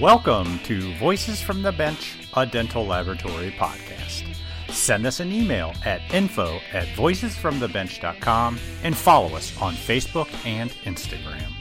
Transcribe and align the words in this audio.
Welcome 0.00 0.60
to 0.60 0.94
Voices 0.94 1.42
from 1.42 1.62
the 1.62 1.72
Bench, 1.72 2.16
a 2.36 2.46
dental 2.46 2.86
laboratory 2.86 3.50
podcast. 3.58 4.32
Send 4.70 5.04
us 5.04 5.18
an 5.18 5.32
email 5.32 5.72
at 5.84 6.00
info 6.14 6.60
at 6.72 6.86
voicesfromthebench.com 6.94 8.60
and 8.84 8.96
follow 8.96 9.34
us 9.34 9.60
on 9.60 9.74
Facebook 9.74 10.28
and 10.46 10.70
Instagram. 10.84 11.57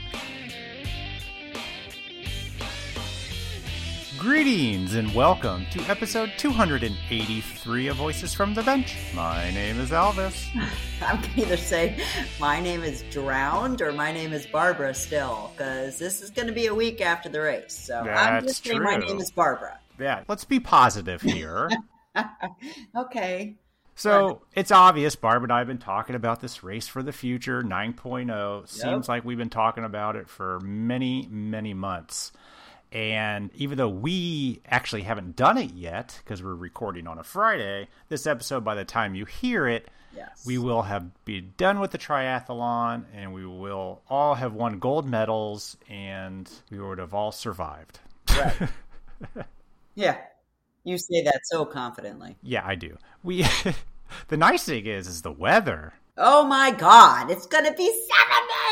Greetings 4.38 4.94
and 4.94 5.12
welcome 5.16 5.66
to 5.72 5.82
episode 5.90 6.32
283 6.38 7.88
of 7.88 7.96
Voices 7.98 8.36
from 8.36 8.54
the 8.54 8.62
Bench. 8.62 8.96
My 9.16 9.50
name 9.50 9.80
is 9.80 9.90
Elvis. 9.90 10.46
I'm 11.02 11.20
going 11.20 11.34
to 11.34 11.42
either 11.42 11.58
say 11.58 12.00
my 12.40 12.60
name 12.60 12.84
is 12.84 13.04
Drowned 13.10 13.82
or 13.82 13.92
my 13.94 14.12
name 14.12 14.34
is 14.34 14.46
Barbara 14.46 14.94
still, 14.94 15.50
because 15.58 15.98
this 15.98 16.22
is 16.22 16.30
going 16.30 16.48
to 16.48 16.54
be 16.54 16.68
a 16.68 16.76
week 16.76 17.02
after 17.02 17.30
the 17.30 17.42
race. 17.42 17.74
So 17.76 17.98
I'm 17.98 18.44
just 18.44 18.64
saying 18.64 18.84
my 18.84 18.98
name 18.98 19.20
is 19.20 19.32
Barbara. 19.32 19.80
Yeah, 20.00 20.24
let's 20.28 20.46
be 20.46 20.60
positive 20.60 21.20
here. 21.24 21.72
okay. 22.96 23.56
So 23.96 24.44
it's 24.54 24.70
obvious 24.70 25.16
Barb 25.16 25.42
and 25.42 25.52
I 25.52 25.58
have 25.58 25.68
been 25.68 25.80
talking 25.80 26.16
about 26.16 26.42
this 26.42 26.62
race 26.62 26.88
for 26.88 27.02
the 27.02 27.12
future 27.12 27.64
9.0. 27.64 28.68
Seems 28.68 29.10
like 29.10 29.26
we've 29.26 29.36
been 29.36 29.50
talking 29.50 29.84
about 29.84 30.16
it 30.16 30.30
for 30.30 30.60
many, 30.60 31.28
many 31.28 31.74
months. 31.74 32.32
And 32.92 33.50
even 33.56 33.78
though 33.78 33.90
we 33.90 34.62
actually 34.66 35.02
haven't 35.04 35.36
done 35.36 35.58
it 35.58 35.74
yet, 35.74 36.20
because 36.24 36.42
we're 36.42 36.56
recording 36.56 37.06
on 37.08 37.18
a 37.20 37.24
Friday, 37.24 37.88
this 38.10 38.26
episode, 38.26 38.64
by 38.64 38.76
the 38.76 38.86
time 38.86 39.16
you 39.16 39.26
hear 39.26 39.68
it, 39.68 39.88
Yes. 40.16 40.44
we 40.48 40.58
will 40.58 40.82
have 40.82 41.24
been 41.26 41.54
done 41.58 41.80
with 41.80 41.92
the 41.92 41.98
triathlon 42.00 43.04
and 43.14 43.34
we 43.34 43.46
will 43.46 44.02
all 44.10 44.34
have 44.36 44.54
won 44.54 44.80
gold 44.80 45.08
medals 45.08 45.78
and 45.90 46.50
we 46.72 46.80
would 46.80 46.98
have 46.98 47.14
all 47.14 47.32
survived. 47.32 48.00
Right. 48.36 48.70
yeah. 49.96 50.18
You 50.84 50.98
say 50.98 51.24
that 51.24 51.42
so 51.44 51.66
confidently. 51.66 52.36
Yeah, 52.42 52.64
I 52.66 52.76
do. 52.76 52.98
We 53.22 53.46
the 54.30 54.38
nice 54.38 54.64
thing 54.64 54.86
is 54.88 55.08
is 55.08 55.22
the 55.22 55.32
weather. 55.32 55.94
Oh 56.18 56.46
my 56.46 56.72
God. 56.72 57.30
It's 57.30 57.46
going 57.46 57.66
to 57.66 57.74
be 57.74 57.86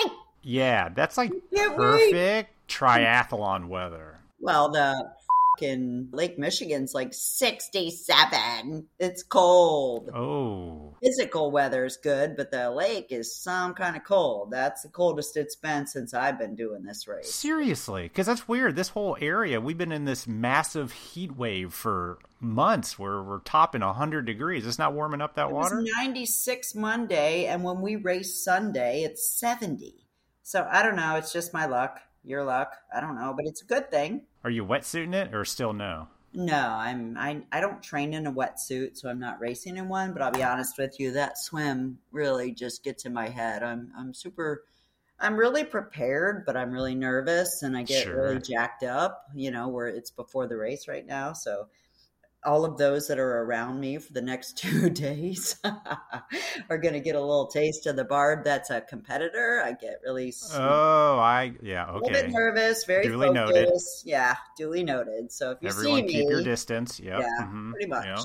70. 0.03 0.15
Yeah, 0.45 0.89
that's 0.89 1.17
like 1.17 1.31
Can't 1.53 1.77
wait. 1.77 2.11
perfect 2.13 2.69
triathlon 2.69 3.67
weather. 3.67 4.19
Well, 4.39 4.71
the 4.71 4.95
in 5.61 6.09
Lake 6.11 6.37
Michigan's 6.37 6.93
like 6.93 7.13
67. 7.13 8.87
It's 8.99 9.23
cold. 9.23 10.09
Oh, 10.13 10.95
Physical 11.01 11.49
weather 11.51 11.85
is 11.85 11.95
good, 11.97 12.35
but 12.35 12.51
the 12.51 12.69
lake 12.71 13.07
is 13.11 13.35
some 13.41 13.73
kind 13.73 13.95
of 13.95 14.03
cold. 14.03 14.51
That's 14.51 14.81
the 14.83 14.89
coldest 14.89 15.37
it's 15.37 15.55
been 15.55 15.87
since 15.87 16.13
I've 16.13 16.37
been 16.37 16.55
doing 16.55 16.83
this 16.83 17.07
race. 17.07 17.33
seriously? 17.33 18.03
Because 18.03 18.25
that's 18.25 18.47
weird. 18.47 18.75
This 18.75 18.89
whole 18.89 19.17
area, 19.21 19.61
we've 19.61 19.77
been 19.77 19.91
in 19.93 20.05
this 20.05 20.27
massive 20.27 20.91
heat 20.91 21.35
wave 21.37 21.73
for 21.73 22.19
months 22.41 22.99
where 22.99 23.23
we're 23.23 23.39
topping 23.39 23.81
100 23.81 24.25
degrees. 24.25 24.67
It's 24.67 24.77
not 24.79 24.93
warming 24.93 25.21
up 25.21 25.35
that 25.35 25.47
It 25.49 25.53
water? 25.53 25.81
96 26.03 26.75
Monday, 26.75 27.45
and 27.45 27.63
when 27.63 27.79
we 27.81 27.95
race 27.95 28.43
Sunday, 28.43 29.03
it's 29.03 29.39
70. 29.39 29.95
So 30.45 30.67
I 30.71 30.83
don't 30.83 30.95
know. 30.95 31.15
It's 31.15 31.33
just 31.33 31.55
my 31.55 31.65
luck, 31.65 31.99
your 32.23 32.43
luck. 32.43 32.75
I 32.95 33.01
don't 33.01 33.15
know, 33.15 33.33
but 33.35 33.47
it's 33.47 33.63
a 33.63 33.65
good 33.65 33.89
thing. 33.89 34.27
Are 34.43 34.51
you 34.51 34.63
wetsuiting 34.63 35.15
it 35.15 35.33
or 35.33 35.43
still 35.43 35.73
no? 35.73 36.07
No, 36.35 36.55
I'm 36.55 37.17
I 37.17 37.41
I 37.51 37.61
don't 37.61 37.81
train 37.81 38.13
in 38.13 38.27
a 38.27 38.31
wetsuit, 38.31 38.95
so 38.95 39.09
I'm 39.09 39.19
not 39.19 39.41
racing 39.41 39.77
in 39.77 39.89
one. 39.89 40.13
But 40.13 40.21
I'll 40.21 40.31
be 40.31 40.43
honest 40.43 40.77
with 40.77 40.99
you, 40.99 41.13
that 41.13 41.39
swim 41.39 41.97
really 42.11 42.51
just 42.51 42.83
gets 42.83 43.05
in 43.05 43.13
my 43.13 43.27
head. 43.27 43.63
I'm 43.63 43.91
I'm 43.97 44.13
super. 44.13 44.65
I'm 45.19 45.35
really 45.35 45.63
prepared, 45.63 46.45
but 46.45 46.55
I'm 46.55 46.71
really 46.71 46.93
nervous, 46.93 47.63
and 47.63 47.75
I 47.75 47.81
get 47.81 48.03
Sure. 48.03 48.15
really 48.21 48.39
jacked 48.39 48.83
up. 48.83 49.23
You 49.33 49.49
know, 49.49 49.69
where 49.69 49.87
it's 49.87 50.11
before 50.11 50.45
the 50.45 50.57
race 50.57 50.87
right 50.87 51.07
now, 51.07 51.33
so 51.33 51.69
all 52.45 52.65
of 52.65 52.77
those 52.77 53.07
that 53.07 53.19
are 53.19 53.41
around 53.43 53.79
me 53.79 53.97
for 53.97 54.13
the 54.13 54.21
next 54.21 54.57
two 54.57 54.89
days 54.89 55.55
are 56.69 56.77
going 56.77 56.93
to 56.93 56.99
get 56.99 57.15
a 57.15 57.19
little 57.19 57.47
taste 57.47 57.85
of 57.87 57.95
the 57.95 58.03
barb. 58.05 58.43
That's 58.43 58.69
a 58.69 58.81
competitor. 58.81 59.61
I 59.65 59.73
get 59.73 59.99
really 60.03 60.33
Oh, 60.53 61.17
I 61.19 61.53
yeah, 61.61 61.83
okay, 61.85 61.91
a 61.91 61.93
little 61.95 62.09
bit 62.09 62.29
nervous, 62.31 62.85
very 62.85 63.03
Duly 63.07 63.27
focused. 63.27 63.53
noted. 63.55 63.69
Yeah, 64.05 64.35
duly 64.57 64.83
noted. 64.83 65.31
So 65.31 65.51
if 65.51 65.57
you 65.61 65.69
Everyone 65.69 65.99
see 65.99 66.05
me, 66.05 66.13
keep 66.13 66.29
your 66.29 66.43
distance. 66.43 66.99
Yep. 66.99 67.19
Yeah, 67.19 67.47
mhm, 67.47 67.71
pretty 67.71 67.87
much. 67.87 68.05
yep. 68.05 68.19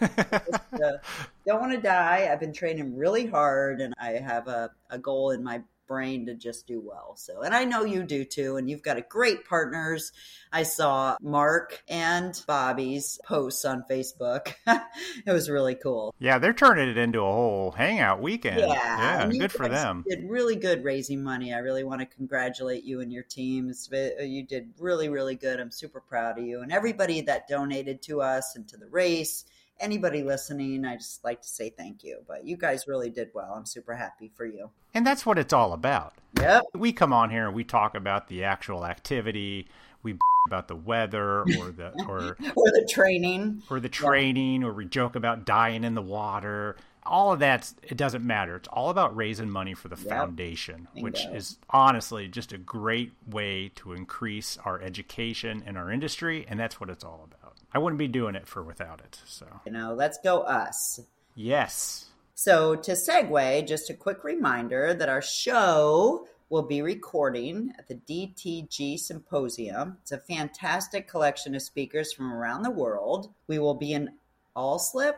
yeah, 0.00 0.08
Just, 0.50 0.82
uh, 0.82 0.98
don't 1.46 1.60
want 1.60 1.72
to 1.72 1.80
die. 1.80 2.28
I've 2.30 2.40
been 2.40 2.52
training 2.52 2.96
really 2.96 3.26
hard, 3.26 3.80
and 3.80 3.94
I 4.00 4.12
have 4.12 4.48
a, 4.48 4.70
a 4.90 4.98
goal 4.98 5.30
in 5.30 5.42
my 5.42 5.62
brain 5.86 6.26
to 6.26 6.34
just 6.34 6.66
do 6.66 6.80
well. 6.80 7.14
So, 7.16 7.42
and 7.42 7.54
I 7.54 7.64
know 7.64 7.84
you 7.84 8.02
do 8.02 8.24
too. 8.24 8.56
And 8.56 8.68
you've 8.68 8.82
got 8.82 8.96
a 8.96 9.02
great 9.02 9.46
partners. 9.46 10.12
I 10.52 10.62
saw 10.62 11.16
Mark 11.20 11.82
and 11.88 12.40
Bobby's 12.46 13.18
posts 13.24 13.64
on 13.64 13.84
Facebook. 13.90 14.54
it 14.66 15.32
was 15.32 15.50
really 15.50 15.74
cool. 15.74 16.14
Yeah, 16.18 16.38
they're 16.38 16.52
turning 16.52 16.88
it 16.88 16.96
into 16.96 17.20
a 17.20 17.32
whole 17.32 17.72
hangout 17.72 18.20
weekend. 18.20 18.60
Yeah, 18.60 19.26
yeah 19.26 19.26
good 19.26 19.52
for 19.52 19.68
them. 19.68 20.04
Did 20.08 20.28
really 20.28 20.56
good 20.56 20.84
raising 20.84 21.22
money. 21.22 21.52
I 21.52 21.58
really 21.58 21.84
want 21.84 22.00
to 22.00 22.06
congratulate 22.06 22.84
you 22.84 23.00
and 23.00 23.12
your 23.12 23.22
teams. 23.22 23.88
Uh, 23.92 24.22
you 24.22 24.44
did 24.44 24.74
really, 24.78 25.08
really 25.08 25.34
good. 25.36 25.60
I'm 25.60 25.70
super 25.70 26.00
proud 26.00 26.38
of 26.38 26.44
you 26.44 26.62
and 26.62 26.72
everybody 26.72 27.20
that 27.22 27.48
donated 27.48 28.02
to 28.02 28.20
us 28.20 28.56
and 28.56 28.66
to 28.68 28.76
the 28.76 28.88
race. 28.88 29.44
Anybody 29.80 30.22
listening, 30.22 30.84
I 30.84 30.96
just 30.96 31.24
like 31.24 31.42
to 31.42 31.48
say 31.48 31.70
thank 31.70 32.04
you. 32.04 32.20
But 32.26 32.44
you 32.46 32.56
guys 32.56 32.86
really 32.86 33.10
did 33.10 33.30
well. 33.34 33.52
I'm 33.54 33.66
super 33.66 33.94
happy 33.94 34.30
for 34.34 34.46
you. 34.46 34.70
And 34.94 35.06
that's 35.06 35.26
what 35.26 35.38
it's 35.38 35.52
all 35.52 35.72
about. 35.72 36.14
Yep. 36.38 36.64
We 36.74 36.92
come 36.92 37.12
on 37.12 37.30
here 37.30 37.46
and 37.46 37.54
we 37.54 37.64
talk 37.64 37.94
about 37.94 38.28
the 38.28 38.44
actual 38.44 38.86
activity. 38.86 39.66
We 40.02 40.18
about 40.46 40.68
the 40.68 40.76
weather 40.76 41.40
or 41.40 41.70
the 41.72 41.92
or 42.08 42.36
Or 42.54 42.70
the 42.70 42.86
training. 42.88 43.62
or 43.70 43.80
the 43.80 43.88
training 43.88 44.62
or 44.62 44.72
we 44.72 44.84
joke 44.84 45.16
about 45.16 45.44
dying 45.44 45.84
in 45.84 45.94
the 45.94 46.02
water. 46.02 46.76
All 47.06 47.32
of 47.32 47.40
that 47.40 47.70
it 47.82 47.96
doesn't 47.98 48.24
matter. 48.24 48.56
It's 48.56 48.68
all 48.68 48.88
about 48.90 49.14
raising 49.14 49.50
money 49.50 49.74
for 49.74 49.88
the 49.88 49.96
foundation, 49.96 50.88
which 50.94 51.24
is 51.26 51.58
honestly 51.68 52.28
just 52.28 52.52
a 52.52 52.58
great 52.58 53.12
way 53.26 53.70
to 53.76 53.92
increase 53.92 54.56
our 54.64 54.80
education 54.80 55.62
in 55.66 55.76
our 55.76 55.90
industry 55.90 56.46
and 56.48 56.58
that's 56.58 56.80
what 56.80 56.88
it's 56.90 57.04
all 57.04 57.26
about. 57.30 57.43
I 57.74 57.78
wouldn't 57.78 57.98
be 57.98 58.08
doing 58.08 58.36
it 58.36 58.46
for 58.46 58.62
without 58.62 59.00
it. 59.00 59.18
So, 59.26 59.46
You 59.66 59.72
know, 59.72 59.94
let's 59.94 60.18
go 60.22 60.40
us. 60.40 61.00
yes. 61.34 62.06
So, 62.36 62.74
to 62.76 62.92
segue, 62.92 63.66
just 63.66 63.90
a 63.90 63.94
quick 63.94 64.24
reminder 64.24 64.94
that 64.94 65.08
our 65.08 65.22
show 65.22 66.26
will 66.50 66.62
be 66.62 66.82
recording 66.82 67.72
at 67.78 67.88
the 67.88 67.94
DTG 67.94 68.98
Symposium. 68.98 69.98
It's 70.02 70.12
a 70.12 70.18
fantastic 70.18 71.08
collection 71.08 71.54
of 71.54 71.62
speakers 71.62 72.12
from 72.12 72.32
around 72.32 72.62
the 72.62 72.70
world. 72.70 73.32
We 73.46 73.58
will 73.58 73.74
be 73.74 73.92
in 73.92 74.10
All 74.54 74.78
Slip, 74.78 75.16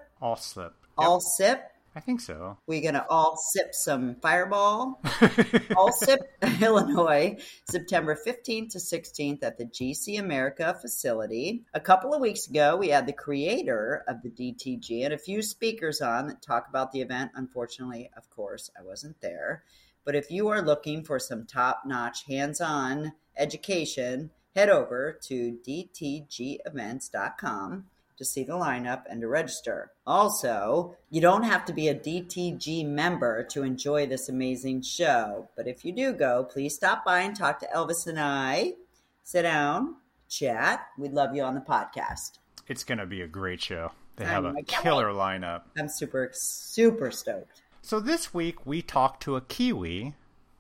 All 0.99 1.21
slip. 1.21 1.71
I 1.97 2.01
think 2.01 2.21
so. 2.21 2.59
We're 2.67 2.83
going 2.83 2.93
to 2.93 3.07
all 3.09 3.39
sip 3.39 3.75
some 3.75 4.17
Fireball. 4.17 5.01
Alsip, 5.05 6.19
Illinois, 6.61 7.39
September 7.71 8.15
15th 8.15 8.73
to 8.73 8.79
16th 8.79 9.43
at 9.43 9.57
the 9.57 9.65
GC 9.65 10.21
America 10.21 10.77
facility. 10.79 11.65
A 11.73 11.81
couple 11.81 12.13
of 12.13 12.21
weeks 12.21 12.49
ago, 12.49 12.77
we 12.77 12.89
had 12.89 13.07
the 13.07 13.15
creator 13.15 14.05
of 14.09 14.21
the 14.21 14.29
DTG 14.29 15.07
and 15.07 15.15
a 15.15 15.19
few 15.19 15.41
speakers 15.41 16.03
on 16.03 16.27
that 16.27 16.43
talk 16.43 16.69
about 16.69 16.93
the 16.93 17.01
event. 17.01 17.31
Unfortunately, 17.35 18.11
of 18.15 18.29
course, 18.29 18.71
I 18.79 18.83
wasn't 18.83 19.19
there. 19.23 19.63
But 20.05 20.15
if 20.15 20.31
you 20.31 20.49
are 20.49 20.61
looking 20.61 21.03
for 21.03 21.19
some 21.19 21.47
top 21.47 21.85
notch 21.87 22.27
hands 22.27 22.61
on 22.61 23.15
education, 23.39 24.33
head 24.55 24.69
over 24.69 25.19
to 25.23 25.59
dtgevents.com 25.67 27.87
to 28.17 28.25
see 28.25 28.45
the 28.45 28.53
lineup 28.53 29.03
and 29.09 29.21
to 29.21 29.29
register. 29.29 29.93
Also, 30.07 30.97
you 31.11 31.21
don't 31.21 31.43
have 31.43 31.65
to 31.67 31.73
be 31.73 31.89
a 31.89 31.95
DTG 31.95 32.87
member 32.87 33.43
to 33.45 33.63
enjoy 33.63 34.07
this 34.07 34.29
amazing 34.29 34.83
show, 34.83 35.49
but 35.57 35.67
if 35.67 35.85
you 35.85 35.93
do 35.93 36.13
go, 36.13 36.45
please 36.45 36.75
stop 36.75 37.05
by 37.05 37.21
and 37.21 37.37
talk 37.37 37.59
to 37.61 37.69
Elvis 37.75 38.07
and 38.07 38.19
I. 38.19 38.75
Sit 39.23 39.43
down, 39.43 39.97
chat. 40.29 40.87
We'd 40.99 41.13
love 41.13 41.35
you 41.35 41.43
on 41.43 41.55
the 41.55 41.61
podcast. 41.61 42.39
It's 42.69 42.85
going 42.85 42.99
to 42.99 43.07
be 43.07 43.23
a 43.23 43.27
great 43.27 43.61
show. 43.61 43.93
They 44.17 44.25
have 44.25 44.45
know, 44.45 44.55
a 44.59 44.63
killer 44.63 45.13
lineup. 45.13 45.63
I'm 45.79 45.89
super, 45.89 46.31
super 46.33 47.11
stoked. 47.11 47.63
So 47.83 48.01
this 48.01 48.33
week 48.33 48.67
we 48.67 48.83
talked 48.83 49.23
to 49.25 49.37
a 49.37 49.41
Kiwi 49.41 50.15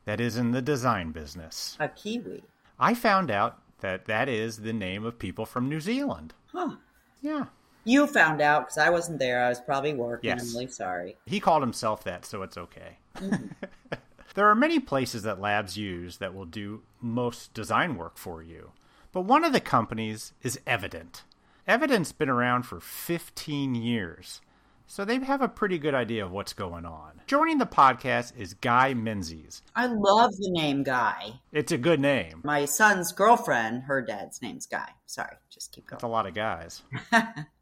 that 0.05 0.21
is 0.21 0.37
in 0.37 0.53
the 0.53 0.63
design 0.63 1.11
business. 1.11 1.77
A 1.81 1.89
Kiwi. 1.89 2.45
I 2.79 2.95
found 2.95 3.31
out 3.31 3.59
that 3.81 4.07
that 4.07 4.29
is 4.29 4.59
the 4.59 4.73
name 4.73 5.05
of 5.05 5.19
people 5.19 5.47
from 5.47 5.69
New 5.69 5.81
Zealand. 5.81 6.35
Huh. 6.53 6.77
Yeah. 7.21 7.47
You 7.87 8.07
found 8.09 8.43
out 8.43 8.63
because 8.67 8.79
I 8.79 8.91
wasn't 8.91 9.21
there. 9.21 9.45
I 9.45 9.49
was 9.49 9.61
probably 9.61 9.95
working. 9.95 10.29
Yes. 10.29 10.43
I'm 10.43 10.55
really 10.55 10.67
sorry. 10.67 11.17
He 11.25 11.41
called 11.41 11.63
himself 11.63 12.03
that, 12.05 12.27
so 12.27 12.43
it's 12.43 12.59
okay. 12.59 12.99
there 14.35 14.49
are 14.49 14.55
many 14.55 14.81
places 14.81 15.23
that 15.23 15.41
labs 15.41 15.77
use 15.77 16.19
that 16.19 16.35
will 16.35 16.45
do 16.45 16.83
most 17.01 17.55
design 17.55 17.97
work 17.97 18.19
for 18.19 18.43
you, 18.43 18.73
but 19.13 19.23
one 19.23 19.45
of 19.45 19.53
the 19.53 19.61
companies 19.61 20.33
is 20.43 20.61
Evident. 20.67 21.23
Evident's 21.67 22.13
been 22.13 22.29
around 22.29 22.65
for 22.65 22.81
15 22.81 23.75
years. 23.75 24.41
so 24.89 25.05
they 25.05 25.19
have 25.19 25.41
a 25.43 25.49
pretty 25.49 25.79
good 25.79 25.95
idea 25.95 26.25
of 26.25 26.31
what's 26.31 26.53
going 26.53 26.85
on. 26.85 27.21
Joining 27.27 27.59
the 27.59 27.67
podcast 27.67 28.37
is 28.37 28.55
Guy 28.55 28.95
Menzies. 28.95 29.63
I 29.75 29.87
love 29.87 30.31
the 30.37 30.51
name 30.51 30.83
Guy. 30.85 31.41
It's 31.53 31.73
a 31.73 31.79
good 31.79 31.99
name. 32.01 32.41
My 32.45 32.65
son's 32.67 33.13
girlfriend, 33.13 33.85
her 33.85 34.01
dad's 34.03 34.43
name's 34.43 34.67
Guy. 34.67 34.89
Sorry, 35.07 35.37
just 35.51 35.73
keep 35.73 35.87
going. 35.87 35.97
That's 35.97 36.05
a 36.05 36.09
lot 36.09 36.27
of 36.27 36.35
guys. 36.35 36.83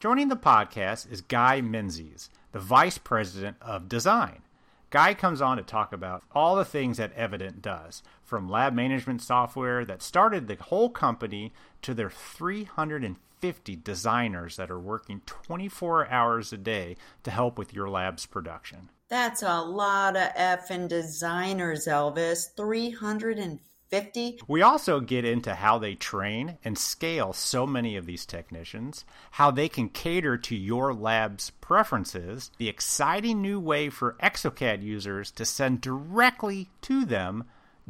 Joining 0.00 0.28
the 0.28 0.36
podcast 0.36 1.10
is 1.10 1.22
Guy 1.22 1.60
Menzies, 1.60 2.30
the 2.52 2.60
Vice 2.60 2.98
President 2.98 3.56
of 3.60 3.88
Design. 3.88 4.42
Guy 4.90 5.12
comes 5.12 5.42
on 5.42 5.56
to 5.56 5.62
talk 5.64 5.92
about 5.92 6.22
all 6.32 6.54
the 6.54 6.64
things 6.64 6.98
that 6.98 7.12
Evident 7.14 7.60
does, 7.60 8.02
from 8.22 8.48
lab 8.48 8.72
management 8.74 9.20
software 9.20 9.84
that 9.84 10.00
started 10.00 10.46
the 10.46 10.54
whole 10.54 10.88
company 10.88 11.52
to 11.82 11.94
their 11.94 12.10
350 12.10 13.76
designers 13.76 14.56
that 14.56 14.70
are 14.70 14.78
working 14.78 15.20
24 15.26 16.08
hours 16.08 16.52
a 16.52 16.56
day 16.56 16.96
to 17.24 17.32
help 17.32 17.58
with 17.58 17.74
your 17.74 17.90
lab's 17.90 18.24
production. 18.24 18.90
That's 19.08 19.42
a 19.42 19.62
lot 19.62 20.16
of 20.16 20.32
effing 20.34 20.86
designers, 20.86 21.86
Elvis. 21.86 22.54
350 22.56 23.67
50. 23.88 24.40
We 24.46 24.62
also 24.62 25.00
get 25.00 25.24
into 25.24 25.54
how 25.54 25.78
they 25.78 25.94
train 25.94 26.58
and 26.64 26.76
scale 26.78 27.32
so 27.32 27.66
many 27.66 27.96
of 27.96 28.06
these 28.06 28.26
technicians, 28.26 29.04
how 29.32 29.50
they 29.50 29.68
can 29.68 29.88
cater 29.88 30.36
to 30.36 30.56
your 30.56 30.92
lab's 30.92 31.50
preferences, 31.50 32.50
the 32.58 32.68
exciting 32.68 33.40
new 33.40 33.58
way 33.58 33.88
for 33.88 34.16
Exocad 34.22 34.82
users 34.82 35.30
to 35.32 35.44
send 35.44 35.80
directly 35.80 36.68
to 36.82 37.04
them 37.04 37.44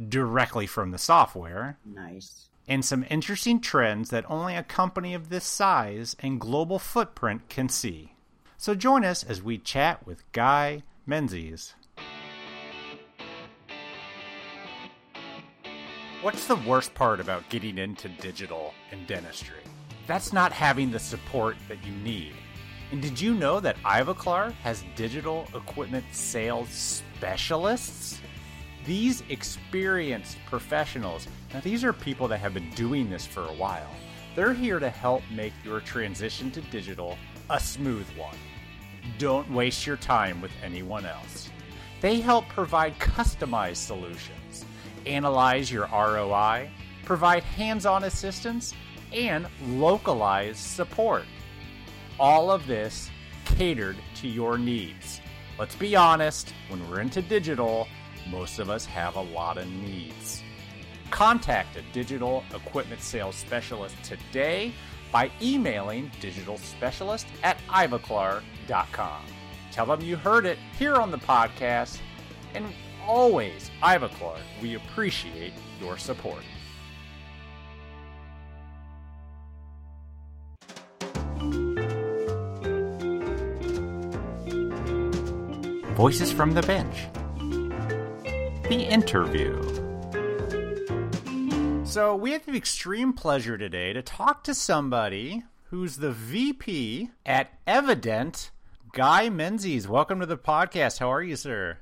directly 0.07 0.65
from 0.65 0.91
the 0.91 0.97
software. 0.97 1.77
Nice. 1.85 2.47
And 2.67 2.85
some 2.85 3.05
interesting 3.09 3.59
trends 3.59 4.11
that 4.11 4.29
only 4.29 4.55
a 4.55 4.63
company 4.63 5.13
of 5.13 5.29
this 5.29 5.43
size 5.43 6.15
and 6.19 6.39
global 6.39 6.79
footprint 6.79 7.49
can 7.49 7.67
see. 7.67 8.13
So 8.57 8.75
join 8.75 9.03
us 9.03 9.23
as 9.23 9.41
we 9.41 9.57
chat 9.57 10.05
with 10.05 10.29
Guy 10.31 10.83
Menzies. 11.05 11.73
What's 16.21 16.47
the 16.47 16.57
worst 16.57 16.93
part 16.95 17.21
about 17.21 17.47
getting 17.47 17.77
into 17.77 18.09
digital 18.09 18.73
in 18.91 19.05
dentistry? 19.05 19.63
That's 20.05 20.33
not 20.33 20.51
having 20.51 20.91
the 20.91 20.99
support 20.99 21.55
that 21.69 21.81
you 21.85 21.93
need. 21.93 22.33
And 22.91 23.01
did 23.01 23.21
you 23.21 23.33
know 23.33 23.61
that 23.61 23.81
Ivoclar 23.83 24.51
has 24.55 24.83
digital 24.97 25.47
equipment 25.55 26.03
sales 26.11 26.67
specialists? 26.67 28.19
These 28.85 29.23
experienced 29.29 30.39
professionals, 30.45 31.25
now 31.53 31.61
these 31.61 31.85
are 31.85 31.93
people 31.93 32.27
that 32.27 32.41
have 32.41 32.53
been 32.53 32.69
doing 32.71 33.09
this 33.09 33.25
for 33.25 33.45
a 33.45 33.53
while. 33.53 33.95
They're 34.35 34.53
here 34.53 34.79
to 34.79 34.89
help 34.89 35.23
make 35.31 35.53
your 35.63 35.79
transition 35.79 36.51
to 36.51 36.59
digital 36.63 37.17
a 37.49 37.61
smooth 37.61 38.07
one. 38.17 38.35
Don't 39.19 39.49
waste 39.53 39.87
your 39.87 39.95
time 39.95 40.41
with 40.41 40.51
anyone 40.61 41.05
else. 41.05 41.49
They 42.01 42.19
help 42.19 42.49
provide 42.49 42.99
customized 42.99 43.77
solutions 43.77 44.38
analyze 45.05 45.71
your 45.71 45.87
ROI, 45.87 46.69
provide 47.03 47.43
hands 47.43 47.85
on 47.85 48.03
assistance, 48.03 48.73
and 49.13 49.47
localized 49.67 50.59
support. 50.59 51.25
All 52.19 52.51
of 52.51 52.67
this 52.67 53.09
catered 53.45 53.97
to 54.15 54.27
your 54.27 54.57
needs. 54.57 55.21
Let's 55.57 55.75
be 55.75 55.95
honest, 55.95 56.53
when 56.69 56.87
we're 56.89 57.01
into 57.01 57.21
digital, 57.21 57.87
most 58.29 58.59
of 58.59 58.69
us 58.69 58.85
have 58.85 59.15
a 59.15 59.21
lot 59.21 59.57
of 59.57 59.67
needs. 59.67 60.43
Contact 61.09 61.75
a 61.75 61.81
digital 61.93 62.43
equipment 62.53 63.01
sales 63.01 63.35
specialist 63.35 63.95
today 64.03 64.71
by 65.11 65.31
emailing 65.41 66.11
digitalspecialist 66.21 67.25
at 67.43 67.57
ivoclar.com. 67.67 69.23
Tell 69.71 69.85
them 69.85 70.01
you 70.01 70.15
heard 70.15 70.45
it 70.45 70.57
here 70.77 70.95
on 70.95 71.11
the 71.11 71.17
podcast 71.17 71.99
and 72.53 72.65
always, 73.09 73.71
Ivoclar, 73.81 74.37
we 74.61 74.75
appreciate 74.75 75.53
your 75.81 75.97
support. 75.97 76.43
Voices 85.95 86.31
from 86.31 86.51
the 86.51 86.61
Bench. 86.61 87.07
The 88.69 88.87
interview. 88.87 89.59
So, 91.83 92.15
we 92.15 92.33
have 92.33 92.45
the 92.45 92.55
extreme 92.55 93.13
pleasure 93.13 93.57
today 93.57 93.91
to 93.93 94.03
talk 94.03 94.43
to 94.43 94.53
somebody 94.53 95.43
who's 95.71 95.97
the 95.97 96.11
VP 96.11 97.09
at 97.25 97.57
Evident, 97.65 98.51
Guy 98.93 99.29
Menzies. 99.29 99.87
Welcome 99.87 100.19
to 100.19 100.27
the 100.27 100.37
podcast. 100.37 100.99
How 100.99 101.11
are 101.11 101.23
you, 101.23 101.35
sir? 101.35 101.79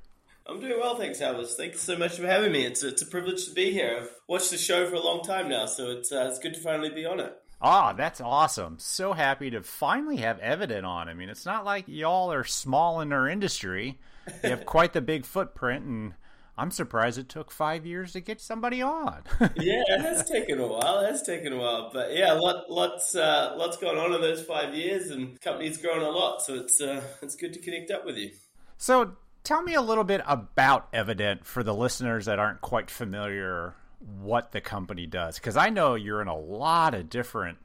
I'm 0.49 0.61
doing 0.61 0.79
well, 0.79 0.95
thanks, 0.95 1.19
Elvis. 1.19 1.53
Thanks 1.53 1.81
so 1.81 1.97
much 1.97 2.17
for 2.17 2.25
having 2.25 2.51
me. 2.51 2.65
It's 2.65 2.81
a, 2.81 2.89
it's 2.89 3.01
a 3.01 3.05
privilege 3.05 3.45
to 3.45 3.53
be 3.53 3.71
here. 3.71 3.99
I've 4.01 4.09
watched 4.27 4.51
the 4.51 4.57
show 4.57 4.87
for 4.87 4.95
a 4.95 4.99
long 4.99 5.21
time 5.21 5.49
now, 5.49 5.65
so 5.65 5.89
it's 5.89 6.11
uh, 6.11 6.27
it's 6.29 6.39
good 6.39 6.53
to 6.53 6.59
finally 6.59 6.89
be 6.89 7.05
on 7.05 7.19
it. 7.19 7.35
Ah, 7.61 7.93
that's 7.93 8.21
awesome. 8.21 8.77
So 8.79 9.13
happy 9.13 9.49
to 9.49 9.63
finally 9.63 10.17
have 10.17 10.39
Evident 10.39 10.85
on. 10.85 11.09
I 11.09 11.15
mean, 11.15 11.29
it's 11.29 11.45
not 11.45 11.65
like 11.65 11.85
y'all 11.87 12.31
are 12.31 12.43
small 12.43 13.01
in 13.01 13.11
our 13.11 13.27
industry. 13.27 13.99
You 14.43 14.51
have 14.51 14.65
quite 14.65 14.93
the 14.93 15.01
big 15.01 15.25
footprint, 15.25 15.85
and 15.85 16.13
I'm 16.57 16.71
surprised 16.71 17.17
it 17.17 17.27
took 17.27 17.51
five 17.51 17.85
years 17.85 18.13
to 18.13 18.21
get 18.21 18.39
somebody 18.39 18.81
on. 18.81 19.23
yeah, 19.55 19.83
it 19.87 20.01
has 20.01 20.29
taken 20.29 20.59
a 20.59 20.67
while. 20.67 20.99
It 20.99 21.11
has 21.11 21.23
taken 21.23 21.51
a 21.51 21.57
while, 21.57 21.89
but 21.91 22.15
yeah, 22.15 22.33
lot, 22.33 22.69
lots 22.69 23.15
uh, 23.15 23.53
lots 23.57 23.75
gone 23.77 23.97
on 23.97 24.13
in 24.13 24.21
those 24.21 24.43
five 24.43 24.73
years, 24.73 25.09
and 25.09 25.41
company's 25.41 25.77
grown 25.77 26.03
a 26.03 26.09
lot. 26.09 26.41
So 26.41 26.55
it's 26.55 26.79
uh, 26.79 27.01
it's 27.21 27.35
good 27.35 27.53
to 27.53 27.59
connect 27.59 27.91
up 27.91 28.05
with 28.05 28.15
you. 28.15 28.31
So 28.77 29.17
tell 29.47 29.63
me 29.63 29.75
a 29.75 29.81
little 29.81 30.03
bit 30.03 30.21
about 30.27 30.89
Evident 30.91 31.45
for 31.45 31.63
the 31.63 31.73
listeners 31.73 32.25
that 32.25 32.37
aren't 32.37 32.59
quite 32.59 32.91
familiar 32.91 33.73
what 34.21 34.51
the 34.51 34.59
company 34.59 35.05
does 35.05 35.39
because 35.39 35.55
I 35.55 35.69
know 35.69 35.95
you're 35.95 36.21
in 36.21 36.27
a 36.27 36.37
lot 36.37 36.93
of 36.93 37.09
different 37.09 37.57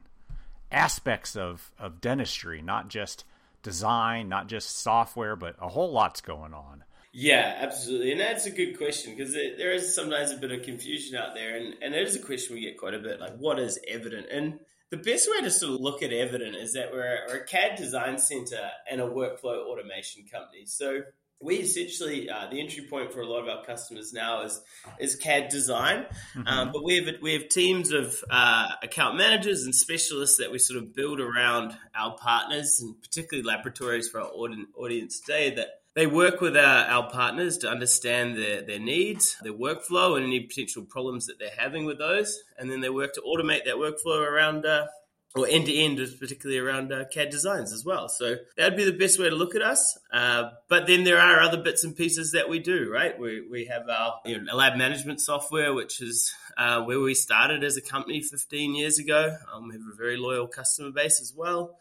aspects 0.70 1.34
of 1.34 1.73
of 1.81 2.00
dentistry, 2.00 2.62
not 2.62 2.88
just 2.88 3.25
design, 3.64 4.29
not 4.29 4.46
just 4.46 4.79
software, 4.79 5.34
but 5.34 5.56
a 5.61 5.69
whole 5.69 5.90
lot's 5.90 6.20
going 6.20 6.55
on. 6.55 6.84
Yeah, 7.12 7.56
absolutely, 7.58 8.12
and 8.12 8.20
that's 8.20 8.46
a 8.46 8.50
good 8.50 8.79
question 8.79 9.17
because 9.17 9.34
there 9.34 9.73
is 9.73 9.93
sometimes 9.93 10.31
a 10.31 10.37
bit 10.37 10.52
of 10.52 10.62
confusion 10.62 11.17
out 11.17 11.34
there, 11.34 11.56
and 11.56 11.75
and 11.82 11.94
it 11.94 12.06
is 12.06 12.14
a 12.14 12.20
question 12.20 12.55
we 12.55 12.62
get 12.62 12.79
quite 12.79 12.94
a 12.94 13.00
bit, 13.00 13.20
like 13.20 13.37
what 13.38 13.58
is 13.58 13.81
Evident 13.88 14.29
and 14.31 14.61
the 14.90 14.99
best 14.99 15.29
way 15.31 15.40
to 15.40 15.50
sort 15.50 15.73
of 15.73 15.81
look 15.81 16.02
at 16.02 16.12
Evident 16.12 16.55
is 16.55 16.75
that 16.75 16.93
we're, 16.93 17.19
we're 17.26 17.38
a 17.38 17.46
CAD 17.46 17.77
design 17.79 18.19
center 18.19 18.70
and 18.91 19.01
a 19.01 19.08
workflow 19.08 19.65
automation 19.65 20.24
company. 20.31 20.67
So 20.67 21.01
we 21.43 21.56
essentially 21.56 22.31
uh, 22.31 22.49
the 22.51 22.61
entry 22.61 22.84
point 22.84 23.13
for 23.13 23.20
a 23.20 23.27
lot 23.27 23.43
of 23.43 23.49
our 23.49 23.65
customers 23.65 24.13
now 24.13 24.43
is 24.43 24.61
is 24.99 25.17
CAD 25.17 25.49
design, 25.49 26.06
mm-hmm. 26.34 26.46
um, 26.46 26.72
but 26.72 26.84
we 26.84 26.96
have 26.96 27.15
we 27.20 27.32
have 27.34 27.49
teams 27.49 27.93
of 27.93 28.22
uh, 28.31 28.69
account 28.82 29.17
managers 29.17 29.65
and 29.65 29.75
specialists 29.75 30.39
that 30.39 30.51
we 30.51 30.58
sort 30.58 30.82
of 30.82 30.94
build 30.94 31.20
around 31.20 31.77
our 31.94 32.17
partners 32.17 32.81
and 32.81 33.01
particularly 33.03 33.46
laboratories 33.46 34.08
for 34.08 34.20
our 34.20 34.31
audience 34.77 35.20
today 35.20 35.55
that 35.55 35.81
they 35.94 36.06
work 36.06 36.41
with 36.41 36.56
our, 36.56 36.87
our 36.87 37.11
partners 37.11 37.58
to 37.58 37.69
understand 37.69 38.37
their, 38.37 38.63
their 38.63 38.79
needs, 38.79 39.37
their 39.43 39.53
workflow, 39.53 40.17
and 40.17 40.25
any 40.25 40.41
potential 40.41 40.84
problems 40.84 41.27
that 41.27 41.39
they're 41.39 41.51
having 41.58 41.84
with 41.84 41.99
those, 41.99 42.41
and 42.58 42.70
then 42.70 42.81
they 42.81 42.89
work 42.89 43.13
to 43.15 43.20
automate 43.20 43.65
that 43.65 43.75
workflow 43.75 44.27
around 44.27 44.65
uh, 44.65 44.87
or 45.34 45.46
end 45.48 45.67
to 45.67 45.74
end, 45.74 45.98
particularly 46.20 46.58
around 46.58 46.93
uh, 46.93 47.05
CAD 47.10 47.31
designs 47.31 47.72
as 47.72 47.84
well. 47.84 48.08
So 48.08 48.36
that 48.56 48.70
would 48.70 48.77
be 48.77 48.84
the 48.84 48.93
best 48.93 49.19
way 49.19 49.31
to 49.31 49.34
look 49.34 49.55
at 49.55 49.62
us. 49.62 49.98
Uh, 50.12 50.51
but 50.69 50.86
then 50.86 51.05
there 51.05 51.19
are 51.19 51.41
other 51.41 51.56
bits 51.62 51.84
and 51.84 51.96
pieces 51.96 52.32
that 52.32 52.51
we 52.51 52.58
do, 52.58 52.91
right? 52.93 53.19
We, 53.19 53.46
we 53.51 53.65
have 53.67 53.89
our 53.89 54.20
you 54.27 54.41
know, 54.41 54.55
lab 54.55 54.77
management 54.77 55.20
software, 55.20 55.72
which 55.72 56.03
is 56.03 56.34
uh, 56.58 56.82
where 56.82 57.01
we 57.01 57.15
started 57.15 57.65
as 57.65 57.77
a 57.77 57.81
company 57.81 58.20
15 58.20 58.74
years 58.74 58.98
ago. 58.98 59.36
Um, 59.53 59.69
we 59.69 59.74
have 59.74 59.82
a 59.91 59.96
very 59.96 60.19
loyal 60.19 60.46
customer 60.46 60.91
base 60.91 61.20
as 61.20 61.32
well. 61.34 61.77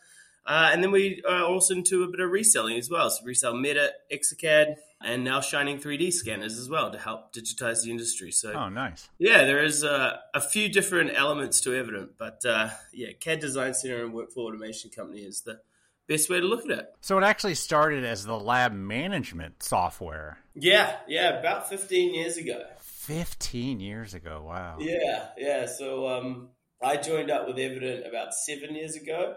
Uh, 0.45 0.69
and 0.71 0.81
then 0.81 0.91
we 0.91 1.21
are 1.27 1.43
also 1.43 1.75
into 1.75 2.03
a 2.03 2.07
bit 2.07 2.19
of 2.19 2.31
reselling 2.31 2.77
as 2.77 2.89
well. 2.89 3.09
So 3.09 3.23
resell 3.25 3.53
Medit, 3.53 3.89
Exocad, 4.11 4.75
and 5.03 5.23
now 5.23 5.41
Shining 5.41 5.79
3D 5.79 6.11
scanners 6.13 6.57
as 6.57 6.69
well 6.69 6.91
to 6.91 6.97
help 6.97 7.33
digitize 7.33 7.83
the 7.83 7.91
industry. 7.91 8.31
So, 8.31 8.53
oh, 8.53 8.69
nice. 8.69 9.09
Yeah, 9.17 9.45
there 9.45 9.63
is 9.63 9.83
uh, 9.83 10.17
a 10.33 10.41
few 10.41 10.69
different 10.69 11.11
elements 11.15 11.61
to 11.61 11.75
Evident, 11.75 12.11
but 12.17 12.43
uh, 12.45 12.69
yeah, 12.93 13.09
CAD 13.19 13.39
Design 13.39 13.73
Center 13.73 14.03
and 14.03 14.13
Workflow 14.13 14.47
Automation 14.47 14.89
Company 14.89 15.21
is 15.21 15.41
the 15.41 15.59
best 16.07 16.29
way 16.29 16.39
to 16.39 16.45
look 16.45 16.65
at 16.65 16.71
it. 16.71 16.93
So 17.01 17.17
it 17.17 17.23
actually 17.23 17.55
started 17.55 18.03
as 18.03 18.25
the 18.25 18.37
lab 18.37 18.73
management 18.73 19.63
software. 19.63 20.37
Yeah, 20.53 20.97
yeah, 21.07 21.39
about 21.39 21.69
15 21.69 22.13
years 22.13 22.37
ago. 22.37 22.63
15 22.79 23.79
years 23.79 24.13
ago, 24.13 24.43
wow. 24.45 24.77
Yeah, 24.79 25.27
yeah. 25.37 25.65
So 25.65 26.07
um, 26.07 26.49
I 26.83 26.97
joined 26.97 27.31
up 27.31 27.47
with 27.47 27.57
Evident 27.57 28.05
about 28.05 28.33
seven 28.33 28.75
years 28.75 28.95
ago 28.95 29.35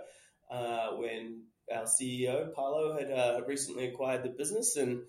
uh, 0.50 0.88
when 0.96 1.44
our 1.74 1.84
CEO, 1.84 2.52
Paolo, 2.54 2.98
had 2.98 3.10
uh, 3.10 3.40
recently 3.46 3.86
acquired 3.86 4.22
the 4.22 4.28
business 4.28 4.76
and 4.76 5.02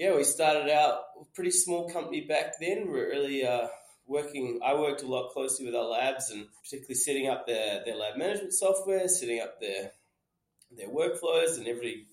yeah, 0.00 0.16
we 0.16 0.24
started 0.24 0.70
out 0.70 1.00
a 1.20 1.24
pretty 1.34 1.50
small 1.50 1.90
company 1.90 2.22
back 2.22 2.54
then. 2.58 2.88
Really 2.88 3.44
uh, 3.46 3.66
working. 4.06 4.58
I 4.64 4.74
worked 4.74 5.02
a 5.02 5.06
lot 5.06 5.30
closely 5.32 5.66
with 5.66 5.74
our 5.74 5.84
labs 5.84 6.30
and 6.30 6.46
particularly 6.64 6.94
setting 6.94 7.28
up 7.28 7.46
their, 7.46 7.84
their 7.84 7.96
lab 7.96 8.16
management 8.16 8.54
software, 8.54 9.06
setting 9.08 9.40
up 9.40 9.60
their 9.60 9.92
their 10.74 10.88
workflows 10.88 11.58
and 11.58 11.66
everybody 11.66 12.06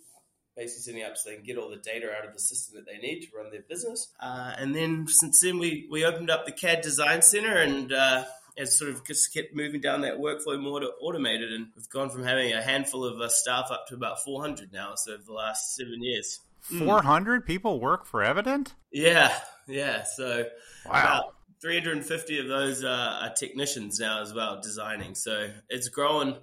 basically 0.58 0.82
setting 0.82 1.04
up 1.04 1.16
so 1.16 1.30
they 1.30 1.38
can 1.38 1.46
get 1.46 1.58
all 1.58 1.70
the 1.70 1.78
data 1.78 2.08
out 2.12 2.28
of 2.28 2.34
the 2.34 2.40
system 2.40 2.76
that 2.76 2.86
they 2.86 2.98
need 2.98 3.22
to 3.22 3.28
run 3.34 3.52
their 3.52 3.62
business. 3.62 4.12
Uh, 4.20 4.52
and 4.58 4.76
then 4.76 5.06
since 5.08 5.40
then, 5.40 5.58
we, 5.58 5.88
we 5.90 6.04
opened 6.04 6.30
up 6.30 6.46
the 6.46 6.52
CAD 6.52 6.82
Design 6.82 7.22
Center 7.22 7.56
and 7.56 7.94
uh, 7.94 8.26
sort 8.66 8.90
of 8.90 9.06
just 9.06 9.34
kept 9.34 9.56
moving 9.56 9.80
down 9.80 10.02
that 10.02 10.18
workflow 10.18 10.60
more 10.60 10.80
to 10.80 10.88
automated. 11.00 11.54
And 11.54 11.68
we've 11.76 11.88
gone 11.90 12.10
from 12.10 12.24
having 12.24 12.52
a 12.52 12.62
handful 12.62 13.06
of 13.06 13.22
uh, 13.22 13.30
staff 13.30 13.68
up 13.72 13.86
to 13.90 13.96
about 13.96 14.24
400 14.26 14.74
now, 14.74 14.94
so 14.96 15.14
over 15.14 15.24
the 15.24 15.34
last 15.34 15.76
seven 15.76 16.02
years. 16.02 16.42
400 16.62 17.44
mm. 17.44 17.46
people 17.46 17.80
work 17.80 18.06
for 18.06 18.24
Evident? 18.24 18.76
Yeah, 18.92 19.38
yeah. 19.68 20.04
So 20.04 20.46
wow. 20.86 20.92
about 20.92 21.24
350 21.62 22.40
of 22.40 22.48
those 22.48 22.84
are 22.84 23.34
technicians 23.34 24.00
now 24.00 24.22
as 24.22 24.34
well, 24.34 24.60
designing. 24.62 25.16
So 25.16 25.50
it's 25.70 25.90
growing 25.90 26.36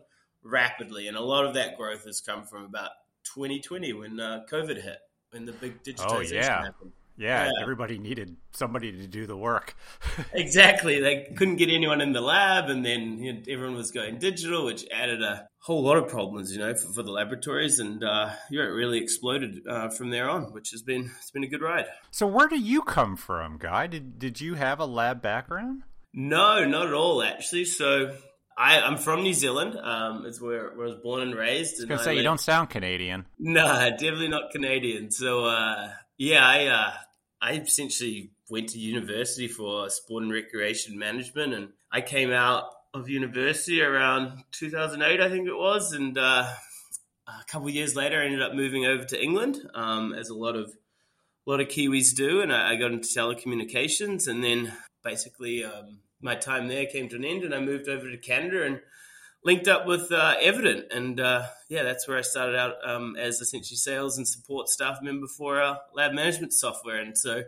rapidly, 0.43 1.09
and 1.09 1.17
a 1.17 1.23
lot 1.23 1.45
of 1.45 1.55
that 1.55 1.77
growth 1.77 2.05
has 2.05 2.21
come 2.21 2.45
from 2.45 2.65
about 2.65 2.91
2020 3.35 3.93
when 3.95 4.21
uh, 4.21 4.43
COVID 4.51 4.83
hit, 4.83 4.99
when 5.31 5.47
the 5.47 5.53
big 5.53 5.83
digitization 5.83 6.09
oh, 6.09 6.21
yeah. 6.21 6.65
happened. 6.65 6.93
Yeah, 7.17 7.51
everybody 7.61 7.99
needed 7.99 8.37
somebody 8.53 8.91
to 8.91 9.07
do 9.07 9.27
the 9.27 9.37
work. 9.37 9.77
exactly. 10.33 11.01
They 11.01 11.33
couldn't 11.37 11.57
get 11.57 11.71
anyone 11.71 12.01
in 12.01 12.13
the 12.13 12.21
lab, 12.21 12.69
and 12.69 12.85
then 12.85 13.19
you 13.19 13.33
know, 13.33 13.41
everyone 13.49 13.77
was 13.77 13.93
going 13.93 14.19
digital, 14.19 14.65
which 14.65 14.85
added 14.93 15.23
a 15.23 15.47
whole 15.59 15.83
lot 15.83 15.97
of 15.97 16.09
problems, 16.09 16.53
you 16.53 16.59
know, 16.59 16.75
for, 16.75 16.93
for 16.93 17.03
the 17.03 17.13
laboratories. 17.13 17.79
And 17.79 18.03
uh, 18.03 18.31
yeah, 18.51 18.63
it 18.63 18.67
really 18.67 18.99
exploded 18.99 19.61
uh, 19.69 19.91
from 19.91 20.11
there 20.11 20.29
on, 20.29 20.53
which 20.53 20.71
has 20.73 20.83
been 20.83 21.11
it's 21.19 21.31
been 21.31 21.45
a 21.45 21.49
good 21.49 21.63
ride. 21.63 21.87
So, 22.11 22.27
where 22.27 22.49
do 22.49 22.59
you 22.59 22.83
come 22.83 23.17
from, 23.17 23.59
Guy? 23.59 23.87
Did 23.87 24.19
did 24.19 24.41
you 24.41 24.55
have 24.55 24.81
a 24.81 24.87
lab 24.87 25.23
background? 25.23 25.83
No, 26.15 26.65
not 26.65 26.87
at 26.87 26.95
all, 26.95 27.23
actually. 27.23 27.65
So 27.65 28.17
I, 28.57 28.77
am 28.79 28.99
from 28.99 29.23
New 29.23 29.35
Zealand. 29.35 29.77
Um, 29.77 30.25
it's 30.27 30.41
where, 30.41 30.71
where, 30.77 30.87
I 30.87 30.91
was 30.91 31.01
born 31.03 31.23
and 31.23 31.35
raised. 31.35 31.75
I 31.75 31.83
was 31.83 31.85
gonna 31.87 32.03
say 32.03 32.17
you 32.17 32.23
don't 32.23 32.41
sound 32.41 32.71
Canadian. 32.71 33.27
No, 33.39 33.65
definitely 33.91 34.29
not 34.29 34.53
Canadian. 34.53 35.11
So 35.11 35.45
uh, 35.45 35.91
yeah, 36.19 36.47
I 36.47 36.67
uh, 36.67 36.93
I 37.41 37.53
essentially 37.55 38.31
went 38.51 38.71
to 38.71 38.79
university 38.79 39.49
for 39.49 39.89
sport 39.91 40.23
and 40.23 40.33
recreation 40.33 40.99
management, 40.99 41.55
and 41.55 41.69
I 41.91 42.01
came 42.01 42.31
out 42.31 42.65
of 42.93 43.09
university 43.09 43.83
around 43.83 44.45
2008, 44.53 45.21
I 45.21 45.29
think 45.29 45.49
it 45.49 45.57
was, 45.57 45.93
and 45.93 46.17
uh, 46.17 46.49
a 47.27 47.45
couple 47.49 47.69
years 47.69 47.97
later, 47.97 48.21
I 48.21 48.27
ended 48.27 48.43
up 48.43 48.55
moving 48.55 48.87
over 48.87 49.05
to 49.05 49.23
England, 49.23 49.59
um, 49.75 50.13
as 50.13 50.29
a 50.29 50.35
lot 50.35 50.57
of 50.57 50.73
a 51.47 51.51
lot 51.51 51.61
of 51.61 51.69
Kiwis 51.69 52.15
do, 52.15 52.41
and 52.41 52.53
I, 52.53 52.73
I 52.73 52.77
got 52.77 52.93
into 52.93 53.09
telecommunications, 53.09 54.29
and 54.29 54.43
then 54.43 54.73
basically. 55.03 55.65
Um, 55.65 56.01
my 56.25 56.35
time 56.35 56.69
there 56.69 56.87
came 56.87 57.09
to 57.11 57.17
an 57.17 57.25
end, 57.25 57.45
and 57.45 57.55
I 57.55 57.61
moved 57.61 57.87
over 57.87 58.11
to 58.11 58.17
Canada 58.17 58.65
and 58.65 58.81
linked 59.45 59.69
up 59.69 59.87
with 59.87 60.11
uh, 60.11 60.35
Evident, 60.41 60.87
and 60.93 61.21
uh, 61.21 61.47
yeah, 61.69 61.83
that's 61.83 62.09
where 62.09 62.19
I 62.19 62.23
started 62.23 62.57
out 62.57 62.75
um, 62.85 63.17
as 63.17 63.41
essentially 63.41 63.77
sales 63.77 64.17
and 64.17 64.27
support 64.27 64.69
staff 64.69 64.99
member 65.03 65.27
for 65.27 65.61
our 65.61 65.81
lab 65.95 66.13
management 66.13 66.53
software, 66.53 66.99
and 66.99 67.17
so 67.17 67.43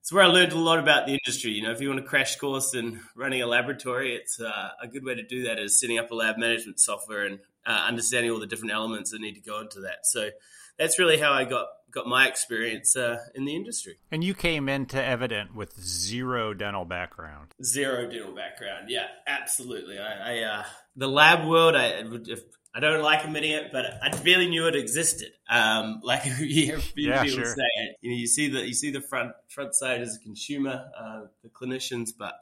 it's 0.00 0.12
where 0.12 0.24
I 0.24 0.28
learned 0.28 0.52
a 0.52 0.58
lot 0.58 0.78
about 0.78 1.06
the 1.06 1.12
industry. 1.12 1.50
You 1.50 1.62
know, 1.62 1.70
if 1.70 1.80
you 1.80 1.88
want 1.88 2.00
a 2.00 2.04
crash 2.04 2.36
course 2.36 2.74
in 2.74 3.00
running 3.14 3.42
a 3.42 3.46
laboratory, 3.46 4.14
it's 4.14 4.40
uh, 4.40 4.70
a 4.82 4.88
good 4.88 5.04
way 5.04 5.14
to 5.14 5.22
do 5.22 5.42
that 5.44 5.58
is 5.58 5.78
setting 5.78 5.98
up 5.98 6.10
a 6.10 6.14
lab 6.14 6.38
management 6.38 6.80
software 6.80 7.26
and 7.26 7.40
uh, 7.66 7.84
understanding 7.86 8.30
all 8.30 8.40
the 8.40 8.46
different 8.46 8.72
elements 8.72 9.10
that 9.10 9.20
need 9.20 9.34
to 9.34 9.40
go 9.40 9.60
into 9.60 9.80
that. 9.80 10.06
So 10.06 10.30
that's 10.78 10.98
really 10.98 11.18
how 11.18 11.32
I 11.32 11.44
got 11.44 11.66
got 11.90 12.06
my 12.06 12.28
experience 12.28 12.96
uh, 12.96 13.16
in 13.34 13.44
the 13.44 13.56
industry. 13.56 13.96
And 14.10 14.22
you 14.22 14.34
came 14.34 14.68
into 14.68 15.02
Evident 15.02 15.54
with 15.54 15.80
zero 15.80 16.54
dental 16.54 16.84
background. 16.84 17.54
Zero 17.62 18.08
dental 18.10 18.34
background. 18.34 18.86
Yeah, 18.88 19.06
absolutely. 19.26 19.98
I, 19.98 20.34
I 20.34 20.42
uh, 20.42 20.64
the 20.96 21.08
lab 21.08 21.48
world. 21.48 21.74
I 21.74 22.04
if, 22.26 22.40
I 22.74 22.80
don't 22.80 23.02
like 23.02 23.24
admitting 23.24 23.52
it, 23.52 23.72
but 23.72 23.86
I 24.02 24.10
barely 24.22 24.48
knew 24.48 24.66
it 24.68 24.76
existed. 24.76 25.32
Um, 25.48 26.00
like 26.04 26.24
you 26.38 26.64
hear 26.66 26.80
yeah, 26.96 27.22
people 27.22 27.38
sure. 27.38 27.54
say, 27.54 27.96
you 28.02 28.10
know, 28.10 28.16
you 28.16 28.26
see 28.26 28.48
the 28.48 28.66
you 28.66 28.74
see 28.74 28.90
the 28.90 29.00
front 29.00 29.32
front 29.48 29.74
side 29.74 30.00
as 30.00 30.16
a 30.16 30.20
consumer, 30.20 30.84
uh, 30.98 31.22
the 31.42 31.48
clinicians, 31.48 32.10
but 32.16 32.34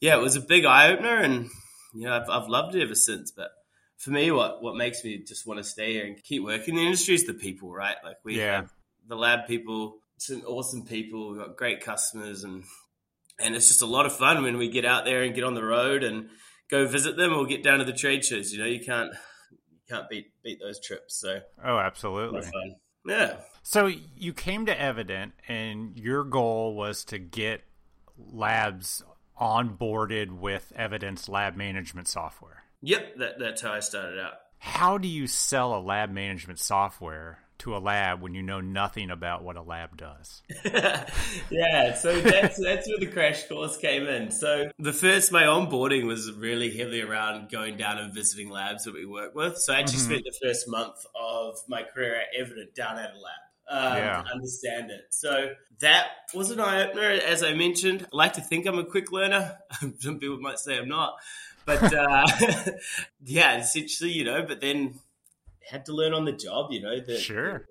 yeah, 0.00 0.16
it 0.16 0.20
was 0.20 0.36
a 0.36 0.40
big 0.40 0.64
eye 0.64 0.92
opener, 0.92 1.16
and 1.16 1.50
you 1.94 2.06
know, 2.06 2.14
I've, 2.14 2.28
I've 2.28 2.48
loved 2.48 2.74
it 2.74 2.82
ever 2.82 2.94
since. 2.94 3.30
But 3.30 3.50
for 4.04 4.10
me, 4.10 4.30
what 4.30 4.62
what 4.62 4.76
makes 4.76 5.02
me 5.02 5.18
just 5.18 5.46
want 5.46 5.58
to 5.58 5.64
stay 5.64 5.94
here 5.94 6.04
and 6.04 6.22
keep 6.22 6.44
working 6.44 6.74
in 6.74 6.76
the 6.76 6.84
industry 6.84 7.14
is 7.14 7.24
the 7.24 7.32
people, 7.32 7.72
right? 7.72 7.96
Like 8.04 8.16
we 8.22 8.36
yeah. 8.36 8.56
have 8.56 8.72
the 9.08 9.16
lab 9.16 9.46
people, 9.46 9.96
some 10.18 10.42
awesome 10.46 10.84
people. 10.84 11.30
We've 11.30 11.38
got 11.38 11.56
great 11.56 11.80
customers, 11.80 12.44
and 12.44 12.64
and 13.40 13.56
it's 13.56 13.68
just 13.68 13.80
a 13.80 13.86
lot 13.86 14.04
of 14.04 14.14
fun 14.14 14.42
when 14.42 14.58
we 14.58 14.68
get 14.68 14.84
out 14.84 15.06
there 15.06 15.22
and 15.22 15.34
get 15.34 15.42
on 15.42 15.54
the 15.54 15.64
road 15.64 16.04
and 16.04 16.28
go 16.70 16.86
visit 16.86 17.16
them 17.16 17.32
or 17.32 17.46
get 17.46 17.62
down 17.62 17.78
to 17.78 17.84
the 17.86 17.94
trade 17.94 18.26
shows. 18.26 18.52
You 18.52 18.58
know, 18.58 18.66
you 18.66 18.80
can't 18.80 19.10
you 19.70 19.78
can't 19.88 20.08
beat 20.10 20.26
beat 20.42 20.60
those 20.60 20.78
trips. 20.80 21.18
So 21.18 21.40
oh, 21.64 21.78
absolutely. 21.78 22.42
Yeah. 23.06 23.36
So 23.62 23.86
you 23.86 24.34
came 24.34 24.66
to 24.66 24.78
Evident, 24.78 25.32
and 25.48 25.98
your 25.98 26.24
goal 26.24 26.74
was 26.74 27.06
to 27.06 27.18
get 27.18 27.62
labs 28.18 29.02
onboarded 29.40 30.30
with 30.30 30.74
Evident's 30.76 31.26
lab 31.26 31.56
management 31.56 32.06
software. 32.06 32.63
Yep, 32.84 33.16
that, 33.18 33.38
that's 33.38 33.62
how 33.62 33.72
I 33.72 33.80
started 33.80 34.20
out. 34.20 34.34
How 34.58 34.98
do 34.98 35.08
you 35.08 35.26
sell 35.26 35.74
a 35.74 35.80
lab 35.80 36.10
management 36.10 36.58
software 36.58 37.38
to 37.58 37.76
a 37.76 37.78
lab 37.78 38.20
when 38.20 38.34
you 38.34 38.42
know 38.42 38.60
nothing 38.60 39.10
about 39.10 39.42
what 39.42 39.56
a 39.56 39.62
lab 39.62 39.96
does. 39.96 40.42
yeah, 41.50 41.94
so 41.94 42.20
that's 42.20 42.62
that's 42.62 42.88
where 42.88 42.98
the 42.98 43.08
crash 43.10 43.48
course 43.48 43.76
came 43.76 44.06
in. 44.06 44.30
So 44.30 44.70
the 44.78 44.92
first 44.92 45.32
my 45.32 45.44
onboarding 45.44 46.06
was 46.06 46.30
really 46.32 46.76
heavily 46.76 47.00
around 47.00 47.50
going 47.50 47.76
down 47.76 47.98
and 47.98 48.12
visiting 48.12 48.50
labs 48.50 48.84
that 48.84 48.94
we 48.94 49.06
work 49.06 49.34
with. 49.34 49.56
So 49.58 49.72
I 49.72 49.80
actually 49.80 49.98
mm-hmm. 49.98 50.10
spent 50.10 50.24
the 50.24 50.46
first 50.46 50.68
month 50.68 51.06
of 51.18 51.56
my 51.68 51.82
career 51.82 52.16
at 52.16 52.38
Evident 52.38 52.74
down 52.74 52.98
at 52.98 53.10
a 53.10 53.18
lab. 53.18 53.40
Um, 53.66 53.96
yeah. 53.96 54.22
to 54.22 54.30
understand 54.30 54.90
it. 54.90 55.06
So 55.08 55.48
that 55.80 56.08
was 56.34 56.50
an 56.50 56.60
eye 56.60 56.86
opener. 56.86 57.08
As 57.08 57.42
I 57.42 57.54
mentioned, 57.54 58.06
I 58.12 58.14
like 58.14 58.34
to 58.34 58.42
think 58.42 58.66
I'm 58.66 58.78
a 58.78 58.84
quick 58.84 59.10
learner. 59.10 59.56
Some 60.00 60.18
people 60.18 60.38
might 60.38 60.58
say 60.58 60.76
I'm 60.76 60.86
not, 60.86 61.14
but 61.66 61.94
uh, 61.94 62.26
yeah, 63.24 63.58
essentially, 63.58 64.10
you 64.10 64.24
know. 64.24 64.44
But 64.46 64.60
then 64.60 65.00
had 65.68 65.86
to 65.86 65.92
learn 65.94 66.12
on 66.12 66.24
the 66.24 66.32
job, 66.32 66.70
you 66.70 66.82
know. 66.82 67.00
That 67.00 67.18
sure. 67.18 67.66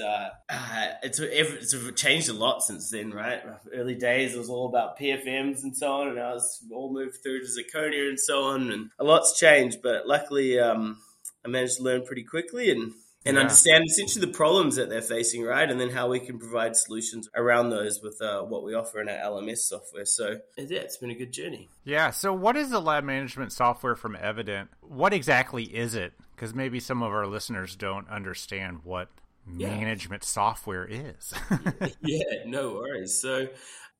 Uh, 0.00 0.28
uh, 0.48 0.88
it's 1.02 1.18
it's 1.20 2.00
changed 2.00 2.28
a 2.28 2.32
lot 2.32 2.62
since 2.62 2.90
then, 2.90 3.10
right? 3.10 3.42
Early 3.74 3.94
days 3.94 4.34
it 4.34 4.38
was 4.38 4.50
all 4.50 4.68
about 4.68 4.98
PFMs 4.98 5.62
and 5.62 5.76
so 5.76 5.92
on, 5.92 6.08
and 6.08 6.20
I 6.20 6.32
was 6.32 6.64
all 6.72 6.92
moved 6.92 7.18
through 7.22 7.40
to 7.40 7.46
zirconia 7.46 8.08
and 8.08 8.20
so 8.20 8.44
on, 8.44 8.70
and 8.70 8.90
a 8.98 9.04
lot's 9.04 9.38
changed. 9.38 9.78
But 9.82 10.06
luckily, 10.06 10.58
um, 10.58 10.98
I 11.44 11.48
managed 11.48 11.78
to 11.78 11.82
learn 11.82 12.04
pretty 12.04 12.24
quickly 12.24 12.70
and 12.70 12.92
and 13.24 13.36
yeah. 13.36 13.42
understand 13.42 13.84
essentially 13.86 14.24
the 14.24 14.32
problems 14.32 14.76
that 14.76 14.90
they're 14.90 15.02
facing, 15.02 15.42
right? 15.42 15.70
And 15.70 15.80
then 15.80 15.90
how 15.90 16.08
we 16.08 16.20
can 16.20 16.38
provide 16.38 16.76
solutions 16.76 17.28
around 17.34 17.70
those 17.70 18.00
with 18.02 18.20
uh, 18.20 18.42
what 18.42 18.64
we 18.64 18.74
offer 18.74 19.00
in 19.00 19.08
our 19.08 19.16
LMS 19.16 19.58
software. 19.58 20.04
So, 20.04 20.40
yeah, 20.56 20.80
it's 20.80 20.96
been 20.96 21.10
a 21.10 21.14
good 21.14 21.32
journey. 21.32 21.68
Yeah. 21.84 22.10
So, 22.10 22.32
what 22.32 22.56
is 22.56 22.70
the 22.70 22.80
lab 22.80 23.04
management 23.04 23.52
software 23.52 23.96
from 23.96 24.16
Evident? 24.16 24.70
What 24.80 25.12
exactly 25.12 25.64
is 25.64 25.94
it? 25.94 26.12
because 26.34 26.54
maybe 26.54 26.80
some 26.80 27.02
of 27.02 27.12
our 27.12 27.26
listeners 27.26 27.76
don't 27.76 28.08
understand 28.08 28.80
what 28.84 29.08
yeah. 29.56 29.68
management 29.68 30.24
software 30.24 30.86
is. 30.88 31.32
yeah, 32.02 32.44
no 32.46 32.74
worries. 32.74 33.20
So 33.20 33.48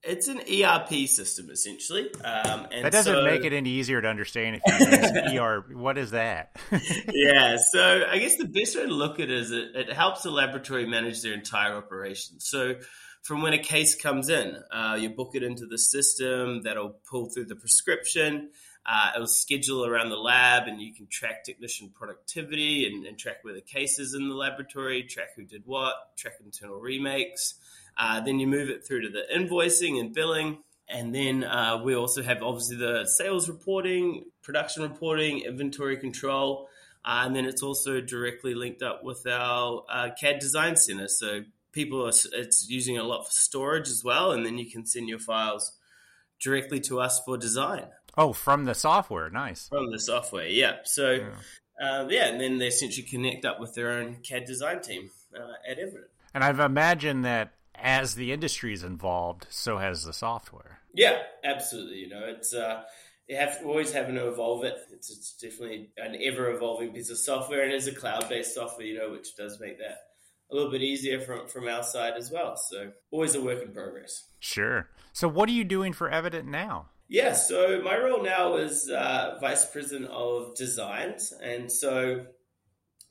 it's 0.06 0.28
an 0.28 0.40
ERP 0.40 1.08
system 1.08 1.50
essentially. 1.50 2.12
Um, 2.23 2.66
that 2.82 2.92
doesn't 2.92 3.12
so, 3.12 3.25
make 3.25 3.44
it 3.44 3.52
any 3.52 3.70
easier 3.70 4.00
to 4.00 4.08
understand 4.08 4.61
if 4.62 4.80
you 4.80 5.32
use 5.32 5.40
ERP. 5.40 5.75
What 5.75 5.99
is 5.99 6.11
that? 6.12 6.56
yeah, 7.12 7.56
so 7.56 8.04
I 8.08 8.18
guess 8.18 8.37
the 8.37 8.46
best 8.46 8.76
way 8.76 8.82
to 8.82 8.92
look 8.92 9.20
at 9.20 9.25
it 9.25 9.30
is 9.30 9.50
it, 9.50 9.75
it 9.75 9.92
helps 9.92 10.23
the 10.23 10.30
laboratory 10.30 10.87
manage 10.87 11.23
their 11.23 11.34
entire 11.34 11.75
operation. 11.75 12.40
So 12.40 12.76
from 13.23 13.40
when 13.40 13.54
a 13.54 13.58
case 13.58 13.94
comes 13.94 14.28
in, 14.28 14.56
uh, 14.70 14.99
you 15.00 15.11
book 15.11 15.30
it 15.34 15.42
into 15.42 15.66
the 15.66 15.78
system 15.78 16.62
that'll 16.62 16.96
pull 17.08 17.30
through 17.30 17.46
the 17.46 17.56
prescription. 17.56 18.50
Uh, 18.87 19.12
it'll 19.14 19.26
schedule 19.26 19.87
around 19.87 20.11
the 20.11 20.16
lab 20.16 20.68
and 20.68 20.78
you 20.78 20.92
can 20.92 21.06
track 21.06 21.42
technician 21.42 21.90
productivity 21.94 22.87
and, 22.87 23.06
and, 23.06 23.16
track 23.16 23.37
where 23.40 23.54
the 23.54 23.62
case 23.62 23.99
is 23.99 24.12
in 24.12 24.28
the 24.28 24.34
laboratory, 24.34 25.02
track 25.04 25.28
who 25.34 25.42
did 25.42 25.62
what, 25.64 25.94
track 26.18 26.34
internal 26.44 26.78
remakes. 26.78 27.54
Uh, 27.96 28.20
then 28.20 28.38
you 28.40 28.46
move 28.46 28.68
it 28.68 28.86
through 28.86 29.02
to 29.02 29.08
the 29.08 29.22
invoicing 29.34 30.00
and 30.00 30.12
billing. 30.12 30.58
And 30.88 31.14
then 31.14 31.44
uh, 31.44 31.80
we 31.82 31.94
also 31.94 32.22
have 32.22 32.42
obviously 32.42 32.76
the 32.76 33.06
sales 33.06 33.48
reporting, 33.48 34.24
production 34.42 34.82
reporting, 34.82 35.40
inventory 35.40 35.96
control. 35.96 36.68
Uh, 37.04 37.22
and 37.24 37.36
then 37.36 37.44
it's 37.44 37.62
also 37.62 38.00
directly 38.00 38.54
linked 38.54 38.82
up 38.82 39.04
with 39.04 39.26
our 39.26 39.84
uh, 39.88 40.10
CAD 40.18 40.38
design 40.38 40.76
center. 40.76 41.08
So 41.08 41.42
people 41.72 42.04
are 42.04 42.12
it's 42.32 42.68
using 42.68 42.98
a 42.98 43.04
lot 43.04 43.24
for 43.24 43.32
storage 43.32 43.88
as 43.88 44.02
well. 44.04 44.32
And 44.32 44.44
then 44.44 44.58
you 44.58 44.70
can 44.70 44.86
send 44.86 45.08
your 45.08 45.18
files 45.18 45.78
directly 46.40 46.80
to 46.80 47.00
us 47.00 47.20
for 47.24 47.36
design. 47.36 47.86
Oh, 48.16 48.32
from 48.32 48.64
the 48.64 48.74
software. 48.74 49.30
Nice. 49.30 49.68
From 49.68 49.90
the 49.90 49.98
software, 49.98 50.46
yeah. 50.46 50.76
So, 50.84 51.12
yeah, 51.12 51.90
uh, 52.00 52.06
yeah 52.08 52.26
and 52.28 52.40
then 52.40 52.58
they 52.58 52.68
essentially 52.68 53.06
connect 53.06 53.44
up 53.44 53.58
with 53.58 53.74
their 53.74 53.90
own 53.90 54.18
CAD 54.22 54.44
design 54.44 54.80
team 54.80 55.10
uh, 55.34 55.54
at 55.68 55.78
Evident. 55.78 56.06
And 56.32 56.44
I've 56.44 56.60
imagined 56.60 57.24
that 57.24 57.52
as 57.84 58.14
the 58.14 58.32
industry 58.32 58.72
is 58.72 58.82
involved, 58.82 59.46
so 59.50 59.78
has 59.78 60.04
the 60.04 60.12
software. 60.12 60.80
Yeah, 60.94 61.18
absolutely. 61.44 61.98
You 61.98 62.08
know, 62.08 62.22
it's 62.24 62.54
uh, 62.54 62.82
you 63.28 63.36
have 63.36 63.58
always 63.64 63.92
having 63.92 64.14
to 64.14 64.28
evolve 64.28 64.64
it. 64.64 64.74
It's, 64.90 65.10
it's 65.10 65.36
definitely 65.36 65.90
an 65.98 66.16
ever 66.20 66.50
evolving 66.50 66.92
piece 66.92 67.10
of 67.10 67.18
software, 67.18 67.62
and 67.62 67.72
it's 67.72 67.86
a 67.86 67.94
cloud 67.94 68.28
based 68.28 68.54
software, 68.54 68.86
you 68.86 68.98
know, 68.98 69.12
which 69.12 69.36
does 69.36 69.60
make 69.60 69.78
that 69.78 69.98
a 70.50 70.54
little 70.54 70.70
bit 70.70 70.82
easier 70.82 71.20
from 71.20 71.46
from 71.46 71.68
our 71.68 71.82
side 71.82 72.14
as 72.16 72.30
well. 72.30 72.56
So 72.56 72.92
always 73.10 73.34
a 73.34 73.42
work 73.42 73.62
in 73.62 73.72
progress. 73.72 74.24
Sure. 74.40 74.88
So 75.12 75.28
what 75.28 75.48
are 75.50 75.52
you 75.52 75.64
doing 75.64 75.92
for 75.92 76.08
Evident 76.08 76.48
now? 76.48 76.86
Yeah, 77.06 77.34
so 77.34 77.82
my 77.84 77.98
role 77.98 78.22
now 78.22 78.56
is 78.56 78.88
uh, 78.88 79.36
vice 79.38 79.66
president 79.66 80.10
of 80.10 80.56
designs, 80.56 81.34
and 81.42 81.70
so 81.70 82.24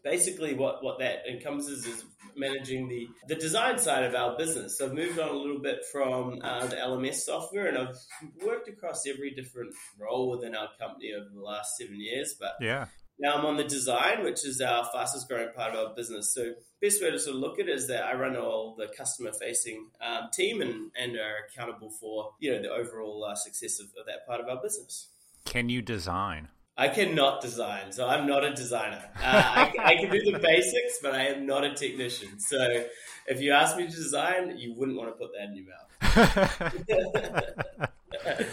basically 0.03 0.53
what, 0.53 0.83
what 0.83 0.99
that 0.99 1.23
encompasses 1.29 1.85
is 1.85 2.03
managing 2.35 2.87
the, 2.87 3.09
the 3.27 3.35
design 3.35 3.77
side 3.77 4.03
of 4.03 4.15
our 4.15 4.37
business. 4.37 4.77
So 4.77 4.85
I've 4.85 4.93
moved 4.93 5.19
on 5.19 5.29
a 5.29 5.37
little 5.37 5.59
bit 5.59 5.85
from 5.91 6.39
uh, 6.41 6.67
the 6.67 6.75
LMS 6.75 7.15
software 7.15 7.67
and 7.67 7.77
I've 7.77 7.97
worked 8.45 8.67
across 8.67 9.07
every 9.07 9.31
different 9.31 9.73
role 9.99 10.31
within 10.31 10.55
our 10.55 10.69
company 10.79 11.13
over 11.13 11.29
the 11.33 11.41
last 11.41 11.77
seven 11.77 11.99
years. 11.99 12.35
But 12.39 12.53
yeah. 12.61 12.87
now 13.19 13.35
I'm 13.35 13.45
on 13.45 13.57
the 13.57 13.63
design, 13.63 14.23
which 14.23 14.45
is 14.45 14.61
our 14.61 14.85
fastest 14.93 15.27
growing 15.27 15.49
part 15.55 15.73
of 15.73 15.87
our 15.87 15.95
business. 15.95 16.33
So 16.33 16.53
best 16.81 17.01
way 17.01 17.11
to 17.11 17.19
sort 17.19 17.35
of 17.35 17.41
look 17.41 17.59
at 17.59 17.67
it 17.67 17.75
is 17.75 17.87
that 17.87 18.05
I 18.05 18.13
run 18.13 18.35
all 18.35 18.75
the 18.77 18.87
customer 18.87 19.31
facing 19.31 19.87
um, 20.01 20.29
team 20.31 20.61
and, 20.61 20.91
and 20.99 21.15
are 21.17 21.45
accountable 21.47 21.89
for, 21.89 22.31
you 22.39 22.51
know, 22.51 22.61
the 22.61 22.71
overall 22.71 23.23
uh, 23.23 23.35
success 23.35 23.79
of, 23.79 23.87
of 23.99 24.05
that 24.07 24.25
part 24.27 24.41
of 24.41 24.47
our 24.47 24.61
business. 24.61 25.09
Can 25.45 25.69
you 25.69 25.81
design? 25.81 26.49
I 26.75 26.87
cannot 26.87 27.41
design, 27.41 27.91
so 27.91 28.07
I'm 28.07 28.25
not 28.25 28.43
a 28.43 28.51
designer. 28.53 29.07
Uh, 29.15 29.19
I, 29.21 29.71
I, 29.79 29.95
can 29.95 30.09
do 30.09 30.31
the 30.31 30.39
basics, 30.39 30.97
but 31.03 31.13
I 31.13 31.27
am 31.27 31.45
not 31.45 31.63
a 31.63 31.75
technician. 31.75 32.39
So 32.39 32.85
if 33.27 33.41
you 33.41 33.51
ask 33.51 33.77
me 33.77 33.85
to 33.85 33.95
design, 33.95 34.57
you 34.57 34.73
wouldn't 34.73 34.97
want 34.97 35.09
to 35.09 35.13
put 35.13 35.33
that 35.33 35.49
in 35.49 35.55
your 35.55 35.67
mouth. 35.69 35.83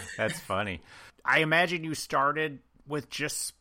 That's 0.18 0.38
funny. 0.40 0.82
I 1.24 1.38
imagine 1.40 1.82
you 1.82 1.94
started 1.94 2.58
with 2.86 3.08
just 3.08 3.54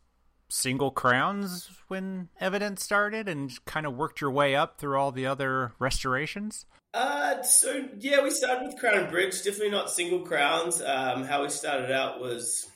single 0.49 0.91
crowns 0.91 1.69
when 1.87 2.27
Evident's 2.39 2.83
started 2.83 3.29
and 3.29 3.53
kind 3.65 3.85
of 3.85 3.95
worked 3.95 4.19
your 4.19 4.31
way 4.31 4.55
up 4.55 4.77
through 4.77 4.99
all 4.99 5.11
the 5.11 5.25
other 5.25 5.71
restorations? 5.79 6.65
Uh, 6.93 7.41
so 7.43 7.85
yeah, 7.99 8.21
we 8.21 8.31
started 8.31 8.65
with 8.65 8.77
crown 8.77 8.97
and 8.97 9.09
bridge. 9.09 9.43
Definitely 9.43 9.69
not 9.69 9.91
single 9.91 10.21
crowns. 10.21 10.81
Um, 10.81 11.23
how 11.23 11.43
we 11.43 11.49
started 11.49 11.91
out 11.91 12.19
was 12.19 12.68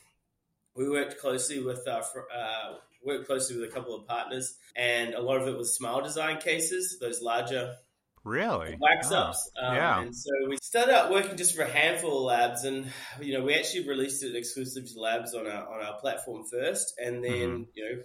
we 0.75 0.89
worked 0.89 1.19
closely 1.19 1.59
with 1.59 1.87
our 1.87 2.01
uh, 2.01 2.75
worked 3.03 3.27
closely 3.27 3.59
with 3.59 3.69
a 3.69 3.73
couple 3.73 3.95
of 3.95 4.07
partners, 4.07 4.57
and 4.75 5.13
a 5.13 5.21
lot 5.21 5.41
of 5.41 5.47
it 5.47 5.57
was 5.57 5.75
smile 5.75 6.01
design 6.01 6.39
cases, 6.39 6.97
those 6.99 7.21
larger 7.21 7.75
really 8.23 8.77
wax 8.79 9.11
oh, 9.11 9.15
ups. 9.17 9.51
Um, 9.61 9.75
yeah, 9.75 10.01
and 10.01 10.15
so 10.15 10.31
we 10.47 10.57
started 10.61 10.95
out 10.95 11.11
working 11.11 11.37
just 11.37 11.55
for 11.55 11.63
a 11.63 11.69
handful 11.69 12.19
of 12.19 12.23
labs, 12.25 12.63
and 12.63 12.87
you 13.21 13.37
know 13.37 13.43
we 13.43 13.53
actually 13.53 13.87
released 13.87 14.23
it 14.23 14.35
exclusive 14.35 14.91
to 14.91 14.99
labs 14.99 15.33
on 15.33 15.47
our 15.47 15.67
on 15.67 15.85
our 15.85 15.99
platform 15.99 16.43
first, 16.49 16.93
and 16.99 17.23
then 17.23 17.31
mm-hmm. 17.31 17.63
you 17.75 17.85
know 17.85 18.03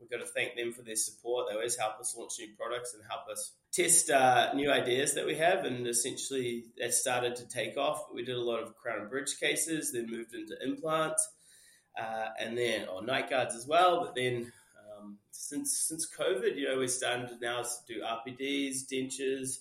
we've 0.00 0.10
got 0.10 0.20
to 0.20 0.26
thank 0.32 0.56
them 0.56 0.72
for 0.72 0.82
their 0.82 0.96
support. 0.96 1.46
They 1.48 1.54
always 1.54 1.76
help 1.76 2.00
us 2.00 2.16
launch 2.16 2.32
new 2.38 2.48
products 2.56 2.94
and 2.94 3.02
help 3.08 3.28
us 3.30 3.52
test 3.72 4.10
uh, 4.10 4.52
new 4.54 4.70
ideas 4.70 5.14
that 5.14 5.26
we 5.26 5.34
have. 5.36 5.64
And 5.64 5.86
essentially, 5.86 6.66
that 6.78 6.94
started 6.94 7.36
to 7.36 7.48
take 7.48 7.76
off. 7.76 8.06
We 8.14 8.24
did 8.24 8.36
a 8.36 8.40
lot 8.40 8.62
of 8.62 8.76
crown 8.76 9.00
and 9.00 9.10
bridge 9.10 9.38
cases, 9.40 9.92
then 9.92 10.10
moved 10.10 10.34
into 10.34 10.54
implants 10.64 11.28
uh, 11.98 12.28
and 12.38 12.56
then 12.56 12.86
or 12.88 13.02
night 13.02 13.30
guards 13.30 13.54
as 13.54 13.66
well. 13.66 14.00
But 14.00 14.14
then 14.14 14.52
um, 14.98 15.18
since 15.30 15.78
since 15.78 16.08
COVID, 16.08 16.56
you 16.56 16.68
know, 16.68 16.76
we're 16.76 16.88
starting 16.88 17.26
to 17.28 17.38
now 17.40 17.64
do 17.86 18.02
RPDs, 18.02 18.86
dentures, 18.92 19.58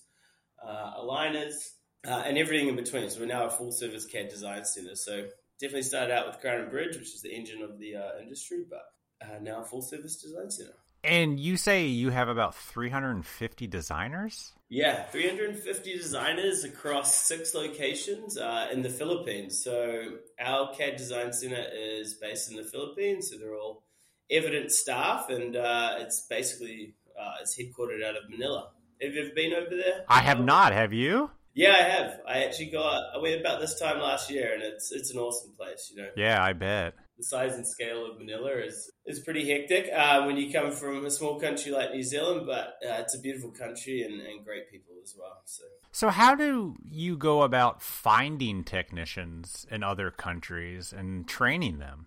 uh, 0.65 0.94
aligners, 1.00 1.72
uh, 2.08 2.24
and 2.25 2.38
everything 2.38 2.67
in 2.67 2.75
between. 2.75 3.10
So 3.10 3.20
we're 3.20 3.25
now 3.27 3.46
a 3.46 3.50
full 3.50 3.72
service 3.72 4.06
CAD 4.06 4.29
design 4.29 4.65
center. 4.65 4.96
So 4.96 5.27
definitely 5.60 5.84
started 5.84 6.13
out 6.13 6.27
with 6.27 6.39
Crown 6.39 6.62
and 6.62 6.72
Bridge, 6.72 6.96
which 6.96 7.13
is 7.13 7.22
the 7.22 7.34
engine 7.34 7.62
of 7.62 7.79
the 7.79 7.96
uh, 7.96 8.20
industry, 8.22 8.63
but 8.70 8.84
uh, 9.22 9.39
now 9.41 9.62
a 9.62 9.65
full 9.65 9.82
service 9.82 10.17
design 10.17 10.50
center. 10.51 10.75
And 11.07 11.39
you 11.39 11.55
say 11.55 11.85
you 11.85 12.09
have 12.09 12.27
about 12.27 12.53
350 12.53 13.65
designers? 13.67 14.51
Yeah, 14.69 15.03
350 15.03 15.98
designers 15.98 16.65
across 16.65 17.15
six 17.15 17.55
locations 17.55 18.37
uh, 18.37 18.67
in 18.74 18.81
the 18.81 18.89
Philippines. 18.89 19.63
So 19.63 20.17
our 20.37 20.74
CAD 20.75 20.98
design 20.98 21.31
center 21.31 21.63
is 21.74 22.15
based 22.15 22.51
in 22.51 22.57
the 22.57 22.63
Philippines. 22.63 23.29
So 23.31 23.37
they're 23.37 23.55
all 23.55 23.83
Evident 24.29 24.74
staff, 24.74 25.29
and 25.29 25.55
uh, 25.55 25.96
it's 26.00 26.27
basically 26.29 26.96
uh, 27.17 27.35
it's 27.41 27.57
headquartered 27.57 28.03
out 28.03 28.17
of 28.17 28.29
Manila. 28.29 28.72
Have 29.01 29.13
you 29.13 29.22
ever 29.24 29.33
been 29.33 29.53
over 29.53 29.74
there? 29.74 30.03
I 30.09 30.20
have 30.20 30.43
not. 30.43 30.74
Have 30.74 30.91
you? 30.91 31.31
Yeah, 31.53 31.72
I 31.72 31.83
have. 31.83 32.20
I 32.27 32.43
actually 32.43 32.72
got. 32.72 33.03
I 33.15 33.20
went 33.20 33.39
about 33.39 33.61
this 33.61 33.79
time 33.79 34.01
last 34.01 34.29
year, 34.29 34.53
and 34.53 34.61
it's 34.61 34.91
it's 34.91 35.11
an 35.11 35.17
awesome 35.17 35.53
place. 35.55 35.93
You 35.96 36.01
know. 36.01 36.09
Yeah, 36.17 36.43
I 36.43 36.51
bet 36.51 36.96
the 37.18 37.24
size 37.24 37.56
and 37.56 37.68
scale 37.68 38.06
of 38.06 38.18
Manila 38.20 38.51
is 38.51 38.92
is 39.06 39.20
pretty 39.20 39.50
hectic 39.50 39.90
uh, 39.94 40.24
when 40.24 40.38
you 40.38 40.51
come 40.51 40.72
from 40.72 41.06
a 41.06 41.12
small 41.12 41.40
country 41.40 41.72
like 41.72 41.92
New 41.92 42.03
Zealand, 42.03 42.46
but 42.46 42.75
uh, 42.86 43.01
it's 43.01 43.16
a 43.16 43.20
beautiful 43.20 43.51
country 43.51 44.01
and, 44.01 44.22
and 44.22 44.46
great 44.46 44.70
people 44.72 44.96
as 45.03 45.16
well. 45.18 45.42
So. 45.46 45.64
So, 45.92 46.10
how 46.10 46.36
do 46.36 46.75
you 46.84 47.18
go 47.18 47.42
about 47.42 47.82
finding 47.82 48.64
technicians 48.64 49.66
in 49.72 49.82
other 49.82 50.12
countries 50.12 50.94
and 50.94 51.27
training 51.27 51.80
them? 51.80 52.06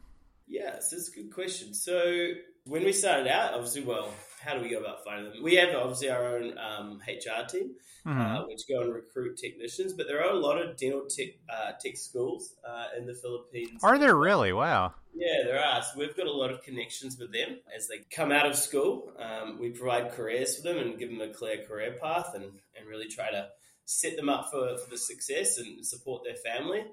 Yes, 0.50 0.92
it's 0.92 1.08
a 1.08 1.12
good 1.12 1.32
question. 1.32 1.74
So, 1.74 2.32
when 2.64 2.84
we 2.84 2.92
started 2.92 3.28
out, 3.28 3.54
obviously, 3.54 3.84
well, 3.84 4.10
how 4.40 4.54
do 4.54 4.62
we 4.62 4.70
go 4.70 4.80
about 4.80 5.04
finding 5.04 5.32
them? 5.32 5.42
We 5.44 5.54
have 5.54 5.74
obviously 5.76 6.10
our 6.10 6.36
own 6.36 6.58
um, 6.58 7.00
HR 7.06 7.46
team, 7.46 7.70
uh, 8.04 8.10
mm-hmm. 8.10 8.20
uh, 8.20 8.46
which 8.46 8.62
go 8.68 8.80
and 8.80 8.92
recruit 8.92 9.36
technicians, 9.36 9.92
but 9.92 10.08
there 10.08 10.20
are 10.24 10.32
a 10.32 10.38
lot 10.38 10.60
of 10.60 10.76
dental 10.76 11.06
tech, 11.08 11.28
uh, 11.48 11.72
tech 11.80 11.96
schools 11.96 12.56
uh, 12.68 12.98
in 12.98 13.06
the 13.06 13.14
Philippines. 13.14 13.80
Are 13.84 13.96
there 13.96 14.16
really? 14.16 14.52
Wow. 14.52 14.92
Yeah, 15.14 15.44
there 15.44 15.62
are. 15.62 15.82
So 15.82 15.98
we've 15.98 16.16
got 16.16 16.26
a 16.26 16.32
lot 16.32 16.50
of 16.50 16.62
connections 16.62 17.16
with 17.16 17.32
them 17.32 17.58
as 17.76 17.86
they 17.86 17.98
come 18.10 18.32
out 18.32 18.46
of 18.46 18.56
school. 18.56 19.12
Um, 19.18 19.58
we 19.60 19.70
provide 19.70 20.12
careers 20.12 20.56
for 20.56 20.62
them 20.62 20.78
and 20.78 20.98
give 20.98 21.10
them 21.10 21.20
a 21.20 21.32
clear 21.32 21.64
career 21.64 21.96
path 22.02 22.32
and, 22.34 22.44
and 22.44 22.88
really 22.88 23.06
try 23.06 23.30
to 23.30 23.48
set 23.84 24.16
them 24.16 24.28
up 24.28 24.50
for, 24.50 24.76
for 24.78 24.90
the 24.90 24.98
success 24.98 25.58
and 25.58 25.86
support 25.86 26.22
their 26.24 26.36
family. 26.36 26.84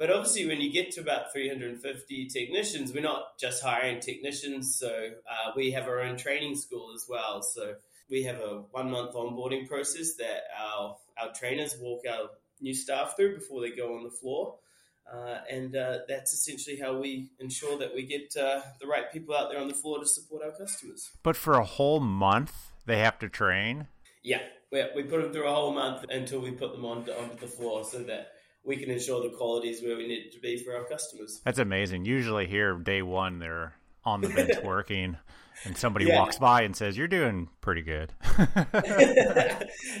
But 0.00 0.10
obviously, 0.10 0.46
when 0.46 0.62
you 0.62 0.72
get 0.72 0.92
to 0.92 1.02
about 1.02 1.30
350 1.30 2.28
technicians, 2.28 2.94
we're 2.94 3.02
not 3.02 3.38
just 3.38 3.62
hiring 3.62 4.00
technicians. 4.00 4.74
So 4.74 4.88
uh, 4.88 5.50
we 5.54 5.72
have 5.72 5.88
our 5.88 6.00
own 6.00 6.16
training 6.16 6.56
school 6.56 6.92
as 6.94 7.04
well. 7.06 7.42
So 7.42 7.74
we 8.10 8.22
have 8.22 8.36
a 8.36 8.62
one 8.70 8.90
month 8.90 9.14
onboarding 9.14 9.68
process 9.68 10.14
that 10.14 10.44
our, 10.58 10.96
our 11.20 11.30
trainers 11.34 11.76
walk 11.78 12.04
our 12.10 12.30
new 12.62 12.72
staff 12.72 13.14
through 13.14 13.34
before 13.34 13.60
they 13.60 13.72
go 13.72 13.94
on 13.94 14.02
the 14.02 14.10
floor. 14.10 14.54
Uh, 15.12 15.40
and 15.50 15.76
uh, 15.76 15.98
that's 16.08 16.32
essentially 16.32 16.78
how 16.78 16.98
we 16.98 17.28
ensure 17.38 17.78
that 17.78 17.94
we 17.94 18.06
get 18.06 18.34
uh, 18.40 18.62
the 18.80 18.86
right 18.86 19.12
people 19.12 19.36
out 19.36 19.50
there 19.50 19.60
on 19.60 19.68
the 19.68 19.74
floor 19.74 19.98
to 19.98 20.06
support 20.06 20.42
our 20.42 20.52
customers. 20.52 21.10
But 21.22 21.36
for 21.36 21.58
a 21.58 21.64
whole 21.64 22.00
month, 22.00 22.70
they 22.86 23.00
have 23.00 23.18
to 23.18 23.28
train? 23.28 23.86
Yeah, 24.22 24.40
we, 24.72 24.82
we 24.96 25.02
put 25.02 25.20
them 25.20 25.30
through 25.30 25.46
a 25.46 25.54
whole 25.54 25.74
month 25.74 26.06
until 26.08 26.40
we 26.40 26.52
put 26.52 26.72
them 26.72 26.86
on 26.86 27.00
onto 27.10 27.36
the 27.36 27.46
floor 27.46 27.84
so 27.84 27.98
that 28.04 28.32
we 28.64 28.76
can 28.76 28.90
ensure 28.90 29.22
the 29.22 29.36
quality 29.36 29.70
is 29.70 29.82
where 29.82 29.96
we 29.96 30.06
need 30.06 30.26
it 30.26 30.32
to 30.32 30.40
be 30.40 30.58
for 30.58 30.76
our 30.76 30.84
customers. 30.84 31.40
That's 31.44 31.58
amazing. 31.58 32.04
Usually 32.04 32.46
here, 32.46 32.74
day 32.74 33.02
one, 33.02 33.38
they're 33.38 33.74
on 34.04 34.20
the 34.20 34.28
bench 34.28 34.52
working, 34.64 35.16
and 35.64 35.76
somebody 35.76 36.06
yeah. 36.06 36.18
walks 36.18 36.38
by 36.38 36.62
and 36.62 36.76
says, 36.76 36.96
"You're 36.96 37.08
doing 37.08 37.48
pretty 37.60 37.82
good." 37.82 38.12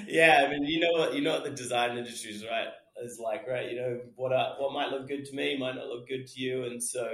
yeah, 0.06 0.44
I 0.46 0.50
mean, 0.50 0.64
you 0.64 0.80
know 0.80 0.92
what? 0.92 1.14
You 1.14 1.22
know 1.22 1.32
what 1.32 1.44
the 1.44 1.50
design 1.50 1.96
industry 1.96 2.32
is 2.32 2.44
right 2.44 2.68
is 3.02 3.18
like, 3.18 3.46
right? 3.48 3.70
You 3.70 3.76
know 3.76 4.00
what 4.16 4.32
uh, 4.32 4.54
what 4.58 4.72
might 4.72 4.90
look 4.90 5.08
good 5.08 5.24
to 5.24 5.34
me 5.34 5.56
might 5.58 5.76
not 5.76 5.86
look 5.86 6.08
good 6.08 6.26
to 6.26 6.40
you, 6.40 6.64
and 6.64 6.82
so 6.82 7.08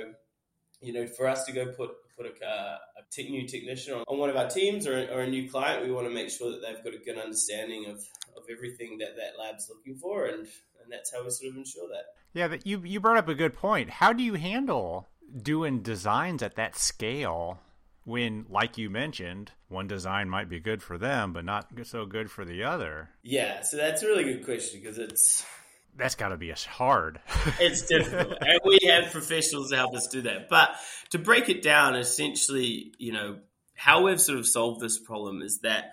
you 0.81 0.93
know, 0.93 1.07
for 1.07 1.27
us 1.27 1.45
to 1.45 1.53
go 1.53 1.67
put 1.67 1.91
put 2.17 2.27
a, 2.27 2.47
uh, 2.47 2.79
a 2.99 3.03
te- 3.13 3.29
new 3.29 3.47
technician 3.47 3.95
on, 3.95 4.05
on, 4.09 4.19
one 4.19 4.31
of 4.31 4.37
our 4.37 4.49
teams 4.49 4.87
or, 4.87 4.97
or, 5.13 5.21
a 5.21 5.29
new 5.29 5.51
client, 5.51 5.85
we 5.85 5.93
want 5.93 6.07
to 6.07 6.15
make 6.15 6.31
sure 6.31 6.51
that 6.51 6.63
they've 6.63 6.83
got 6.83 6.95
a 6.95 7.05
good 7.05 7.19
understanding 7.19 7.85
of, 7.87 7.99
of 8.37 8.45
everything 8.51 8.97
that 8.97 9.17
that 9.17 9.39
lab's 9.39 9.69
looking 9.69 9.97
for, 9.97 10.27
and 10.27 10.47
and 10.87 10.93
that's 10.93 11.13
how 11.13 11.23
we 11.23 11.31
sort 11.31 11.51
of 11.51 11.57
ensure 11.57 11.89
that. 11.89 12.05
Yeah, 12.33 12.49
but 12.49 12.67
you 12.67 12.81
you 12.85 13.01
brought 13.01 13.17
up 13.17 13.29
a 13.29 13.35
good 13.35 13.55
point. 13.55 13.91
How 13.91 14.13
do 14.13 14.23
you 14.23 14.35
handle 14.35 15.09
doing 15.43 15.83
designs 15.83 16.43
at 16.43 16.57
that 16.57 16.77
scale 16.77 17.59
when, 18.05 18.47
like 18.49 18.79
you 18.79 18.89
mentioned, 18.89 19.51
one 19.69 19.89
design 19.89 20.31
might 20.31 20.49
be 20.49 20.61
good 20.61 20.83
for 20.83 20.97
them, 20.97 21.33
but 21.33 21.45
not 21.45 21.69
so 21.85 22.07
good 22.07 22.31
for 22.31 22.45
the 22.45 22.63
other? 22.63 23.11
Yeah, 23.23 23.63
so 23.63 23.77
that's 23.77 24.03
a 24.03 24.07
really 24.07 24.25
good 24.25 24.45
question 24.45 24.81
because 24.81 24.99
it's 24.99 25.45
that's 25.97 26.15
got 26.15 26.29
to 26.29 26.37
be 26.37 26.53
hard. 26.53 27.21
it's 27.61 27.83
difficult, 27.83 28.39
and 28.41 28.61
we 28.65 28.79
have 28.87 29.11
professionals 29.11 29.71
to 29.71 29.77
help 29.77 29.95
us 29.95 30.07
do 30.09 30.23
that. 30.23 30.49
But 30.49 30.77
to 31.11 31.19
break 31.19 31.49
it 31.49 31.63
down, 31.63 31.97
essentially, 31.97 32.93
you 32.99 33.13
know, 33.13 33.39
how 33.75 34.03
we've 34.05 34.21
sort 34.21 34.39
of 34.39 34.47
solved 34.47 34.81
this 34.81 34.99
problem 34.99 35.43
is 35.43 35.61
that 35.61 35.93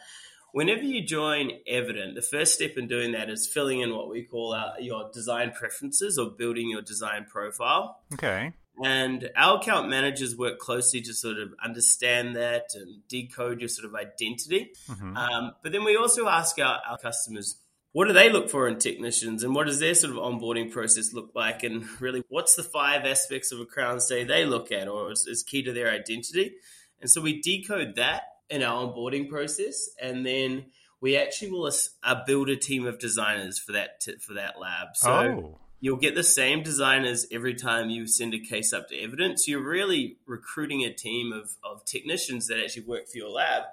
whenever 0.53 0.83
you 0.83 1.05
join 1.05 1.51
Evident, 1.67 2.15
the 2.15 2.21
first 2.21 2.53
step 2.53 2.77
in 2.77 2.87
doing 2.87 3.11
that 3.11 3.29
is 3.29 3.45
filling 3.45 3.81
in 3.81 3.93
what 3.93 4.07
we 4.07 4.23
call 4.23 4.53
our, 4.53 4.79
your 4.79 5.09
design 5.11 5.51
preferences 5.51 6.17
or 6.17 6.29
building 6.29 6.69
your 6.69 6.81
design 6.81 7.25
profile. 7.29 7.99
Okay. 8.13 8.53
And 8.83 9.29
our 9.35 9.59
account 9.59 9.89
managers 9.89 10.35
work 10.35 10.59
closely 10.59 11.01
to 11.01 11.13
sort 11.13 11.37
of 11.37 11.53
understand 11.63 12.35
that 12.35 12.67
and 12.75 13.07
decode 13.07 13.59
your 13.59 13.67
sort 13.67 13.87
of 13.87 13.95
identity. 13.95 14.71
Mm-hmm. 14.89 15.17
Um, 15.17 15.51
but 15.61 15.71
then 15.71 15.83
we 15.83 15.95
also 15.95 16.27
ask 16.27 16.57
our, 16.59 16.79
our 16.87 16.97
customers, 16.97 17.57
what 17.91 18.07
do 18.07 18.13
they 18.13 18.31
look 18.31 18.49
for 18.49 18.67
in 18.67 18.77
technicians 18.77 19.43
and 19.43 19.53
what 19.53 19.67
does 19.67 19.79
their 19.79 19.93
sort 19.93 20.11
of 20.11 20.17
onboarding 20.17 20.71
process 20.71 21.13
look 21.13 21.31
like 21.35 21.63
and 21.63 21.85
really 22.01 22.23
what's 22.29 22.55
the 22.55 22.63
five 22.63 23.05
aspects 23.05 23.51
of 23.51 23.59
a 23.59 23.65
crown 23.65 23.99
stay 23.99 24.23
they 24.23 24.45
look 24.45 24.71
at 24.71 24.87
or 24.87 25.11
is, 25.11 25.27
is 25.27 25.43
key 25.43 25.61
to 25.61 25.71
their 25.71 25.91
identity 25.91 26.55
and 27.01 27.11
so 27.11 27.21
we 27.21 27.39
decode 27.39 27.95
that 27.95 28.23
in 28.53 28.61
our 28.61 28.87
onboarding 28.87 29.27
process 29.27 29.89
and 29.99 30.25
then 30.25 30.65
we 31.01 31.17
actually 31.17 31.51
will 31.51 31.69
uh, 32.03 32.15
build 32.25 32.49
a 32.49 32.55
team 32.55 32.87
of 32.87 32.97
designers 32.97 33.59
for 33.59 33.73
that 33.73 33.99
t- 33.99 34.15
for 34.25 34.35
that 34.35 34.57
lab. 34.57 34.95
So 34.95 35.11
oh. 35.11 35.59
you'll 35.81 35.97
get 35.97 36.15
the 36.15 36.23
same 36.23 36.63
designers 36.63 37.27
every 37.29 37.55
time 37.55 37.89
you 37.89 38.07
send 38.07 38.33
a 38.33 38.39
case 38.39 38.71
up 38.71 38.87
to 38.87 38.97
Evident's. 38.97 39.45
You're 39.45 39.67
really 39.67 40.17
recruiting 40.25 40.83
a 40.85 40.93
team 40.93 41.33
of, 41.33 41.51
of 41.61 41.83
technicians 41.83 42.47
that 42.47 42.57
actually 42.63 42.85
work 42.85 43.09
for 43.09 43.17
your 43.17 43.29
lab 43.29 43.63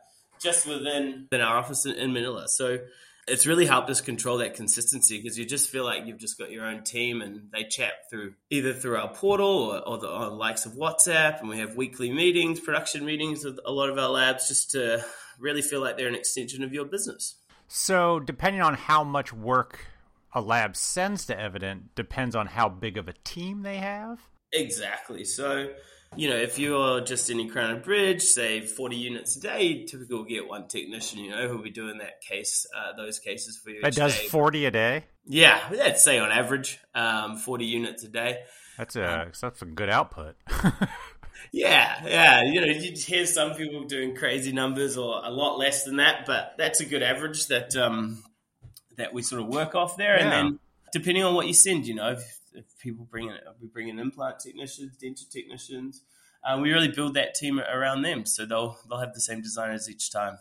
just 0.41 0.67
within, 0.67 1.29
within 1.31 1.41
our 1.41 1.59
office 1.59 1.87
in, 1.87 1.93
in 1.93 2.13
manila. 2.13 2.49
So 2.49 2.79
it's 3.31 3.47
really 3.47 3.67
helped 3.67 3.89
us 3.91 4.01
control 4.01 4.39
that 4.39 4.55
consistency 4.55 5.21
because 5.21 5.39
you 5.39 5.47
just 5.47 5.71
feel 5.71 5.85
like 5.85 6.05
you've 6.05 6.19
just 6.19 6.37
got 6.37 6.51
your 6.51 6.67
own 6.67 6.83
team 6.83 7.23
and 7.23 7.49
they 7.53 7.65
chat 7.65 7.93
through 8.11 8.35
either 8.51 8.75
through 8.75 8.97
our 8.97 9.09
portal 9.09 9.47
or, 9.47 9.79
or 9.89 9.99
the 9.99 10.09
or 10.09 10.29
likes 10.29 10.67
of 10.67 10.73
WhatsApp. 10.73 11.41
And 11.41 11.49
we 11.49 11.59
have 11.59 11.77
weekly 11.77 12.13
meetings, 12.13 12.59
production 12.59 13.05
meetings 13.05 13.45
with 13.45 13.61
a 13.65 13.71
lot 13.71 13.89
of 13.89 13.99
our 13.99 14.09
labs 14.09 14.49
just 14.49 14.73
to 14.73 15.05
really 15.39 15.63
feel 15.63 15.81
like 15.81 15.97
they're 15.97 16.09
an 16.09 16.15
extension 16.15 16.65
of 16.65 16.73
your 16.73 16.85
business. 16.85 17.37
So, 17.69 18.19
depending 18.19 18.63
on 18.63 18.75
how 18.75 19.05
much 19.05 19.33
work 19.33 19.87
a 20.33 20.41
lab 20.41 20.77
sends 20.77 21.27
to 21.27 21.39
Evident, 21.39 21.95
depends 21.95 22.35
on 22.35 22.49
how 22.49 22.69
big 22.69 22.99
of 22.99 23.07
a 23.07 23.13
team 23.25 23.63
they 23.63 23.77
have? 23.77 24.21
Exactly. 24.53 25.25
So, 25.25 25.69
you 26.17 26.29
know, 26.29 26.37
if 26.37 26.59
you're 26.59 27.01
just 27.03 27.31
in 27.31 27.39
a 27.39 27.49
Crown 27.49 27.71
and 27.71 27.83
Bridge, 27.83 28.23
say 28.23 28.61
40 28.63 28.97
units 28.97 29.37
a 29.37 29.41
day, 29.41 29.85
typically 29.85 30.25
get 30.29 30.49
one 30.49 30.67
technician, 30.67 31.21
you 31.21 31.31
know, 31.31 31.47
who'll 31.47 31.63
be 31.63 31.71
doing 31.71 31.99
that 31.99 32.21
case, 32.21 32.67
uh, 32.77 32.97
those 32.97 33.21
cases 33.21 33.57
for 33.57 33.71
you. 33.71 33.81
It 33.85 33.95
does 33.95 34.19
day. 34.19 34.27
40 34.27 34.67
a 34.67 34.71
day? 34.73 35.05
Yeah, 35.25 35.61
let's 35.71 36.03
say 36.03 36.19
on 36.19 36.33
average, 36.33 36.81
um, 36.95 37.37
40 37.37 37.65
units 37.65 38.03
a 38.03 38.09
day. 38.09 38.39
That's 38.77 38.97
a, 38.97 39.23
um, 39.23 39.33
that's 39.41 39.63
a 39.63 39.67
good 39.67 39.89
output. 39.89 40.35
yeah, 41.53 42.05
yeah. 42.05 42.43
You 42.43 42.61
know, 42.61 42.67
you 42.67 42.93
hear 42.97 43.25
some 43.25 43.55
people 43.55 43.85
doing 43.85 44.17
crazy 44.17 44.51
numbers 44.51 44.97
or 44.97 45.25
a 45.25 45.31
lot 45.31 45.59
less 45.59 45.85
than 45.85 45.97
that, 45.97 46.27
but 46.27 46.55
that's 46.59 46.81
a 46.81 46.87
good 46.87 47.05
average 47.05 47.47
that, 47.47 47.77
um, 47.77 48.25
that 48.97 49.15
we 49.15 49.23
sort 49.23 49.43
of 49.43 49.49
work 49.49 49.77
off 49.77 49.97
there. 49.97 50.17
Yeah. 50.17 50.23
And 50.25 50.33
then 50.33 50.59
depending 50.93 51.23
on 51.23 51.35
what 51.35 51.47
you 51.47 51.55
send, 51.55 51.87
you 51.87 51.95
know, 51.95 52.13
if 52.13 52.40
people 52.81 53.07
bring 53.11 53.29
in, 53.29 53.37
we 53.61 53.69
bring 53.69 53.89
in 53.89 53.99
implant 53.99 54.41
technicians, 54.41 54.97
dental 54.97 55.27
technicians, 55.31 56.03
um, 56.45 56.63
we 56.63 56.73
really 56.73 56.89
build 56.89 57.15
that 57.15 57.35
team 57.35 57.61
around 57.61 58.03
them, 58.03 58.25
so 58.25 58.47
they'll 58.47 58.79
they'll 58.89 59.01
have 59.01 59.15
the 59.15 59.21
same 59.21 59.43
designers 59.43 59.91
each 59.91 60.11
time. 60.11 60.39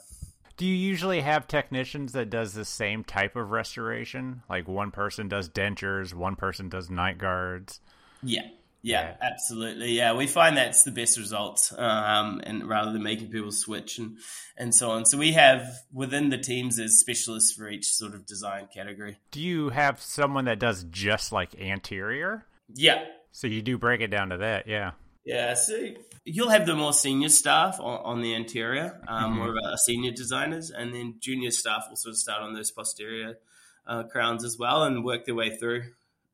Do 0.55 0.65
you 0.65 0.75
usually 0.75 1.21
have 1.21 1.47
technicians 1.47 2.11
that 2.13 2.29
does 2.29 2.53
the 2.53 2.65
same 2.65 3.03
type 3.03 3.35
of 3.35 3.51
restoration? 3.51 4.43
Like 4.49 4.67
one 4.67 4.91
person 4.91 5.27
does 5.27 5.49
dentures, 5.49 6.13
one 6.13 6.35
person 6.35 6.67
does 6.69 6.89
night 6.89 7.17
guards. 7.17 7.79
Yeah, 8.21 8.47
yeah, 8.81 9.01
yeah, 9.01 9.15
absolutely. 9.21 9.91
Yeah, 9.91 10.13
we 10.13 10.27
find 10.27 10.55
that's 10.55 10.83
the 10.83 10.91
best 10.91 11.17
results, 11.17 11.73
um, 11.77 12.39
and 12.43 12.67
rather 12.67 12.93
than 12.93 13.03
making 13.03 13.29
people 13.29 13.51
switch 13.51 13.97
and 13.99 14.17
and 14.57 14.73
so 14.73 14.91
on. 14.91 15.05
So 15.05 15.17
we 15.17 15.33
have 15.33 15.67
within 15.91 16.29
the 16.29 16.37
teams 16.37 16.77
there's 16.77 16.99
specialists 16.99 17.51
for 17.51 17.69
each 17.69 17.87
sort 17.87 18.13
of 18.13 18.25
design 18.25 18.67
category. 18.73 19.17
Do 19.31 19.41
you 19.41 19.69
have 19.69 20.01
someone 20.01 20.45
that 20.45 20.59
does 20.59 20.85
just 20.85 21.31
like 21.31 21.59
anterior? 21.59 22.45
Yeah. 22.73 23.03
So 23.31 23.47
you 23.47 23.61
do 23.61 23.77
break 23.77 24.01
it 24.01 24.07
down 24.07 24.29
to 24.29 24.37
that, 24.37 24.67
yeah. 24.67 24.91
Yeah, 25.25 25.53
so 25.53 25.77
you'll 26.23 26.49
have 26.49 26.65
the 26.65 26.75
more 26.75 26.93
senior 26.93 27.29
staff 27.29 27.79
on, 27.79 27.99
on 28.03 28.21
the 28.21 28.33
anterior, 28.33 28.99
um, 29.07 29.23
mm-hmm. 29.23 29.39
more 29.39 29.49
of 29.49 29.57
our 29.63 29.77
senior 29.77 30.11
designers, 30.11 30.71
and 30.71 30.93
then 30.93 31.15
junior 31.19 31.51
staff 31.51 31.83
will 31.89 31.97
sort 31.97 32.11
of 32.11 32.17
start 32.17 32.41
on 32.41 32.53
those 32.53 32.71
posterior 32.71 33.37
uh, 33.85 34.03
crowns 34.03 34.43
as 34.43 34.57
well 34.57 34.83
and 34.83 35.03
work 35.03 35.25
their 35.25 35.35
way 35.35 35.55
through 35.55 35.83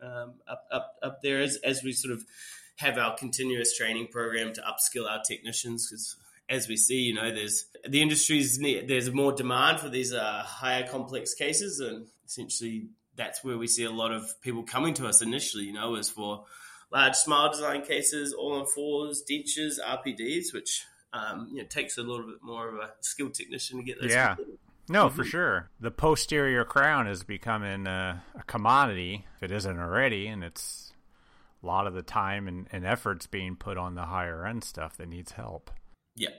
um, 0.05 0.33
up, 0.47 0.65
up, 0.71 0.95
up 1.01 1.21
there 1.21 1.41
as, 1.41 1.57
as 1.63 1.83
we 1.83 1.91
sort 1.91 2.13
of 2.13 2.23
have 2.77 2.97
our 2.97 3.15
continuous 3.15 3.75
training 3.75 4.07
program 4.11 4.53
to 4.53 4.61
upskill 4.61 5.09
our 5.09 5.21
technicians 5.25 5.89
because 5.89 6.15
as 6.49 6.67
we 6.67 6.77
see, 6.77 7.01
you 7.01 7.13
know, 7.13 7.33
there's 7.33 7.65
the 7.87 8.01
industry's 8.01 8.59
there's 8.59 9.11
more 9.11 9.31
demand 9.31 9.79
for 9.79 9.89
these 9.89 10.13
uh, 10.13 10.43
higher 10.45 10.87
complex 10.87 11.33
cases, 11.33 11.79
and 11.79 12.07
essentially 12.25 12.87
that's 13.15 13.43
where 13.43 13.57
we 13.57 13.67
see 13.67 13.83
a 13.83 13.91
lot 13.91 14.11
of 14.11 14.39
people 14.41 14.63
coming 14.63 14.93
to 14.95 15.07
us 15.07 15.21
initially. 15.21 15.63
You 15.63 15.73
know, 15.73 15.95
is 15.95 16.09
for 16.09 16.45
large 16.91 17.15
smile 17.15 17.51
design 17.51 17.81
cases, 17.83 18.33
all 18.33 18.53
on 18.53 18.67
fours, 18.67 19.23
dentures, 19.29 19.79
RPDs, 19.83 20.53
which 20.53 20.85
um, 21.13 21.47
you 21.51 21.61
know 21.61 21.67
takes 21.67 21.97
a 21.97 22.03
little 22.03 22.27
bit 22.27 22.43
more 22.43 22.69
of 22.69 22.75
a 22.75 22.91
skilled 23.01 23.33
technician 23.33 23.79
to 23.79 23.83
get 23.83 23.99
those. 23.99 24.11
Yeah. 24.11 24.35
Completed. 24.35 24.59
No, 24.87 25.07
mm-hmm. 25.07 25.15
for 25.15 25.23
sure. 25.23 25.69
The 25.79 25.91
posterior 25.91 26.63
crown 26.63 27.07
is 27.07 27.23
becoming 27.23 27.87
a, 27.87 28.23
a, 28.37 28.43
commodity, 28.43 29.25
if 29.37 29.43
it 29.43 29.51
isn't 29.51 29.79
already, 29.79 30.27
and 30.27 30.43
it's 30.43 30.93
a 31.63 31.65
lot 31.65 31.87
of 31.87 31.93
the 31.93 32.03
time 32.03 32.47
and, 32.47 32.67
and 32.71 32.85
efforts 32.85 33.27
being 33.27 33.55
put 33.55 33.77
on 33.77 33.95
the 33.95 34.05
higher 34.05 34.45
end 34.45 34.63
stuff 34.63 34.97
that 34.97 35.09
needs 35.09 35.31
help. 35.31 35.71
Yeah, 36.15 36.29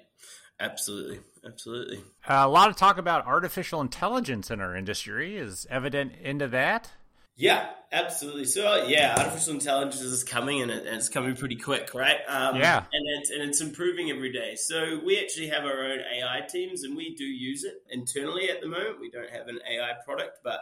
absolutely. 0.61 1.21
Absolutely. 1.45 1.99
Uh, 2.29 2.43
a 2.45 2.49
lot 2.49 2.69
of 2.69 2.77
talk 2.77 2.99
about 2.99 3.27
artificial 3.27 3.81
intelligence 3.81 4.51
in 4.51 4.61
our 4.61 4.75
industry. 4.75 5.37
Is 5.37 5.67
Evident 5.71 6.13
into 6.21 6.49
that? 6.49 6.91
Yeah, 7.37 7.69
absolutely. 7.93 8.47
So 8.47 8.87
yeah, 8.87 9.15
artificial 9.19 9.55
intelligence 9.55 10.01
is 10.01 10.25
coming 10.25 10.63
and, 10.63 10.71
it, 10.71 10.87
and 10.87 10.97
it's 10.97 11.11
coming 11.11 11.37
pretty 11.37 11.57
quick, 11.57 11.93
right? 11.93 12.17
Um, 12.27 12.57
yeah, 12.57 12.79
and 12.79 13.05
it's 13.19 13.31
and 13.31 13.43
it's 13.43 13.61
improving 13.61 14.11
every 14.11 14.33
day. 14.33 14.57
So 14.57 15.01
we 15.05 15.21
actually 15.21 15.49
have 15.49 15.65
our 15.65 15.85
own 15.85 15.99
AI 15.99 16.47
teams, 16.49 16.83
and 16.83 16.97
we 16.97 17.15
do 17.15 17.25
use 17.25 17.65
it 17.65 17.75
internally 17.91 18.49
at 18.49 18.63
the 18.63 18.69
moment. 18.69 19.01
We 19.01 19.11
don't 19.11 19.31
have 19.31 19.49
an 19.49 19.59
AI 19.71 19.93
product, 20.05 20.39
but 20.43 20.61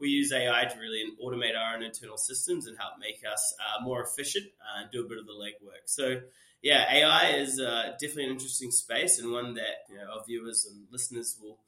we 0.00 0.08
use 0.08 0.32
AI 0.32 0.64
to 0.64 0.78
really 0.78 1.04
automate 1.24 1.56
our 1.56 1.76
own 1.76 1.82
internal 1.82 2.18
systems 2.18 2.66
and 2.66 2.76
help 2.76 2.94
make 3.00 3.22
us 3.30 3.54
uh, 3.60 3.82
more 3.82 4.02
efficient 4.02 4.46
uh, 4.60 4.82
and 4.82 4.90
do 4.90 5.04
a 5.04 5.08
bit 5.08 5.18
of 5.18 5.26
the 5.26 5.32
legwork. 5.32 5.86
So 5.86 6.20
yeah, 6.60 6.92
AI 6.92 7.36
is 7.36 7.60
uh, 7.60 7.92
definitely 8.00 8.24
an 8.24 8.32
interesting 8.32 8.72
space 8.72 9.18
and 9.20 9.30
one 9.30 9.54
that 9.54 9.86
you 9.88 9.96
know, 9.96 10.04
our 10.12 10.24
viewers 10.26 10.66
and 10.70 10.86
listeners 10.90 11.38
will 11.40 11.58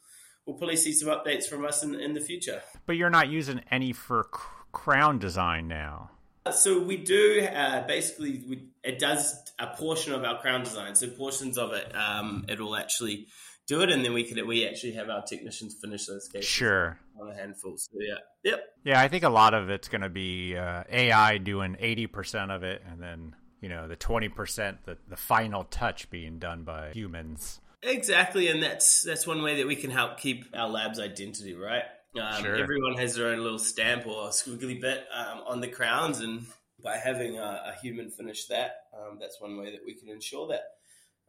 we'll 0.48 0.56
probably 0.56 0.76
see 0.76 0.92
some 0.92 1.08
updates 1.08 1.44
from 1.44 1.64
us 1.64 1.82
in, 1.84 1.94
in 1.94 2.14
the 2.14 2.20
future. 2.20 2.62
But 2.86 2.96
you're 2.96 3.10
not 3.10 3.28
using 3.28 3.60
any 3.70 3.92
for 3.92 4.24
crown 4.72 5.18
design 5.18 5.68
now. 5.68 6.10
So 6.50 6.80
we 6.80 6.96
do 6.96 7.46
uh, 7.54 7.86
basically 7.86 8.42
we, 8.48 8.68
it 8.82 8.98
does 8.98 9.36
a 9.58 9.66
portion 9.66 10.14
of 10.14 10.24
our 10.24 10.40
crown 10.40 10.64
design. 10.64 10.94
So 10.94 11.06
portions 11.08 11.58
of 11.58 11.72
it, 11.74 11.94
um, 11.94 12.46
it'll 12.48 12.74
actually 12.74 13.28
do 13.66 13.82
it, 13.82 13.90
and 13.90 14.02
then 14.02 14.14
we 14.14 14.24
can 14.24 14.44
we 14.46 14.66
actually 14.66 14.92
have 14.92 15.10
our 15.10 15.22
technicians 15.22 15.74
finish 15.74 16.06
those 16.06 16.26
cases. 16.28 16.48
Sure. 16.48 16.98
On 17.20 17.30
a 17.30 17.34
handful. 17.34 17.76
So 17.76 17.90
yeah, 18.00 18.14
yep. 18.42 18.64
Yeah, 18.82 18.98
I 18.98 19.08
think 19.08 19.24
a 19.24 19.28
lot 19.28 19.52
of 19.52 19.68
it's 19.68 19.88
going 19.88 20.00
to 20.00 20.08
be 20.08 20.56
uh, 20.56 20.84
AI 20.90 21.36
doing 21.36 21.76
eighty 21.80 22.06
percent 22.06 22.50
of 22.50 22.62
it, 22.62 22.82
and 22.88 23.02
then 23.02 23.36
you 23.60 23.68
know 23.68 23.86
the 23.86 23.96
twenty 23.96 24.30
percent, 24.30 24.78
the 24.86 24.96
the 25.06 25.16
final 25.16 25.64
touch 25.64 26.08
being 26.08 26.38
done 26.38 26.62
by 26.62 26.92
humans. 26.92 27.60
Exactly, 27.82 28.48
and 28.48 28.62
that's 28.62 29.02
that's 29.02 29.26
one 29.26 29.42
way 29.42 29.56
that 29.56 29.66
we 29.66 29.76
can 29.76 29.90
help 29.90 30.18
keep 30.18 30.46
our 30.54 30.68
lab's 30.68 30.98
identity, 30.98 31.54
right? 31.54 31.84
Um, 32.20 32.42
sure. 32.42 32.56
Everyone 32.56 32.96
has 32.96 33.14
their 33.14 33.28
own 33.28 33.38
little 33.42 33.58
stamp 33.58 34.06
or 34.06 34.28
squiggly 34.30 34.80
bit 34.80 35.04
um, 35.14 35.42
on 35.46 35.60
the 35.60 35.68
crowns, 35.68 36.20
and 36.20 36.46
by 36.82 36.96
having 36.96 37.38
a, 37.38 37.74
a 37.74 37.80
human 37.80 38.10
finish 38.10 38.46
that, 38.46 38.84
um, 38.96 39.18
that's 39.20 39.40
one 39.40 39.56
way 39.58 39.70
that 39.72 39.80
we 39.84 39.94
can 39.94 40.08
ensure 40.08 40.48
that 40.48 40.62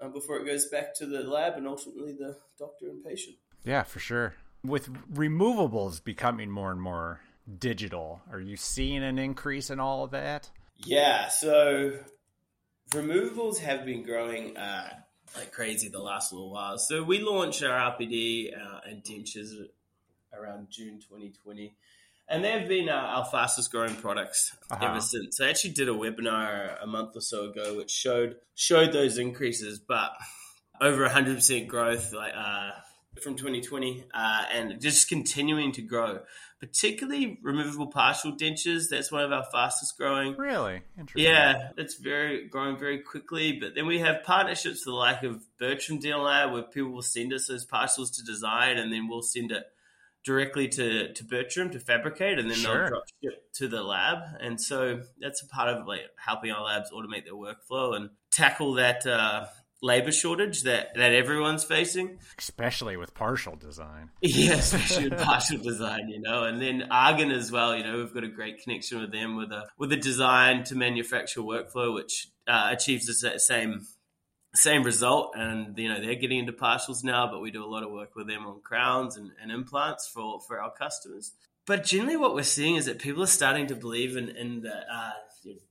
uh, 0.02 0.10
before 0.10 0.38
it 0.38 0.46
goes 0.46 0.68
back 0.68 0.96
to 0.96 1.06
the 1.06 1.22
lab 1.24 1.56
and 1.56 1.68
ultimately 1.68 2.14
the 2.14 2.38
doctor 2.58 2.88
and 2.90 3.04
patient. 3.04 3.36
Yeah, 3.64 3.84
for 3.84 4.00
sure. 4.00 4.36
With 4.64 4.92
removables 5.14 6.04
becoming 6.04 6.50
more 6.50 6.72
and 6.72 6.82
more 6.82 7.22
digital, 7.58 8.22
are 8.32 8.40
you 8.40 8.58
seeing 8.58 9.04
an 9.04 9.18
increase 9.18 9.70
in 9.70 9.80
all 9.80 10.04
of 10.04 10.12
that? 10.12 10.50
Yeah, 10.78 11.28
so 11.28 11.94
removables 12.92 13.60
have 13.60 13.86
been 13.86 14.04
growing 14.04 14.58
uh, 14.58 14.90
like 15.36 15.52
crazy 15.52 15.90
the 15.90 16.00
last 16.00 16.32
little 16.32 16.52
while. 16.52 16.78
So 16.78 17.04
we 17.04 17.22
launched 17.22 17.64
our 17.64 17.92
RPD 17.92 18.54
uh, 18.56 18.80
and 18.90 19.04
dentures 19.04 19.52
around 20.34 20.68
June 20.70 21.00
2020. 21.00 21.74
And 22.32 22.44
they've 22.44 22.68
been 22.68 22.90
uh, 22.90 22.94
our 22.94 23.26
fastest 23.26 23.72
growing 23.72 23.96
products 23.96 24.56
uh-huh. 24.70 24.86
ever 24.86 25.02
since. 25.02 25.42
I 25.42 25.50
actually 25.50 25.72
did 25.72 25.90
a 25.90 25.94
webinar 25.94 26.82
a 26.82 26.86
month 26.86 27.16
or 27.16 27.22
so 27.22 27.50
ago, 27.50 27.78
which 27.78 27.90
showed 27.90 28.36
showed 28.54 28.94
those 28.94 29.18
increases, 29.18 29.80
but 29.80 30.12
over 30.80 31.08
100% 31.08 31.68
growth 31.68 32.14
like 32.14 32.34
uh, 32.36 32.72
from 33.22 33.36
2020, 33.36 34.06
uh, 34.14 34.44
and 34.54 34.80
just 34.82 35.10
continuing 35.10 35.72
to 35.74 35.82
grow. 35.82 36.20
Particularly 36.60 37.40
removable 37.42 37.88
partial 37.88 38.34
dentures. 38.34 38.90
That's 38.90 39.12
one 39.12 39.24
of 39.24 39.32
our 39.32 39.46
fastest 39.52 39.98
growing. 39.98 40.36
Really 40.36 40.82
interesting. 40.98 41.32
Yeah, 41.32 41.70
it's 41.78 41.96
very 41.96 42.48
growing 42.48 42.78
very 42.78 43.00
quickly. 43.00 43.54
But 43.54 43.76
then 43.76 43.88
we 43.88 44.00
have 44.00 44.24
partnerships 44.24 44.84
the 44.84 44.92
like 44.92 45.24
of 45.24 45.42
Bertram 45.58 46.00
Dental 46.00 46.24
Lab, 46.24 46.52
where 46.52 46.64
people 46.64 46.92
will 46.92 47.02
send 47.02 47.34
us 47.34 47.48
those 47.48 47.66
partials 47.66 48.14
to 48.16 48.24
design, 48.24 48.78
and 48.78 48.92
then 48.92 49.08
we'll 49.08 49.22
send 49.22 49.52
it 49.52 49.64
directly 50.26 50.68
to, 50.68 51.14
to 51.14 51.24
Bertram 51.24 51.70
to 51.72 51.80
fabricate, 51.80 52.40
and 52.40 52.50
then 52.50 52.58
sure. 52.58 52.80
they'll 52.80 52.90
drop 52.90 53.04
ship 53.24 53.54
to 53.54 53.68
the 53.68 53.82
lab. 53.82 54.20
And 54.42 54.60
so 54.60 55.02
that's 55.20 55.42
a 55.42 55.48
part 55.48 55.70
of 55.70 55.88
like 55.88 56.02
helping 56.18 56.52
our 56.52 56.64
labs 56.64 56.92
automate 56.92 57.24
their 57.26 57.34
workflow 57.34 57.96
and 57.96 58.10
tackle 58.32 58.74
that 58.74 59.06
uh, 59.06 59.46
labor 59.82 60.12
shortage 60.12 60.64
that, 60.64 60.96
that 60.96 61.14
everyone's 61.14 61.64
facing. 61.64 62.20
Especially 62.38 62.98
with 62.98 63.14
partial 63.14 63.56
design. 63.56 64.10
Yeah, 64.22 64.54
especially 64.54 65.10
with 65.10 65.20
partial 65.20 65.58
design, 65.58 66.10
you 66.10 66.22
know. 66.22 66.44
And 66.44 66.62
then 66.62 66.88
Argen 66.92 67.32
as 67.32 67.52
well, 67.52 67.76
you 67.76 67.84
know, 67.84 67.98
we've 67.98 68.14
got 68.14 68.24
a 68.24 68.30
great 68.30 68.62
connection 68.62 69.00
with 69.00 69.12
them 69.12 69.36
with 69.36 69.52
a 69.52 69.68
with 69.78 69.92
a 69.92 69.98
design 69.98 70.64
to 70.66 70.76
manufacture 70.76 71.42
workflow 71.42 71.94
which 71.94 72.28
uh, 72.48 72.70
achieves 72.72 73.06
the 73.06 73.40
same 73.40 73.86
same 74.56 74.84
result 74.84 75.34
and 75.36 75.78
you 75.78 75.88
know 75.88 76.02
they're 76.02 76.16
getting 76.16 76.40
into 76.40 76.52
partials 76.52 77.04
now 77.04 77.30
but 77.30 77.40
we 77.40 77.52
do 77.52 77.64
a 77.64 77.68
lot 77.68 77.84
of 77.84 77.92
work 77.92 78.16
with 78.16 78.28
them 78.28 78.48
on 78.48 78.60
crowns 78.62 79.16
and, 79.16 79.30
and 79.42 79.52
implants 79.52 80.08
for 80.08 80.40
for 80.48 80.60
our 80.60 80.72
customers 80.72 81.34
but 81.68 81.84
generally 81.84 82.18
what 82.18 82.34
we're 82.34 82.42
seeing 82.42 82.76
is 82.76 82.88
that 82.88 82.98
people 82.98 83.22
are 83.22 83.28
starting 83.28 83.68
to 83.68 83.76
believe 83.76 84.18
in 84.18 84.30
in 84.30 84.62
the 84.62 84.74
uh, 84.74 85.12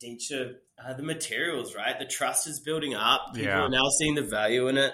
denture 0.03 0.55
uh, 0.85 0.93
the 0.95 1.03
materials 1.03 1.75
right 1.75 1.99
the 1.99 2.05
trust 2.05 2.47
is 2.47 2.61
building 2.61 2.95
up 2.95 3.35
people 3.35 3.49
yeah. 3.49 3.61
are 3.61 3.69
now 3.69 3.89
seeing 3.99 4.15
the 4.15 4.23
value 4.23 4.69
in 4.69 4.79
it 4.79 4.93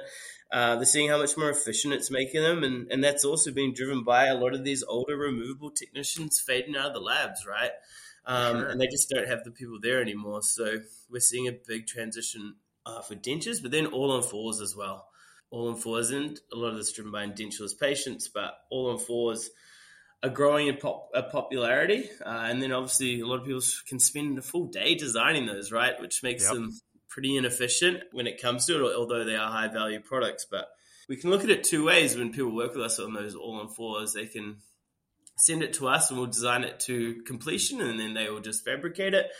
uh, 0.52 0.76
they're 0.76 0.84
seeing 0.84 1.08
how 1.08 1.18
much 1.18 1.36
more 1.36 1.50
efficient 1.50 1.94
it's 1.94 2.10
making 2.10 2.42
them 2.42 2.62
and, 2.62 2.90
and 2.90 3.02
that's 3.02 3.24
also 3.24 3.52
being 3.52 3.72
driven 3.72 4.04
by 4.04 4.26
a 4.26 4.34
lot 4.34 4.54
of 4.54 4.64
these 4.64 4.82
older 4.84 5.16
removable 5.16 5.70
technicians 5.70 6.42
fading 6.44 6.76
out 6.76 6.86
of 6.86 6.94
the 6.94 7.00
labs 7.00 7.46
right 7.46 7.72
um, 8.26 8.58
sure. 8.58 8.68
and 8.68 8.80
they 8.80 8.86
just 8.86 9.08
don't 9.10 9.28
have 9.28 9.44
the 9.44 9.50
people 9.50 9.78
there 9.80 10.00
anymore 10.00 10.42
so 10.42 10.78
we're 11.10 11.20
seeing 11.20 11.48
a 11.48 11.52
big 11.52 11.86
transition 11.86 12.54
uh, 12.86 13.00
for 13.00 13.14
dentures, 13.14 13.62
but 13.62 13.70
then 13.70 13.86
all 13.86 14.12
on 14.12 14.22
fours 14.22 14.60
as 14.60 14.76
well. 14.76 15.08
All 15.50 15.68
on 15.68 15.76
fours, 15.76 16.10
and 16.10 16.38
a 16.52 16.56
lot 16.56 16.70
of 16.70 16.76
this 16.76 16.92
driven 16.92 17.12
by 17.12 17.26
edentulous 17.26 17.78
patients, 17.78 18.28
but 18.28 18.58
all 18.70 18.90
on 18.90 18.98
fours 18.98 19.50
are 20.24 20.30
growing 20.30 20.68
in 20.68 20.76
pop, 20.76 21.10
uh, 21.14 21.22
popularity. 21.22 22.08
Uh, 22.24 22.46
and 22.48 22.62
then 22.62 22.72
obviously, 22.72 23.20
a 23.20 23.26
lot 23.26 23.40
of 23.40 23.44
people 23.44 23.62
can 23.86 24.00
spend 24.00 24.38
a 24.38 24.42
full 24.42 24.66
day 24.66 24.94
designing 24.94 25.46
those, 25.46 25.70
right? 25.70 26.00
Which 26.00 26.22
makes 26.22 26.44
yep. 26.44 26.54
them 26.54 26.72
pretty 27.08 27.36
inefficient 27.36 28.02
when 28.12 28.26
it 28.26 28.40
comes 28.40 28.66
to 28.66 28.86
it, 28.86 28.96
although 28.96 29.24
they 29.24 29.36
are 29.36 29.50
high 29.50 29.68
value 29.68 30.00
products. 30.00 30.46
But 30.50 30.68
we 31.08 31.16
can 31.16 31.30
look 31.30 31.44
at 31.44 31.50
it 31.50 31.62
two 31.62 31.84
ways 31.84 32.16
when 32.16 32.32
people 32.32 32.54
work 32.54 32.74
with 32.74 32.84
us 32.84 32.98
on 32.98 33.12
those 33.12 33.34
all 33.34 33.60
on 33.60 33.68
fours. 33.68 34.14
They 34.14 34.26
can 34.26 34.56
send 35.36 35.62
it 35.62 35.74
to 35.74 35.88
us 35.88 36.10
and 36.10 36.18
we'll 36.18 36.28
design 36.28 36.64
it 36.64 36.80
to 36.80 37.22
completion, 37.22 37.80
and 37.80 38.00
then 38.00 38.14
they 38.14 38.30
will 38.30 38.40
just 38.40 38.64
fabricate 38.64 39.14
it 39.14 39.30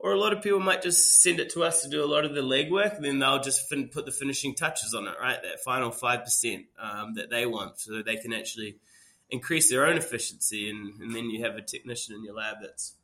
or 0.00 0.12
a 0.12 0.18
lot 0.18 0.32
of 0.32 0.42
people 0.42 0.60
might 0.60 0.80
just 0.80 1.22
send 1.22 1.40
it 1.40 1.50
to 1.50 1.62
us 1.62 1.82
to 1.82 1.90
do 1.90 2.02
a 2.02 2.06
lot 2.06 2.24
of 2.24 2.34
the 2.34 2.40
legwork, 2.40 2.96
and 2.96 3.04
then 3.04 3.18
they'll 3.18 3.42
just 3.42 3.68
fin- 3.68 3.88
put 3.88 4.06
the 4.06 4.10
finishing 4.10 4.54
touches 4.54 4.94
on 4.94 5.06
it, 5.06 5.14
right? 5.20 5.40
That 5.42 5.60
final 5.62 5.90
five 5.90 6.24
percent 6.24 6.64
um, 6.80 7.14
that 7.14 7.28
they 7.28 7.44
want, 7.44 7.78
so 7.78 8.02
they 8.02 8.16
can 8.16 8.32
actually 8.32 8.78
increase 9.30 9.70
their 9.70 9.86
own 9.86 9.96
efficiency, 9.96 10.68
and, 10.70 11.00
and, 11.00 11.14
then 11.14 11.30
you 11.30 11.44
have 11.44 11.56
a 11.56 11.62
technician 11.62 12.14
in 12.14 12.24
your 12.24 12.34
lab 12.34 12.56
that's 12.60 12.94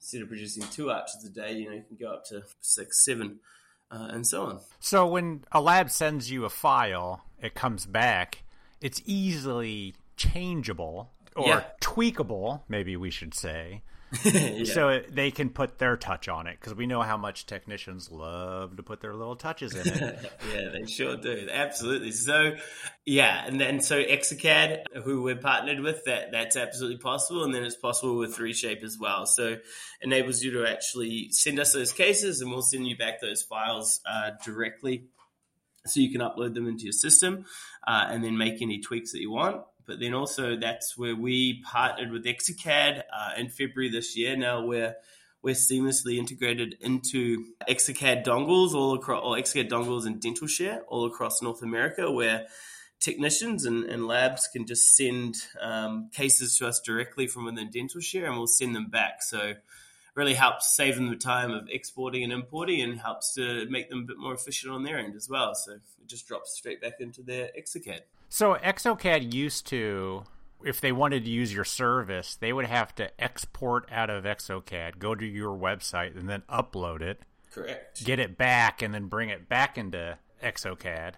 instead 0.00 0.22
of 0.22 0.28
producing 0.28 0.62
two 0.64 0.90
arches 0.90 1.24
a 1.24 1.28
day, 1.28 1.52
you 1.54 1.68
know, 1.68 1.74
you 1.74 1.84
can 1.86 1.96
go 1.96 2.12
up 2.12 2.24
to 2.24 2.42
six, 2.60 3.04
seven, 3.04 3.40
uh, 3.90 4.08
and 4.10 4.26
so 4.26 4.44
on. 4.44 4.60
So 4.78 5.06
when 5.06 5.44
a 5.52 5.60
lab 5.60 5.90
sends 5.90 6.30
you 6.30 6.44
a 6.44 6.50
file, 6.50 7.24
it 7.40 7.54
comes 7.54 7.86
back. 7.86 8.44
It's 8.80 9.02
easily 9.04 9.94
changeable 10.16 11.10
or 11.34 11.48
yeah. 11.48 11.64
tweakable, 11.80 12.62
maybe 12.68 12.96
we 12.96 13.10
should 13.10 13.34
say. 13.34 13.82
yeah. 14.24 14.64
so 14.64 15.02
they 15.10 15.32
can 15.32 15.50
put 15.50 15.78
their 15.78 15.96
touch 15.96 16.28
on 16.28 16.46
it 16.46 16.58
because 16.60 16.74
we 16.74 16.86
know 16.86 17.02
how 17.02 17.16
much 17.16 17.44
technicians 17.44 18.10
love 18.10 18.76
to 18.76 18.82
put 18.82 19.00
their 19.00 19.14
little 19.14 19.34
touches 19.34 19.74
in 19.74 19.86
it. 19.86 20.32
yeah, 20.54 20.68
they 20.72 20.86
sure 20.86 21.16
do. 21.16 21.48
Absolutely. 21.50 22.12
So, 22.12 22.52
yeah, 23.04 23.44
and 23.44 23.60
then 23.60 23.80
so 23.80 24.00
Exocad, 24.00 24.84
who 25.02 25.22
we're 25.22 25.36
partnered 25.36 25.80
with, 25.80 26.04
that 26.04 26.30
that's 26.30 26.56
absolutely 26.56 26.98
possible, 26.98 27.42
and 27.42 27.52
then 27.52 27.64
it's 27.64 27.76
possible 27.76 28.16
with 28.16 28.36
3Shape 28.36 28.84
as 28.84 28.96
well. 28.98 29.26
So, 29.26 29.56
enables 30.00 30.42
you 30.42 30.52
to 30.52 30.66
actually 30.66 31.30
send 31.32 31.58
us 31.58 31.72
those 31.72 31.92
cases, 31.92 32.40
and 32.40 32.50
we'll 32.50 32.62
send 32.62 32.86
you 32.86 32.96
back 32.96 33.20
those 33.20 33.42
files 33.42 34.00
uh, 34.08 34.30
directly, 34.44 35.06
so 35.84 35.98
you 35.98 36.12
can 36.12 36.20
upload 36.20 36.54
them 36.54 36.68
into 36.68 36.84
your 36.84 36.92
system, 36.92 37.44
uh, 37.86 38.06
and 38.08 38.22
then 38.22 38.38
make 38.38 38.62
any 38.62 38.80
tweaks 38.80 39.10
that 39.12 39.20
you 39.20 39.32
want 39.32 39.62
but 39.86 40.00
then 40.00 40.14
also 40.14 40.56
that's 40.56 40.96
where 40.96 41.16
we 41.16 41.62
partnered 41.62 42.10
with 42.10 42.24
Exocad 42.24 43.02
uh, 43.12 43.32
in 43.36 43.48
February 43.48 43.90
this 43.90 44.16
year. 44.16 44.36
Now 44.36 44.64
we're 44.64 44.94
we're 45.42 45.54
seamlessly 45.54 46.18
integrated 46.18 46.76
into 46.80 47.44
Exocad 47.68 48.24
dongles 48.24 48.74
all 48.74 48.94
across, 48.94 49.22
or 49.22 49.36
Exocad 49.36 49.68
dongles 49.68 50.04
and 50.04 50.20
DentalShare 50.20 50.80
all 50.88 51.06
across 51.06 51.40
North 51.40 51.62
America, 51.62 52.10
where 52.10 52.46
technicians 52.98 53.64
and, 53.64 53.84
and 53.84 54.06
labs 54.06 54.48
can 54.52 54.66
just 54.66 54.96
send 54.96 55.36
um, 55.60 56.10
cases 56.12 56.56
to 56.56 56.66
us 56.66 56.80
directly 56.80 57.26
from 57.28 57.44
within 57.44 57.70
DentalShare, 57.70 58.26
and 58.26 58.36
we'll 58.36 58.48
send 58.48 58.74
them 58.74 58.88
back. 58.88 59.22
So 59.22 59.54
really 60.16 60.34
helps 60.34 60.74
save 60.74 60.96
them 60.96 61.10
the 61.10 61.16
time 61.16 61.52
of 61.52 61.68
exporting 61.68 62.24
and 62.24 62.32
importing 62.32 62.80
and 62.80 62.98
helps 62.98 63.34
to 63.34 63.66
make 63.68 63.90
them 63.90 64.00
a 64.00 64.06
bit 64.06 64.18
more 64.18 64.34
efficient 64.34 64.72
on 64.72 64.82
their 64.82 64.98
end 64.98 65.14
as 65.14 65.28
well. 65.28 65.54
So 65.54 65.72
it 65.74 65.80
just 66.06 66.26
drops 66.26 66.56
straight 66.56 66.80
back 66.80 66.94
into 67.00 67.22
their 67.22 67.50
Exocad. 67.56 68.00
So 68.28 68.54
Exocad 68.54 69.32
used 69.32 69.66
to, 69.68 70.24
if 70.64 70.80
they 70.80 70.92
wanted 70.92 71.24
to 71.24 71.30
use 71.30 71.54
your 71.54 71.64
service, 71.64 72.36
they 72.36 72.52
would 72.52 72.66
have 72.66 72.94
to 72.96 73.10
export 73.22 73.88
out 73.90 74.10
of 74.10 74.24
Exocad, 74.24 74.98
go 74.98 75.14
to 75.14 75.24
your 75.24 75.56
website, 75.56 76.18
and 76.18 76.28
then 76.28 76.42
upload 76.50 77.00
it. 77.00 77.20
Correct. 77.52 78.04
Get 78.04 78.18
it 78.18 78.36
back, 78.36 78.82
and 78.82 78.92
then 78.92 79.06
bring 79.06 79.30
it 79.30 79.48
back 79.48 79.78
into 79.78 80.18
Exocad. 80.42 81.14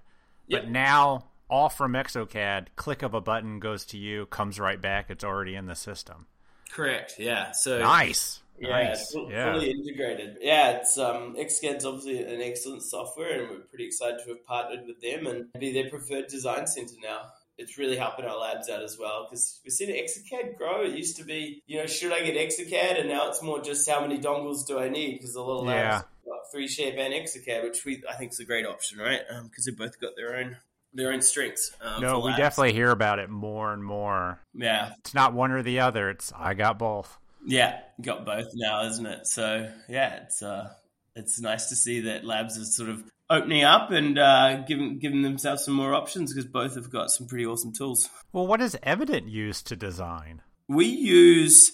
Yep. 0.47 0.63
But 0.63 0.71
now, 0.71 1.25
all 1.51 1.69
from 1.69 1.95
Exocad, 1.95 2.67
click 2.77 3.03
of 3.03 3.15
a 3.15 3.21
button 3.21 3.59
goes 3.59 3.85
to 3.87 3.99
you, 3.99 4.27
comes 4.27 4.61
right 4.61 4.81
back. 4.81 5.07
It's 5.09 5.25
already 5.25 5.55
in 5.55 5.67
the 5.67 5.75
system. 5.75 6.27
Correct. 6.71 7.15
Yeah. 7.19 7.53
So 7.53 7.81
nice. 7.81 8.43
Yeah, 8.61 8.71
nice. 8.71 9.13
Fully, 9.13 9.33
yeah. 9.33 9.53
fully 9.53 9.71
integrated. 9.71 10.39
Yeah, 10.41 10.71
it's 10.79 10.99
um, 10.99 11.37
Exocad's 11.37 11.85
obviously 11.85 12.23
an 12.23 12.41
excellent 12.41 12.83
software, 12.83 13.41
and 13.41 13.51
we're 13.51 13.61
pretty 13.61 13.87
excited 13.87 14.21
to 14.25 14.31
have 14.31 14.45
partnered 14.45 14.87
with 14.87 15.01
them 15.01 15.27
and 15.27 15.53
be 15.59 15.73
their 15.73 15.89
preferred 15.89 16.29
design 16.29 16.67
center 16.67 16.95
now. 17.03 17.21
It's 17.57 17.77
really 17.77 17.97
helping 17.97 18.25
our 18.25 18.39
labs 18.39 18.71
out 18.71 18.83
as 18.85 18.97
well 18.99 19.27
because 19.29 19.61
we've 19.65 19.73
seen 19.73 19.91
Exocad 19.91 20.57
grow. 20.57 20.83
It 20.83 20.93
used 20.93 21.17
to 21.17 21.25
be, 21.25 21.63
you 21.67 21.79
know, 21.79 21.87
should 21.87 22.13
I 22.13 22.21
get 22.21 22.37
Exocad, 22.37 23.01
and 23.01 23.09
now 23.09 23.29
it's 23.29 23.43
more 23.43 23.61
just 23.61 23.89
how 23.89 24.01
many 24.01 24.19
dongles 24.19 24.67
do 24.67 24.79
I 24.79 24.89
need 24.89 25.15
because 25.15 25.35
a 25.35 25.43
lot 25.43 25.61
of 25.61 25.67
labs 25.67 26.05
yeah. 26.25 26.33
got 26.33 26.41
3Shape 26.55 26.99
and 26.99 27.13
Exocad, 27.13 27.65
which 27.65 27.85
we 27.85 28.03
I 28.09 28.15
think 28.15 28.33
is 28.33 28.39
a 28.39 28.45
great 28.45 28.65
option, 28.65 28.99
right? 28.99 29.23
Because 29.27 29.41
um, 29.41 29.51
they've 29.67 29.77
both 29.77 30.01
got 30.01 30.13
their 30.17 30.37
own 30.37 30.57
their 30.95 31.13
own 31.13 31.21
strengths. 31.21 31.73
Um, 31.81 32.01
no, 32.01 32.21
we 32.21 32.31
definitely 32.37 32.73
hear 32.73 32.91
about 32.91 33.19
it 33.19 33.29
more 33.29 33.73
and 33.73 33.85
more. 33.85 34.41
Yeah, 34.55 34.93
it's 35.01 35.15
not 35.15 35.33
one 35.33 35.51
or 35.51 35.63
the 35.63 35.81
other. 35.81 36.11
It's 36.11 36.33
I 36.37 36.55
got 36.55 36.79
both. 36.79 37.19
Yeah, 37.47 37.79
got 38.01 38.25
both 38.25 38.49
now, 38.55 38.87
isn't 38.87 39.07
it? 39.07 39.27
So 39.27 39.71
yeah, 39.89 40.23
it's 40.25 40.43
uh, 40.43 40.71
it's 41.15 41.41
nice 41.41 41.69
to 41.71 41.77
see 41.77 42.01
that 42.03 42.25
labs 42.25 42.59
are 42.59 42.65
sort 42.65 42.91
of 42.91 43.03
opening 43.31 43.65
up 43.65 43.91
and 43.91 44.19
uh, 44.19 44.63
giving 44.63 44.99
giving 44.99 45.23
themselves 45.23 45.65
some 45.65 45.75
more 45.75 45.95
options 45.95 46.33
because 46.33 46.51
both 46.51 46.75
have 46.75 46.91
got 46.91 47.11
some 47.11 47.27
pretty 47.27 47.47
awesome 47.47 47.73
tools. 47.73 48.09
Well, 48.33 48.47
what 48.47 48.61
does 48.61 48.77
Evident 48.83 49.29
use 49.29 49.63
to 49.63 49.77
design? 49.77 50.43
We 50.69 50.87
use 50.87 51.73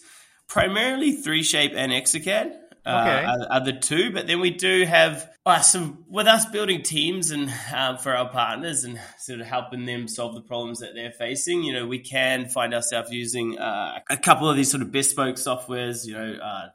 primarily 0.48 1.16
3Shape 1.16 1.74
and 1.74 1.90
Exocad 1.90 2.52
okay. 2.86 3.24
uh, 3.24 3.46
are, 3.50 3.64
the 3.64 3.72
two. 3.72 4.12
But 4.12 4.26
then 4.26 4.40
we 4.40 4.50
do 4.50 4.84
have 4.84 5.30
uh, 5.46 5.60
some 5.60 6.04
with 6.08 6.26
us 6.26 6.46
building 6.46 6.82
teams 6.82 7.30
and 7.30 7.52
um, 7.74 7.98
for 7.98 8.14
our 8.14 8.28
partners 8.28 8.84
and 8.84 9.00
sort 9.18 9.40
of 9.40 9.46
helping 9.46 9.84
them 9.84 10.08
solve 10.08 10.34
the 10.34 10.40
problems 10.40 10.80
that 10.80 10.94
they're 10.94 11.12
facing. 11.12 11.62
You 11.62 11.72
know, 11.72 11.86
we 11.86 11.98
can 11.98 12.48
find 12.48 12.74
ourselves 12.74 13.10
using 13.10 13.58
uh, 13.58 14.00
a 14.10 14.16
couple 14.16 14.48
of 14.48 14.56
these 14.56 14.70
sort 14.70 14.82
of 14.82 14.92
bespoke 14.92 15.36
softwares. 15.36 16.06
You 16.06 16.14
know. 16.14 16.34
Uh, 16.42 16.68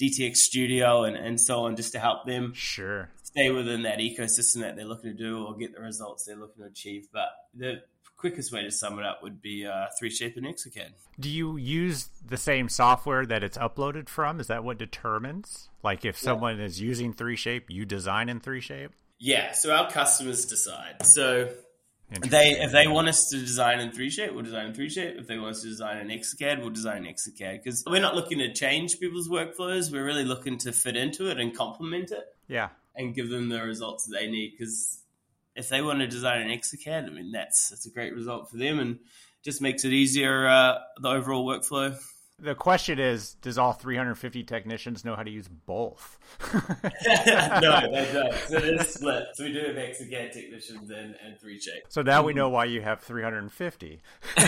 DTX 0.00 0.36
Studio 0.36 1.02
and, 1.02 1.16
and 1.16 1.40
so 1.40 1.64
on, 1.64 1.74
just 1.74 1.90
to 1.90 1.98
help 1.98 2.24
them 2.24 2.52
sure 2.54 3.10
stay 3.38 3.50
within 3.50 3.82
that 3.82 3.98
ecosystem 3.98 4.60
that 4.60 4.76
they're 4.76 4.84
looking 4.84 5.10
to 5.10 5.16
do 5.16 5.44
or 5.44 5.56
get 5.56 5.74
the 5.74 5.80
results 5.80 6.24
they're 6.24 6.36
looking 6.36 6.62
to 6.62 6.68
achieve. 6.68 7.08
But 7.12 7.28
the 7.54 7.82
quickest 8.18 8.52
way 8.52 8.62
to 8.64 8.70
sum 8.70 8.98
it 8.98 9.04
up 9.04 9.22
would 9.22 9.40
be 9.40 9.64
uh, 9.64 9.86
3Shape 10.02 10.36
and 10.36 10.44
Exocad. 10.44 10.90
Do 11.18 11.30
you 11.30 11.56
use 11.56 12.08
the 12.26 12.36
same 12.36 12.68
software 12.68 13.24
that 13.24 13.42
it's 13.42 13.56
uploaded 13.56 14.08
from? 14.08 14.40
Is 14.40 14.48
that 14.48 14.64
what 14.64 14.76
determines? 14.76 15.68
Like 15.82 16.04
if 16.04 16.18
someone 16.18 16.58
yeah. 16.58 16.64
is 16.64 16.80
using 16.80 17.14
3Shape, 17.14 17.64
you 17.68 17.86
design 17.86 18.28
in 18.28 18.40
3Shape? 18.40 18.90
Yeah, 19.18 19.52
so 19.52 19.72
our 19.74 19.90
customers 19.90 20.44
decide. 20.44 21.04
So 21.04 21.50
they 22.10 22.52
if 22.60 22.72
they 22.72 22.88
want 22.88 23.08
us 23.08 23.28
to 23.30 23.38
design 23.38 23.80
in 23.80 23.90
3Shape, 23.90 24.32
we'll 24.32 24.44
design 24.44 24.66
in 24.66 24.72
3Shape. 24.72 25.20
If 25.20 25.26
they 25.26 25.38
want 25.38 25.56
us 25.56 25.62
to 25.62 25.68
design 25.68 25.98
in 25.98 26.08
Exocad, 26.08 26.60
we'll 26.60 26.70
design 26.70 27.04
in 27.04 27.14
Exocad. 27.14 27.62
Because 27.62 27.84
we're 27.86 28.00
not 28.00 28.14
looking 28.14 28.38
to 28.38 28.52
change 28.52 28.98
people's 28.98 29.28
workflows. 29.28 29.92
We're 29.92 30.04
really 30.04 30.24
looking 30.24 30.58
to 30.58 30.72
fit 30.72 30.96
into 30.96 31.30
it 31.30 31.38
and 31.38 31.56
complement 31.56 32.10
it. 32.10 32.24
Yeah. 32.48 32.68
And 32.96 33.14
give 33.14 33.28
them 33.28 33.48
the 33.48 33.62
results 33.62 34.06
that 34.06 34.18
they 34.18 34.28
need. 34.28 34.54
Because 34.58 35.02
if 35.58 35.68
they 35.68 35.82
want 35.82 35.98
to 35.98 36.06
design 36.06 36.40
an 36.40 36.48
Exocad, 36.56 37.06
I 37.06 37.10
mean 37.10 37.32
that's 37.32 37.68
that's 37.68 37.86
a 37.86 37.90
great 37.90 38.14
result 38.14 38.50
for 38.50 38.56
them 38.56 38.78
and 38.78 39.00
just 39.44 39.60
makes 39.60 39.84
it 39.84 39.92
easier 39.92 40.46
uh, 40.46 40.78
the 41.00 41.08
overall 41.08 41.46
workflow. 41.46 41.98
The 42.40 42.54
question 42.54 43.00
is, 43.00 43.34
does 43.34 43.58
all 43.58 43.72
350 43.72 44.44
technicians 44.44 45.04
know 45.04 45.16
how 45.16 45.24
to 45.24 45.30
use 45.30 45.48
both? 45.48 46.20
no, 46.54 46.60
they 46.70 46.70
don't. 48.12 48.32
So 48.46 48.58
it 48.58 48.80
is 48.80 48.94
split. 48.94 49.24
So 49.34 49.42
we 49.42 49.52
do 49.52 49.58
have 49.58 49.74
Exocad 49.74 50.30
technicians 50.30 50.88
and, 50.88 51.16
and 51.20 51.34
3Shape. 51.44 51.88
So 51.88 52.02
now 52.02 52.22
we 52.22 52.34
know 52.34 52.48
why 52.48 52.66
you 52.66 52.80
have 52.80 53.00
350. 53.00 54.00
so 54.36 54.44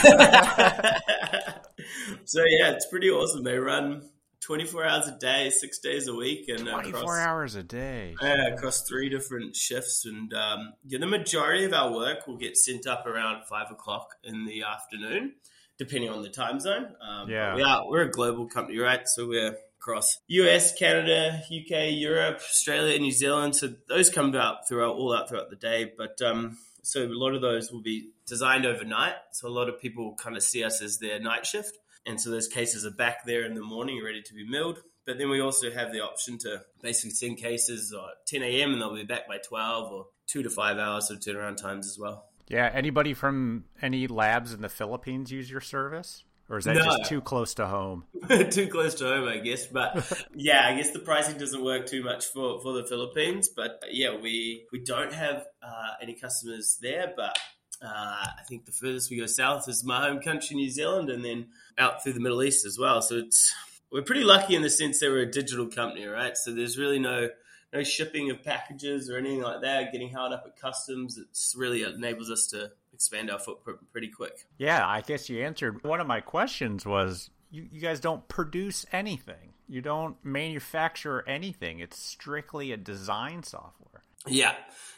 yeah, 2.45 2.71
it's 2.71 2.87
pretty 2.87 3.11
awesome. 3.11 3.43
They 3.43 3.59
run 3.59 4.09
24 4.41 4.85
hours 4.85 5.07
a 5.07 5.19
day, 5.19 5.51
six 5.51 5.79
days 5.79 6.09
a 6.09 6.15
week, 6.15 6.49
and 6.49 6.61
24 6.61 7.01
across, 7.01 7.19
hours 7.19 7.55
a 7.55 7.63
day. 7.63 8.15
Yeah, 8.23 8.49
across 8.49 8.83
three 8.89 9.09
different 9.09 9.55
shifts. 9.55 10.07
And 10.07 10.33
um, 10.33 10.73
yeah, 10.87 10.99
the 10.99 11.07
majority 11.07 11.65
of 11.65 11.73
our 11.73 11.93
work 11.93 12.27
will 12.27 12.37
get 12.37 12.57
sent 12.57 12.87
up 12.87 13.07
around 13.07 13.45
five 13.47 13.71
o'clock 13.71 14.15
in 14.25 14.47
the 14.47 14.63
afternoon, 14.63 15.35
depending 15.79 16.11
on 16.11 16.23
the 16.23 16.31
time 16.31 16.59
zone. 16.59 16.95
Um, 17.07 17.29
yeah, 17.29 17.55
we 17.55 17.63
are, 17.63 17.89
we're 17.89 18.03
a 18.03 18.11
global 18.11 18.47
company, 18.47 18.79
right? 18.79 19.07
So 19.07 19.29
we're 19.29 19.57
across 19.81 20.19
US, 20.29 20.75
Canada, 20.75 21.43
UK, 21.47 21.93
Europe, 21.93 22.37
Australia, 22.37 22.99
New 22.99 23.13
Zealand. 23.13 23.57
So 23.57 23.73
those 23.89 24.11
come 24.11 24.35
out 24.35 24.69
throughout 24.69 24.97
all 24.97 25.15
out 25.15 25.29
throughout 25.29 25.51
the 25.51 25.57
day. 25.57 25.93
But 25.97 26.21
um, 26.23 26.59
so 26.83 27.05
a 27.05 27.09
lot 27.09 27.35
of 27.35 27.41
those 27.41 27.73
will 27.73 27.83
be 27.83 28.11
designed 28.27 28.67
overnight. 28.67 29.15
So 29.33 29.49
a 29.49 29.51
lot 29.51 29.69
of 29.69 29.81
people 29.81 30.15
kind 30.15 30.37
of 30.37 30.43
see 30.43 30.65
us 30.65 30.83
as 30.83 30.99
their 30.99 31.19
night 31.19 31.47
shift. 31.47 31.79
And 32.07 32.21
so 32.21 32.31
those 32.31 32.49
cases 32.49 32.87
are 32.87 32.91
back 32.91 33.25
there 33.25 33.45
in 33.45 33.55
the 33.55 33.63
morning, 33.63 34.03
ready 34.03 34.23
to 34.23 34.35
be 34.35 34.49
milled. 34.49 34.81
But 35.07 35.19
then 35.19 35.31
we 35.31 35.41
also 35.41 35.71
have 35.71 35.93
the 35.93 36.01
option 36.01 36.39
to 36.39 36.63
basically 36.83 37.11
send 37.11 37.39
cases 37.39 37.93
at 37.93 38.27
10 38.27 38.43
a.m. 38.43 38.73
and 38.73 38.81
they'll 38.81 38.95
be 38.95 39.05
back 39.05 39.27
by 39.29 39.39
12 39.39 39.93
or 39.93 40.07
two 40.27 40.43
to 40.43 40.51
five 40.51 40.79
hours 40.79 41.11
of 41.11 41.19
turnaround 41.21 41.57
times 41.57 41.87
as 41.87 41.99
well. 41.99 42.27
Yeah. 42.49 42.71
Anybody 42.73 43.15
from 43.15 43.65
any 43.83 44.07
labs 44.07 44.53
in 44.53 44.63
the 44.63 44.69
Philippines 44.69 45.31
use 45.31 45.51
your 45.51 45.61
service? 45.61 46.25
Or 46.51 46.59
is 46.59 46.65
that 46.65 46.75
no. 46.75 46.83
just 46.83 47.09
too 47.09 47.21
close 47.21 47.55
to 47.55 47.67
home? 47.69 48.05
too 48.51 48.67
close 48.67 48.97
to 48.97 49.05
home, 49.05 49.29
I 49.29 49.39
guess. 49.39 49.69
But 49.69 50.27
yeah, 50.35 50.67
I 50.67 50.75
guess 50.75 50.91
the 50.91 50.99
pricing 50.99 51.39
doesn't 51.39 51.63
work 51.63 51.87
too 51.87 52.03
much 52.03 52.27
for, 52.27 52.61
for 52.61 52.73
the 52.73 52.85
Philippines. 52.85 53.49
But 53.49 53.81
yeah, 53.89 54.17
we 54.21 54.67
we 54.73 54.81
don't 54.81 55.13
have 55.13 55.47
uh, 55.63 55.93
any 56.03 56.15
customers 56.15 56.77
there. 56.83 57.13
But 57.17 57.39
uh, 57.81 57.87
I 57.87 58.43
think 58.49 58.67
the 58.67 58.73
furthest 58.73 59.11
we 59.11 59.19
go 59.19 59.27
south 59.27 59.69
is 59.69 59.85
my 59.85 60.09
home 60.09 60.21
country, 60.21 60.57
New 60.57 60.71
Zealand, 60.71 61.09
and 61.09 61.25
then 61.25 61.47
out 61.81 62.03
through 62.03 62.13
the 62.13 62.21
Middle 62.21 62.43
East 62.43 62.65
as 62.65 62.79
well. 62.79 63.03
So 63.03 63.17
it's 63.17 63.53
we're 63.91 64.03
pretty 64.03 64.25
lucky 64.25 64.55
in 64.55 64.63
the 64.63 64.71
sense 64.71 65.01
that 65.01 65.11
we're 65.11 65.23
a 65.23 65.31
digital 65.31 65.67
company, 65.67 66.07
right? 66.07 66.37
So 66.37 66.53
there's 66.53 66.79
really 66.79 66.99
no 66.99 67.29
no 67.73 67.83
shipping 67.83 68.31
of 68.31 68.43
packages 68.43 69.11
or 69.11 69.17
anything 69.17 69.43
like 69.43 69.63
that. 69.63 69.93
Getting 69.93 70.11
held 70.11 70.33
up 70.33 70.45
at 70.47 70.61
customs, 70.61 71.19
it's 71.19 71.55
really 71.57 71.83
enables 71.83 72.31
us 72.31 72.47
to 72.49 72.71
expand 72.93 73.31
our 73.31 73.39
footprint 73.39 73.79
pretty 73.93 74.09
quick. 74.09 74.47
Yeah, 74.59 74.87
I 74.87 75.01
guess 75.01 75.29
you 75.29 75.43
answered 75.43 75.83
one 75.85 76.01
of 76.01 76.07
my 76.07 76.21
questions 76.21 76.85
was 76.85 77.31
you, 77.51 77.67
you 77.71 77.81
guys 77.81 78.01
don't 78.01 78.27
produce 78.29 78.87
anything. 78.93 79.55
You 79.69 79.81
don't 79.81 80.17
manufacture 80.25 81.25
anything. 81.29 81.79
It's 81.79 81.99
strictly 81.99 82.73
a 82.73 82.77
design 82.77 83.45
software. 83.45 84.03
Yeah. 84.27 84.55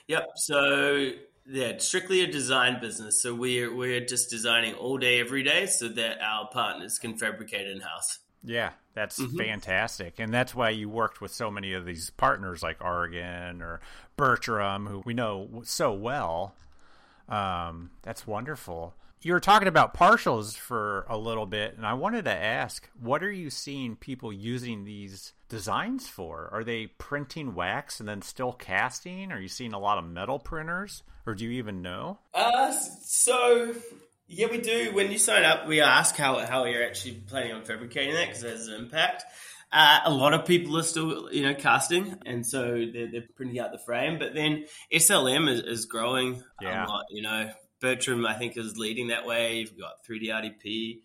Yep. 0.08 0.28
So 0.36 1.10
yeah, 1.46 1.66
it's 1.66 1.86
strictly 1.86 2.22
a 2.22 2.26
design 2.26 2.80
business. 2.80 3.20
So 3.20 3.34
we're 3.34 3.74
we're 3.74 4.00
just 4.00 4.30
designing 4.30 4.74
all 4.74 4.98
day, 4.98 5.20
every 5.20 5.42
day, 5.42 5.66
so 5.66 5.88
that 5.88 6.20
our 6.20 6.48
partners 6.48 6.98
can 6.98 7.16
fabricate 7.16 7.68
in 7.68 7.80
house. 7.80 8.18
Yeah, 8.44 8.70
that's 8.94 9.20
mm-hmm. 9.20 9.36
fantastic, 9.36 10.18
and 10.18 10.32
that's 10.32 10.54
why 10.54 10.70
you 10.70 10.88
worked 10.88 11.20
with 11.20 11.32
so 11.32 11.50
many 11.50 11.72
of 11.74 11.84
these 11.84 12.10
partners 12.10 12.62
like 12.62 12.78
Argen 12.80 13.60
or 13.60 13.80
Bertram, 14.16 14.86
who 14.86 15.02
we 15.04 15.14
know 15.14 15.62
so 15.64 15.92
well. 15.92 16.54
Um, 17.28 17.90
that's 18.02 18.26
wonderful. 18.26 18.94
You 19.24 19.34
were 19.34 19.40
talking 19.40 19.68
about 19.68 19.94
partials 19.94 20.56
for 20.56 21.06
a 21.08 21.16
little 21.16 21.46
bit, 21.46 21.76
and 21.76 21.86
I 21.86 21.94
wanted 21.94 22.24
to 22.24 22.32
ask, 22.32 22.88
what 23.00 23.22
are 23.22 23.30
you 23.30 23.50
seeing 23.50 23.94
people 23.94 24.32
using 24.32 24.84
these 24.84 25.32
designs 25.48 26.08
for? 26.08 26.48
Are 26.52 26.64
they 26.64 26.88
printing 26.88 27.54
wax 27.54 28.00
and 28.00 28.08
then 28.08 28.22
still 28.22 28.52
casting? 28.52 29.30
Are 29.30 29.38
you 29.38 29.46
seeing 29.46 29.74
a 29.74 29.78
lot 29.78 29.98
of 29.98 30.04
metal 30.04 30.40
printers, 30.40 31.04
or 31.24 31.36
do 31.36 31.44
you 31.44 31.52
even 31.52 31.82
know? 31.82 32.18
Uh, 32.34 32.72
so 32.72 33.72
yeah, 34.26 34.48
we 34.50 34.58
do. 34.58 34.90
When 34.92 35.12
you 35.12 35.18
sign 35.18 35.44
up, 35.44 35.68
we 35.68 35.80
ask 35.80 36.16
how 36.16 36.38
how 36.44 36.64
you're 36.64 36.84
actually 36.84 37.14
planning 37.28 37.52
on 37.52 37.64
fabricating 37.64 38.14
that 38.14 38.26
because 38.26 38.42
it 38.42 38.50
has 38.50 38.66
an 38.66 38.74
impact. 38.74 39.24
Uh, 39.70 40.00
a 40.04 40.10
lot 40.12 40.34
of 40.34 40.46
people 40.46 40.76
are 40.76 40.82
still, 40.82 41.32
you 41.32 41.42
know, 41.42 41.54
casting, 41.54 42.18
and 42.26 42.46
so 42.46 42.86
they're, 42.92 43.10
they're 43.10 43.24
printing 43.36 43.60
out 43.60 43.72
the 43.72 43.78
frame. 43.78 44.18
But 44.18 44.34
then 44.34 44.64
SLM 44.92 45.48
is, 45.48 45.60
is 45.60 45.86
growing 45.86 46.42
yeah. 46.60 46.86
a 46.86 46.88
lot. 46.88 47.04
You 47.10 47.22
know, 47.22 47.50
Bertram, 47.82 48.24
I 48.24 48.32
think, 48.32 48.56
is 48.56 48.78
leading 48.78 49.08
that 49.08 49.26
way. 49.26 49.58
You've 49.58 49.78
got 49.78 50.02
3D 50.08 50.28
RDP 50.28 51.00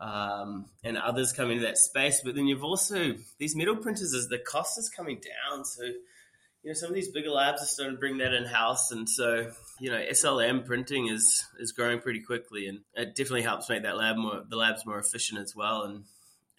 um, 0.00 0.66
and 0.82 0.98
others 0.98 1.32
coming 1.32 1.58
into 1.58 1.66
that 1.66 1.78
space. 1.78 2.20
But 2.24 2.34
then 2.34 2.46
you've 2.46 2.64
also 2.64 3.14
these 3.38 3.54
metal 3.54 3.76
printers. 3.76 4.14
As 4.14 4.28
the 4.28 4.38
cost 4.38 4.78
is 4.78 4.88
coming 4.88 5.20
down, 5.20 5.64
so 5.64 5.84
you 5.84 6.70
know 6.70 6.72
some 6.72 6.88
of 6.88 6.94
these 6.94 7.08
bigger 7.08 7.30
labs 7.30 7.62
are 7.62 7.66
starting 7.66 7.96
to 7.96 8.00
bring 8.00 8.18
that 8.18 8.32
in 8.34 8.44
house, 8.44 8.90
and 8.90 9.08
so 9.08 9.50
you 9.78 9.90
know 9.90 10.00
SLM 10.10 10.66
printing 10.66 11.08
is 11.08 11.44
is 11.58 11.72
growing 11.72 12.00
pretty 12.00 12.20
quickly, 12.20 12.66
and 12.66 12.80
it 12.94 13.14
definitely 13.14 13.42
helps 13.42 13.68
make 13.68 13.82
that 13.82 13.96
lab 13.96 14.16
more 14.16 14.42
the 14.48 14.56
labs 14.56 14.84
more 14.84 14.98
efficient 14.98 15.40
as 15.40 15.54
well. 15.54 15.82
And 15.82 16.04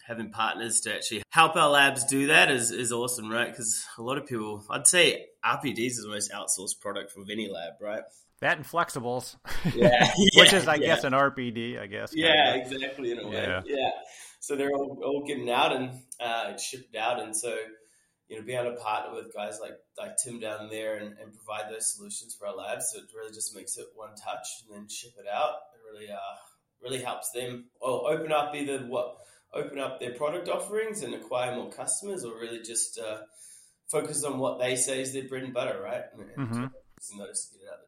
having 0.06 0.30
partners 0.30 0.80
to 0.82 0.94
actually 0.94 1.22
help 1.30 1.56
our 1.56 1.68
labs 1.68 2.04
do 2.04 2.28
that 2.28 2.48
is, 2.48 2.70
is 2.70 2.92
awesome, 2.92 3.28
right? 3.28 3.50
Because 3.50 3.84
a 3.98 4.02
lot 4.02 4.16
of 4.16 4.24
people, 4.24 4.64
I'd 4.70 4.86
say 4.86 5.26
RPDs 5.44 5.78
is 5.78 6.02
the 6.04 6.08
most 6.08 6.30
outsourced 6.30 6.80
product 6.80 7.10
from 7.10 7.24
any 7.28 7.50
lab, 7.50 7.72
right? 7.80 8.04
That 8.40 8.58
and 8.58 8.66
flexibles, 8.66 9.36
yeah, 9.74 10.10
which 10.36 10.52
is, 10.52 10.68
I 10.68 10.74
yeah. 10.74 10.86
guess, 10.86 11.04
an 11.04 11.14
RPD, 11.14 11.80
I 11.80 11.86
guess. 11.86 12.12
Yeah, 12.14 12.54
of. 12.54 12.70
exactly. 12.70 13.12
In 13.12 13.20
a 13.20 13.28
way, 13.28 13.36
yeah. 13.36 13.62
yeah. 13.64 13.90
So 14.40 14.56
they're 14.56 14.72
all, 14.72 15.00
all 15.02 15.24
getting 15.26 15.50
out 15.50 15.74
and 15.74 15.90
uh, 16.20 16.56
shipped 16.58 16.94
out, 16.96 17.20
and 17.20 17.34
so 17.34 17.56
you 18.28 18.36
know, 18.36 18.44
being 18.44 18.58
able 18.58 18.76
to 18.76 18.82
partner 18.82 19.14
with 19.14 19.32
guys 19.34 19.58
like 19.60 19.78
like 19.98 20.16
Tim 20.22 20.40
down 20.40 20.68
there 20.68 20.96
and, 20.96 21.16
and 21.18 21.32
provide 21.32 21.72
those 21.72 21.94
solutions 21.94 22.36
for 22.38 22.46
our 22.48 22.56
labs, 22.56 22.90
so 22.92 22.98
it 22.98 23.04
really 23.16 23.32
just 23.32 23.54
makes 23.54 23.76
it 23.78 23.86
one 23.94 24.10
touch 24.10 24.46
and 24.66 24.76
then 24.76 24.88
ship 24.88 25.12
it 25.18 25.26
out. 25.32 25.54
It 25.74 25.80
really 25.92 26.10
uh 26.10 26.36
really 26.82 27.02
helps 27.02 27.30
them 27.30 27.66
or 27.80 28.12
open 28.12 28.32
up 28.32 28.54
either 28.54 28.80
what 28.80 29.16
open 29.54 29.78
up 29.78 30.00
their 30.00 30.12
product 30.12 30.48
offerings 30.48 31.02
and 31.02 31.14
acquire 31.14 31.54
more 31.54 31.70
customers, 31.70 32.24
or 32.24 32.34
really 32.34 32.62
just 32.62 32.98
uh, 32.98 33.18
focus 33.90 34.24
on 34.24 34.38
what 34.38 34.58
they 34.58 34.76
say 34.76 35.00
is 35.00 35.12
their 35.12 35.28
bread 35.28 35.44
and 35.44 35.54
butter, 35.54 35.80
right? 35.82 36.02
And, 36.12 36.48
mm-hmm. 36.48 37.18
notice 37.18 37.52
get 37.52 37.62
it 37.62 37.68
out. 37.72 37.85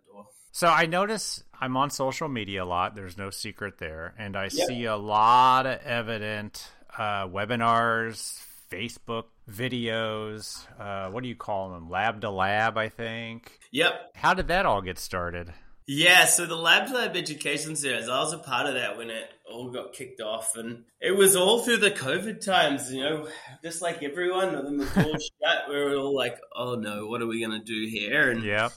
So 0.53 0.69
I 0.69 0.87
notice 0.87 1.43
I'm 1.61 1.77
on 1.77 1.91
social 1.91 2.29
media 2.29 2.65
a 2.65 2.67
lot. 2.67 2.95
There's 2.95 3.17
no 3.17 3.31
secret 3.31 3.79
there, 3.79 4.15
and 4.19 4.37
I 4.37 4.45
yep. 4.45 4.69
see 4.69 4.85
a 4.85 4.97
lot 4.97 5.67
of 5.67 5.81
evident 5.83 6.71
uh, 6.97 7.27
webinars, 7.29 8.41
Facebook 8.71 9.25
videos. 9.51 10.67
Uh, 10.79 11.11
what 11.11 11.23
do 11.23 11.29
you 11.29 11.37
call 11.37 11.71
them? 11.71 11.91
Lab 11.91 12.21
to 12.23 12.31
lab, 12.31 12.77
I 12.77 12.89
think. 12.89 13.59
Yep. 13.73 14.13
How 14.15 14.35
did 14.35 14.49
that 14.49 14.67
all 14.67 14.83
get 14.83 14.99
started? 14.99 15.53
Yeah, 15.91 16.27
so 16.27 16.45
the 16.45 16.55
Lab 16.55 16.89
to 16.89 16.95
Lab 16.95 17.17
Education 17.17 17.75
Series, 17.75 18.11
I 18.11 18.21
was 18.21 18.35
a 18.35 18.39
part 18.39 18.67
of 18.67 18.75
that 18.75 18.99
when 18.99 19.09
it 19.09 19.25
all 19.51 19.71
got 19.71 19.95
kicked 19.95 20.21
off. 20.21 20.55
And 20.55 20.85
it 21.01 21.13
was 21.13 21.35
all 21.35 21.63
through 21.63 21.79
the 21.79 21.91
COVID 21.91 22.45
times, 22.45 22.93
you 22.93 23.01
know, 23.01 23.27
just 23.63 23.81
like 23.81 24.03
everyone, 24.03 24.53
when 24.53 24.77
the 24.77 24.85
door 24.85 25.15
shut, 25.43 25.69
we 25.71 25.77
were 25.77 25.97
all 25.97 26.15
like, 26.15 26.39
oh 26.55 26.75
no, 26.75 27.07
what 27.07 27.23
are 27.23 27.27
we 27.27 27.41
going 27.41 27.59
to 27.59 27.65
do 27.65 27.89
here? 27.89 28.31
And, 28.31 28.45
yeah. 28.45 28.69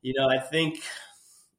you 0.00 0.14
know, 0.16 0.28
I 0.28 0.38
think 0.38 0.80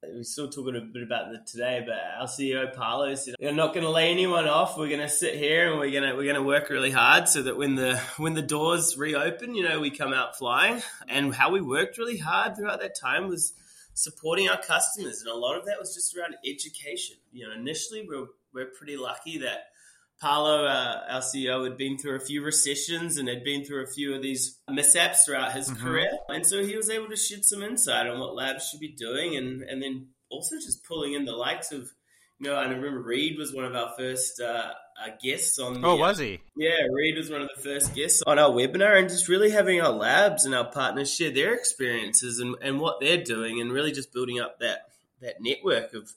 we're 0.02 0.24
still 0.24 0.48
talking 0.48 0.76
a 0.76 0.80
bit 0.80 1.02
about 1.02 1.32
that 1.32 1.46
today, 1.46 1.84
but 1.86 1.94
our 2.18 2.26
CEO 2.26 2.74
Paolo 2.74 3.14
said 3.14 3.36
we're 3.40 3.52
not 3.52 3.72
going 3.72 3.84
to 3.84 3.90
lay 3.90 4.10
anyone 4.10 4.48
off. 4.48 4.76
We're 4.76 4.88
going 4.88 5.00
to 5.00 5.08
sit 5.08 5.34
here 5.34 5.70
and 5.70 5.78
we're 5.78 5.90
going 5.90 6.02
to 6.02 6.14
we're 6.14 6.24
going 6.24 6.34
to 6.34 6.42
work 6.42 6.70
really 6.70 6.90
hard 6.90 7.28
so 7.28 7.42
that 7.42 7.56
when 7.56 7.76
the 7.76 7.96
when 8.16 8.34
the 8.34 8.42
doors 8.42 8.96
reopen, 8.96 9.54
you 9.54 9.62
know, 9.62 9.80
we 9.80 9.90
come 9.90 10.12
out 10.12 10.36
flying. 10.36 10.82
And 11.08 11.34
how 11.34 11.50
we 11.50 11.60
worked 11.60 11.98
really 11.98 12.18
hard 12.18 12.56
throughout 12.56 12.80
that 12.80 12.98
time 12.98 13.28
was 13.28 13.52
supporting 13.94 14.48
our 14.48 14.60
customers, 14.60 15.20
and 15.20 15.30
a 15.30 15.36
lot 15.36 15.58
of 15.58 15.66
that 15.66 15.78
was 15.78 15.94
just 15.94 16.16
around 16.16 16.34
education. 16.44 17.16
You 17.32 17.46
know, 17.46 17.54
initially 17.54 18.02
we 18.02 18.16
we're, 18.16 18.26
we're 18.52 18.70
pretty 18.76 18.96
lucky 18.96 19.38
that 19.38 19.66
Paolo, 20.20 20.64
uh, 20.66 21.02
our 21.08 21.20
CEO, 21.20 21.64
had 21.64 21.76
been 21.76 21.98
through 21.98 22.16
a 22.16 22.20
few 22.20 22.44
recessions 22.44 23.16
and 23.16 23.28
had 23.28 23.42
been 23.42 23.64
through 23.64 23.82
a 23.82 23.88
few 23.88 24.14
of 24.14 24.22
these 24.22 24.58
mishaps 24.70 25.24
throughout 25.24 25.52
his 25.52 25.68
mm-hmm. 25.68 25.84
career, 25.84 26.10
and 26.28 26.46
so 26.46 26.64
he 26.64 26.76
was 26.76 26.88
able 26.90 27.08
to 27.08 27.16
shed 27.16 27.44
some 27.44 27.62
insight 27.62 28.06
on 28.06 28.20
what 28.20 28.34
labs 28.34 28.68
should 28.68 28.80
be 28.80 28.92
doing, 28.92 29.36
and 29.36 29.62
and 29.62 29.82
then 29.82 30.08
also 30.30 30.56
just 30.56 30.84
pulling 30.84 31.14
in 31.14 31.24
the 31.24 31.32
likes 31.32 31.72
of 31.72 31.90
you 32.42 32.50
know, 32.50 32.56
I 32.56 32.64
remember 32.64 33.00
Reed 33.00 33.38
was 33.38 33.54
one 33.54 33.64
of 33.64 33.76
our 33.76 33.92
first 33.96 34.40
uh, 34.40 34.72
uh, 35.00 35.10
guests 35.22 35.60
on. 35.60 35.80
The, 35.80 35.86
oh, 35.86 35.94
was 35.94 36.18
he? 36.18 36.40
yeah, 36.56 36.88
Reed 36.90 37.16
was 37.16 37.30
one 37.30 37.40
of 37.40 37.48
the 37.54 37.62
first 37.62 37.94
guests 37.94 38.20
on 38.26 38.36
our 38.36 38.50
webinar, 38.50 38.98
and 38.98 39.08
just 39.08 39.28
really 39.28 39.50
having 39.50 39.80
our 39.80 39.92
labs 39.92 40.44
and 40.44 40.52
our 40.52 40.68
partners 40.68 41.14
share 41.14 41.30
their 41.30 41.54
experiences 41.54 42.40
and, 42.40 42.56
and 42.60 42.80
what 42.80 42.98
they're 43.00 43.22
doing, 43.22 43.60
and 43.60 43.72
really 43.72 43.92
just 43.92 44.12
building 44.12 44.40
up 44.40 44.58
that 44.58 44.88
that 45.20 45.36
network 45.40 45.94
of 45.94 46.12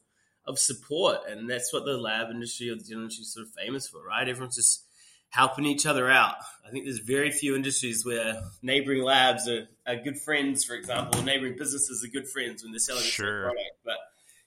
of 0.47 0.59
support, 0.59 1.19
and 1.27 1.49
that's 1.49 1.73
what 1.73 1.85
the 1.85 1.97
lab 1.97 2.29
industry 2.29 2.69
or 2.69 2.75
the 2.75 2.93
industry 2.93 3.23
is 3.23 3.33
sort 3.33 3.47
of 3.47 3.53
famous 3.53 3.87
for, 3.87 4.03
right? 4.03 4.27
Everyone's 4.27 4.55
just 4.55 4.85
helping 5.29 5.65
each 5.65 5.85
other 5.85 6.09
out. 6.09 6.35
I 6.65 6.71
think 6.71 6.85
there's 6.85 6.99
very 6.99 7.31
few 7.31 7.55
industries 7.55 8.05
where 8.05 8.41
neighboring 8.61 9.03
labs 9.03 9.49
are, 9.49 9.67
are 9.85 9.97
good 9.97 10.17
friends, 10.17 10.63
for 10.63 10.75
example, 10.75 11.21
neighboring 11.23 11.57
businesses 11.57 12.03
are 12.03 12.07
good 12.07 12.27
friends 12.27 12.63
when 12.63 12.71
they're 12.71 12.79
selling 12.79 13.03
sure. 13.03 13.25
the 13.25 13.31
same 13.31 13.43
product, 13.43 13.77
but 13.83 13.97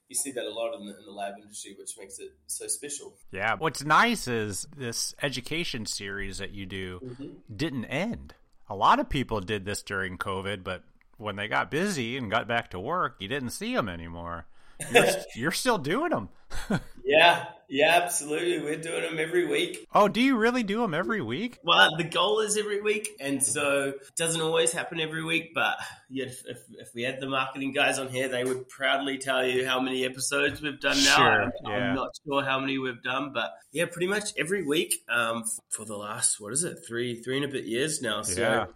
you 0.08 0.16
see 0.16 0.30
that 0.32 0.44
a 0.44 0.48
lot 0.48 0.74
in 0.78 0.86
the, 0.86 0.98
in 0.98 1.04
the 1.04 1.12
lab 1.12 1.34
industry, 1.40 1.76
which 1.78 1.90
makes 1.98 2.18
it 2.18 2.30
so 2.46 2.66
special. 2.66 3.14
Yeah. 3.30 3.56
What's 3.58 3.84
nice 3.84 4.26
is 4.26 4.66
this 4.74 5.14
education 5.22 5.84
series 5.84 6.38
that 6.38 6.52
you 6.52 6.64
do 6.64 7.00
mm-hmm. 7.04 7.26
didn't 7.54 7.84
end. 7.86 8.34
A 8.70 8.74
lot 8.74 9.00
of 9.00 9.08
people 9.08 9.40
did 9.40 9.66
this 9.66 9.82
during 9.82 10.16
COVID, 10.16 10.64
but 10.64 10.84
when 11.18 11.36
they 11.36 11.48
got 11.48 11.70
busy 11.70 12.16
and 12.16 12.30
got 12.30 12.48
back 12.48 12.70
to 12.70 12.80
work, 12.80 13.16
you 13.18 13.28
didn't 13.28 13.50
see 13.50 13.74
them 13.74 13.88
anymore. 13.88 14.46
You're, 14.92 15.06
you're 15.34 15.52
still 15.52 15.78
doing 15.78 16.10
them. 16.10 16.28
yeah, 17.04 17.46
yeah, 17.68 18.00
absolutely. 18.02 18.60
We're 18.60 18.80
doing 18.80 19.02
them 19.02 19.18
every 19.18 19.46
week. 19.46 19.86
Oh, 19.94 20.08
do 20.08 20.20
you 20.20 20.36
really 20.36 20.62
do 20.62 20.80
them 20.80 20.94
every 20.94 21.20
week? 21.20 21.58
Well, 21.62 21.96
the 21.96 22.04
goal 22.04 22.40
is 22.40 22.56
every 22.56 22.80
week, 22.80 23.10
and 23.20 23.42
so 23.42 23.88
it 23.90 24.16
doesn't 24.16 24.40
always 24.40 24.72
happen 24.72 25.00
every 25.00 25.22
week. 25.22 25.52
But 25.54 25.76
yeah, 26.08 26.26
if, 26.26 26.42
if, 26.46 26.58
if 26.70 26.94
we 26.94 27.02
had 27.02 27.20
the 27.20 27.28
marketing 27.28 27.72
guys 27.72 27.98
on 27.98 28.08
here, 28.08 28.28
they 28.28 28.44
would 28.44 28.68
proudly 28.68 29.18
tell 29.18 29.46
you 29.46 29.66
how 29.66 29.80
many 29.80 30.06
episodes 30.06 30.62
we've 30.62 30.80
done 30.80 30.96
now. 31.04 31.16
Sure, 31.16 31.42
I'm, 31.42 31.52
yeah. 31.64 31.70
I'm 31.70 31.94
not 31.94 32.10
sure 32.26 32.42
how 32.42 32.58
many 32.58 32.78
we've 32.78 33.02
done, 33.02 33.32
but 33.34 33.50
yeah, 33.72 33.84
pretty 33.84 34.08
much 34.08 34.30
every 34.38 34.64
week 34.64 34.94
um, 35.10 35.44
for 35.68 35.84
the 35.84 35.96
last 35.96 36.40
what 36.40 36.52
is 36.52 36.64
it, 36.64 36.78
three 36.86 37.20
three 37.22 37.36
and 37.36 37.44
a 37.44 37.48
bit 37.48 37.64
years 37.64 38.00
now. 38.00 38.22
So 38.22 38.40
Yeah. 38.40 38.66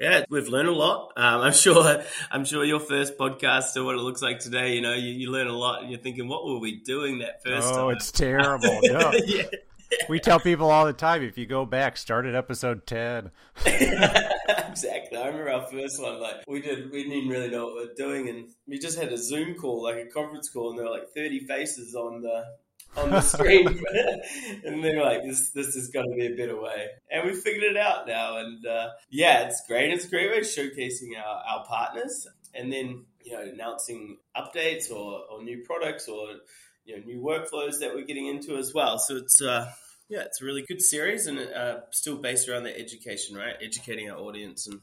Yeah, 0.00 0.24
we've 0.30 0.48
learned 0.48 0.68
a 0.68 0.72
lot. 0.74 1.12
Um, 1.16 1.42
I'm 1.42 1.52
sure. 1.52 2.02
I'm 2.30 2.44
sure 2.44 2.64
your 2.64 2.80
first 2.80 3.18
podcast 3.18 3.76
or 3.76 3.84
what 3.84 3.94
it 3.94 4.00
looks 4.00 4.22
like 4.22 4.40
today. 4.40 4.74
You 4.74 4.80
know, 4.80 4.94
you, 4.94 5.10
you 5.12 5.30
learn 5.30 5.46
a 5.46 5.52
lot, 5.56 5.82
and 5.82 5.90
you're 5.90 6.00
thinking, 6.00 6.26
what 6.28 6.44
were 6.46 6.58
we 6.58 6.80
doing 6.80 7.18
that 7.18 7.42
first 7.44 7.68
Oh, 7.68 7.72
time? 7.74 7.84
Oh, 7.84 7.88
it's 7.90 8.10
terrible. 8.10 8.80
No. 8.84 9.12
yeah. 9.26 9.42
We 10.08 10.20
tell 10.20 10.38
people 10.38 10.70
all 10.70 10.86
the 10.86 10.92
time 10.92 11.22
if 11.24 11.36
you 11.36 11.46
go 11.46 11.66
back, 11.66 11.96
start 11.96 12.24
at 12.24 12.36
episode 12.36 12.86
10. 12.86 13.32
exactly. 13.66 15.18
I 15.18 15.26
remember 15.26 15.50
our 15.50 15.66
first 15.66 16.00
one. 16.00 16.20
Like 16.20 16.44
we 16.46 16.60
did, 16.60 16.90
we 16.92 17.04
didn't 17.08 17.28
really 17.28 17.50
know 17.50 17.66
what 17.66 17.74
we 17.74 17.82
are 17.90 17.94
doing, 17.96 18.28
and 18.28 18.50
we 18.68 18.78
just 18.78 18.98
had 18.98 19.12
a 19.12 19.18
Zoom 19.18 19.54
call, 19.54 19.82
like 19.82 19.96
a 19.96 20.06
conference 20.06 20.48
call, 20.48 20.70
and 20.70 20.78
there 20.78 20.86
were 20.86 20.92
like 20.92 21.08
thirty 21.14 21.40
faces 21.40 21.94
on 21.94 22.22
the 22.22 22.44
on 22.96 23.10
the 23.10 23.20
screen, 23.20 23.66
and 24.64 24.82
they 24.82 24.96
were 24.96 25.02
like, 25.02 25.22
"This 25.22 25.50
this 25.50 25.76
is 25.76 25.88
going 25.88 26.10
to 26.10 26.16
be 26.16 26.26
a 26.26 26.36
better 26.36 26.60
way," 26.60 26.86
and 27.10 27.26
we 27.26 27.34
figured 27.34 27.64
it 27.64 27.76
out 27.76 28.06
now. 28.06 28.38
And 28.38 28.64
uh, 28.66 28.88
yeah, 29.10 29.46
it's 29.46 29.62
great. 29.66 29.92
It's 29.92 30.04
a 30.04 30.08
great 30.08 30.30
way 30.30 30.38
of 30.38 30.44
showcasing 30.44 31.10
our, 31.18 31.42
our 31.48 31.64
partners, 31.66 32.26
and 32.54 32.72
then 32.72 33.04
you 33.24 33.32
know 33.32 33.42
announcing 33.42 34.18
updates 34.36 34.90
or, 34.90 35.24
or 35.30 35.42
new 35.42 35.62
products 35.64 36.08
or 36.08 36.28
you 36.84 36.96
know 36.96 37.04
new 37.04 37.20
workflows 37.20 37.80
that 37.80 37.94
we're 37.94 38.04
getting 38.04 38.26
into 38.26 38.56
as 38.56 38.72
well. 38.74 38.98
So 38.98 39.16
it's 39.16 39.40
uh, 39.40 39.70
yeah, 40.08 40.22
it's 40.22 40.42
a 40.42 40.44
really 40.44 40.62
good 40.62 40.82
series 40.82 41.26
and 41.26 41.38
uh, 41.38 41.80
still 41.92 42.16
based 42.16 42.48
around 42.48 42.64
the 42.64 42.76
education, 42.76 43.36
right? 43.36 43.54
Educating 43.62 44.10
our 44.10 44.18
audience 44.18 44.66
and 44.66 44.80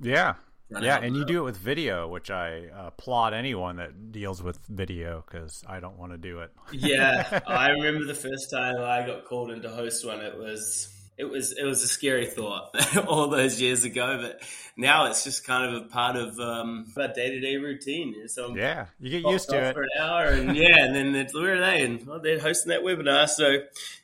Yeah. 0.00 0.34
Yeah, 0.70 0.98
and 0.98 1.16
you 1.16 1.24
do 1.24 1.40
it 1.40 1.44
with 1.44 1.56
video, 1.56 2.08
which 2.08 2.30
I 2.30 2.64
applaud 2.74 3.32
anyone 3.32 3.76
that 3.76 4.12
deals 4.12 4.42
with 4.42 4.58
video 4.68 5.24
because 5.26 5.62
I 5.66 5.80
don't 5.80 5.98
want 5.98 6.12
to 6.12 6.18
do 6.18 6.40
it. 6.40 6.50
yeah, 6.72 7.40
I 7.46 7.70
remember 7.70 8.04
the 8.04 8.14
first 8.14 8.50
time 8.50 8.76
I 8.76 9.06
got 9.06 9.24
called 9.24 9.50
in 9.50 9.62
to 9.62 9.70
host 9.70 10.06
one. 10.06 10.20
It 10.20 10.36
was 10.36 10.94
it 11.16 11.24
was 11.24 11.52
it 11.52 11.64
was 11.64 11.82
a 11.82 11.88
scary 11.88 12.26
thought 12.26 12.70
all 13.08 13.28
those 13.28 13.60
years 13.60 13.84
ago, 13.84 14.20
but 14.22 14.42
now 14.76 15.06
it's 15.06 15.24
just 15.24 15.44
kind 15.44 15.74
of 15.74 15.82
a 15.82 15.86
part 15.86 16.16
of 16.16 16.38
um, 16.38 16.86
our 16.96 17.08
day 17.08 17.30
to 17.30 17.40
day 17.40 17.56
routine. 17.56 18.28
So 18.28 18.54
Yeah, 18.54 18.86
you 19.00 19.10
get 19.10 19.28
used 19.28 19.48
to 19.48 19.58
it. 19.58 19.74
for 19.74 19.82
an 19.82 19.88
hour, 20.00 20.26
and 20.26 20.56
yeah, 20.56 20.84
and 20.84 20.94
then 20.94 21.14
it's, 21.16 21.34
where 21.34 21.56
are 21.56 21.60
they? 21.60 21.82
And 21.82 22.06
well, 22.06 22.20
they're 22.20 22.38
hosting 22.38 22.70
that 22.70 22.82
webinar, 22.82 23.28
so 23.28 23.56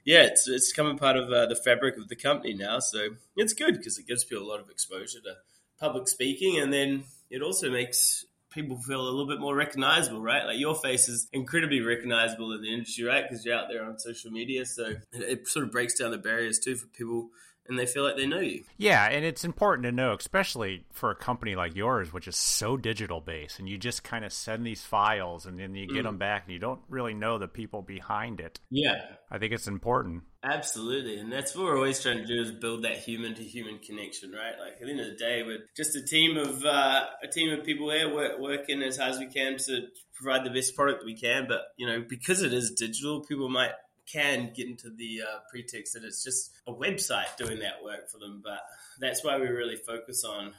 yeah, 0.04 0.22
it's 0.22 0.48
it's 0.48 0.72
becoming 0.72 0.98
part 0.98 1.16
of 1.16 1.30
uh, 1.30 1.46
the 1.46 1.56
fabric 1.56 1.96
of 1.98 2.08
the 2.08 2.16
company 2.16 2.54
now. 2.54 2.80
So 2.80 3.10
it's 3.36 3.52
good 3.52 3.76
because 3.76 3.98
it 3.98 4.06
gives 4.08 4.24
people 4.24 4.44
a 4.44 4.48
lot 4.50 4.60
of 4.60 4.68
exposure 4.68 5.20
to 5.20 5.36
public 5.84 6.08
speaking, 6.08 6.58
and 6.58 6.72
then 6.72 7.04
it 7.30 7.42
also 7.42 7.70
makes 7.70 8.24
people 8.50 8.78
feel 8.78 9.00
a 9.00 9.02
little 9.02 9.26
bit 9.26 9.38
more 9.40 9.54
recognizable, 9.54 10.22
right? 10.22 10.46
Like 10.46 10.58
your 10.58 10.74
face 10.74 11.08
is 11.08 11.28
incredibly 11.32 11.80
recognizable 11.80 12.52
in 12.52 12.62
the 12.62 12.72
industry, 12.72 13.04
right? 13.04 13.24
Because 13.28 13.44
you're 13.44 13.56
out 13.56 13.66
there 13.68 13.84
on 13.84 13.98
social 13.98 14.30
media, 14.30 14.64
so 14.64 14.94
it, 15.12 15.22
it 15.22 15.48
sort 15.48 15.66
of 15.66 15.72
breaks 15.72 15.98
down 15.98 16.10
the 16.10 16.18
barriers 16.18 16.58
too 16.58 16.76
for 16.76 16.86
people, 16.86 17.28
and 17.68 17.78
they 17.78 17.86
feel 17.86 18.02
like 18.04 18.16
they 18.16 18.26
know 18.26 18.40
you. 18.40 18.64
Yeah, 18.76 19.04
and 19.06 19.24
it's 19.24 19.44
important 19.44 19.84
to 19.84 19.92
know, 19.92 20.14
especially 20.18 20.84
for 20.92 21.10
a 21.10 21.14
company 21.14 21.54
like 21.54 21.74
yours, 21.74 22.12
which 22.12 22.28
is 22.28 22.36
so 22.36 22.76
digital 22.76 23.20
based, 23.20 23.58
and 23.58 23.68
you 23.68 23.78
just 23.78 24.04
kind 24.04 24.24
of 24.24 24.32
send 24.32 24.66
these 24.66 24.82
files 24.84 25.46
and 25.46 25.58
then 25.58 25.74
you 25.74 25.86
get 25.86 26.00
Mm. 26.02 26.04
them 26.04 26.18
back, 26.18 26.44
and 26.44 26.52
you 26.52 26.58
don't 26.58 26.80
really 26.88 27.14
know 27.14 27.38
the 27.38 27.48
people 27.48 27.82
behind 27.82 28.40
it. 28.40 28.60
Yeah, 28.70 29.00
I 29.30 29.38
think 29.38 29.52
it's 29.52 29.66
important. 29.66 30.24
Absolutely, 30.42 31.16
and 31.16 31.32
that's 31.32 31.56
what 31.56 31.64
we're 31.64 31.76
always 31.76 32.02
trying 32.02 32.18
to 32.18 32.26
do 32.26 32.40
is 32.42 32.52
build 32.52 32.84
that 32.84 32.98
human 32.98 33.34
to 33.34 33.42
human 33.42 33.78
connection, 33.78 34.30
right? 34.32 34.58
Like 34.60 34.74
at 34.74 34.80
the 34.80 34.90
end 34.90 35.00
of 35.00 35.06
the 35.06 35.16
day, 35.16 35.42
we're 35.42 35.64
just 35.74 35.96
a 35.96 36.02
team 36.04 36.36
of 36.36 36.62
uh, 36.64 37.06
a 37.22 37.28
team 37.28 37.50
of 37.58 37.64
people 37.64 37.90
here 37.90 38.14
work, 38.14 38.38
working 38.38 38.82
as 38.82 38.98
hard 38.98 39.12
as 39.12 39.18
we 39.18 39.26
can 39.26 39.56
to 39.56 39.86
provide 40.14 40.44
the 40.44 40.50
best 40.50 40.76
product 40.76 41.02
we 41.04 41.16
can. 41.16 41.46
But 41.48 41.62
you 41.78 41.86
know, 41.86 42.04
because 42.06 42.42
it 42.42 42.52
is 42.52 42.72
digital, 42.72 43.22
people 43.24 43.48
might 43.48 43.70
can 44.10 44.52
get 44.54 44.66
into 44.66 44.90
the 44.90 45.22
uh, 45.22 45.38
pretext 45.50 45.94
that 45.94 46.04
it's 46.04 46.22
just 46.22 46.52
a 46.66 46.72
website 46.72 47.36
doing 47.38 47.60
that 47.60 47.82
work 47.82 48.10
for 48.10 48.18
them. 48.18 48.40
But 48.44 48.60
that's 49.00 49.24
why 49.24 49.38
we 49.38 49.46
really 49.46 49.76
focus 49.76 50.24
on 50.24 50.52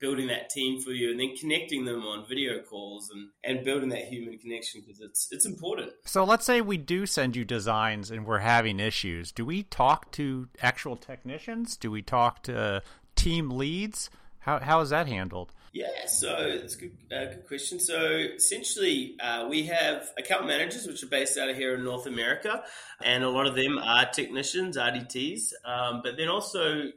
building 0.00 0.28
that 0.28 0.48
team 0.48 0.80
for 0.80 0.92
you 0.92 1.10
and 1.10 1.20
then 1.20 1.36
connecting 1.36 1.84
them 1.84 2.02
on 2.02 2.26
video 2.26 2.58
calls 2.60 3.10
and, 3.10 3.28
and 3.44 3.64
building 3.64 3.90
that 3.90 4.04
human 4.06 4.38
connection 4.38 4.80
because 4.80 5.00
it's 5.00 5.28
it's 5.30 5.46
important. 5.46 5.92
So 6.04 6.24
let's 6.24 6.46
say 6.46 6.60
we 6.60 6.78
do 6.78 7.06
send 7.06 7.36
you 7.36 7.44
designs 7.44 8.10
and 8.10 8.26
we're 8.26 8.38
having 8.38 8.80
issues. 8.80 9.30
Do 9.30 9.44
we 9.44 9.62
talk 9.64 10.10
to 10.12 10.48
actual 10.62 10.96
technicians? 10.96 11.76
Do 11.76 11.90
we 11.90 12.02
talk 12.02 12.42
to 12.44 12.82
team 13.14 13.50
leads? 13.50 14.10
How 14.40 14.58
how 14.58 14.80
is 14.80 14.90
that 14.90 15.06
handled? 15.06 15.52
Yeah, 15.72 16.06
so 16.06 16.36
it's 16.36 16.74
a 16.74 16.78
good, 16.78 16.96
uh, 17.12 17.24
good 17.26 17.46
question. 17.46 17.78
So 17.78 18.02
essentially, 18.02 19.16
uh, 19.20 19.46
we 19.48 19.66
have 19.66 20.10
account 20.18 20.46
managers, 20.46 20.84
which 20.84 21.04
are 21.04 21.06
based 21.08 21.38
out 21.38 21.48
of 21.48 21.56
here 21.56 21.74
in 21.76 21.84
North 21.84 22.06
America, 22.06 22.64
and 23.04 23.22
a 23.22 23.30
lot 23.30 23.46
of 23.46 23.54
them 23.54 23.78
are 23.78 24.06
technicians, 24.06 24.76
RDTs. 24.76 25.52
Um, 25.64 26.00
but 26.02 26.16
then 26.16 26.28
also, 26.28 26.90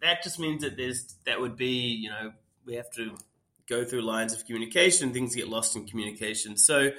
that 0.00 0.22
just 0.22 0.38
means 0.38 0.62
that 0.62 0.78
there's 0.78 1.16
that 1.26 1.38
would 1.42 1.56
be, 1.56 1.76
you 1.76 2.08
know, 2.08 2.32
we 2.64 2.74
have 2.76 2.90
to 2.92 3.18
go 3.68 3.84
through 3.84 4.00
lines 4.00 4.32
of 4.32 4.46
communication. 4.46 5.12
Things 5.12 5.34
get 5.34 5.48
lost 5.48 5.76
in 5.76 5.86
communication. 5.86 6.56
So 6.56 6.92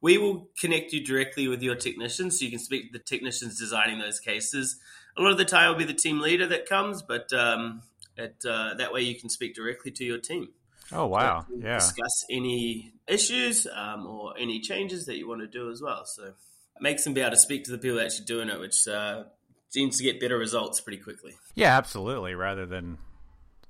we 0.00 0.16
will 0.16 0.48
connect 0.58 0.94
you 0.94 1.04
directly 1.04 1.48
with 1.48 1.62
your 1.62 1.74
technicians, 1.74 2.38
so 2.38 2.46
you 2.46 2.50
can 2.50 2.58
speak 2.58 2.90
to 2.90 2.98
the 2.98 3.04
technicians 3.04 3.58
designing 3.58 3.98
those 3.98 4.20
cases. 4.20 4.78
A 5.18 5.22
lot 5.22 5.32
of 5.32 5.38
the 5.38 5.44
time, 5.44 5.64
it'll 5.64 5.78
be 5.78 5.84
the 5.84 5.92
team 5.92 6.18
leader 6.18 6.46
that 6.46 6.66
comes, 6.66 7.02
but 7.02 7.30
um, 7.34 7.82
uh, 8.18 8.72
that 8.74 8.90
way 8.90 9.02
you 9.02 9.20
can 9.20 9.28
speak 9.28 9.54
directly 9.54 9.90
to 9.90 10.04
your 10.04 10.16
team 10.16 10.48
Oh 10.92 11.06
wow, 11.06 11.46
yeah. 11.56 11.74
discuss 11.78 12.24
any 12.30 12.92
issues 13.08 13.66
um, 13.74 14.06
or 14.06 14.34
any 14.38 14.60
changes 14.60 15.06
that 15.06 15.16
you 15.16 15.28
want 15.28 15.40
to 15.40 15.46
do 15.46 15.70
as 15.70 15.80
well. 15.82 16.04
So 16.04 16.24
it 16.26 16.34
makes 16.80 17.04
them 17.04 17.14
be 17.14 17.20
able 17.20 17.30
to 17.32 17.36
speak 17.36 17.64
to 17.64 17.70
the 17.70 17.78
people 17.78 18.00
actually 18.00 18.26
doing 18.26 18.48
it, 18.48 18.58
which 18.60 18.86
uh, 18.88 19.24
seems 19.70 19.96
to 19.98 20.04
get 20.04 20.20
better 20.20 20.36
results 20.38 20.80
pretty 20.80 21.02
quickly. 21.02 21.32
Yeah, 21.54 21.76
absolutely. 21.76 22.34
Rather 22.34 22.66
than 22.66 22.98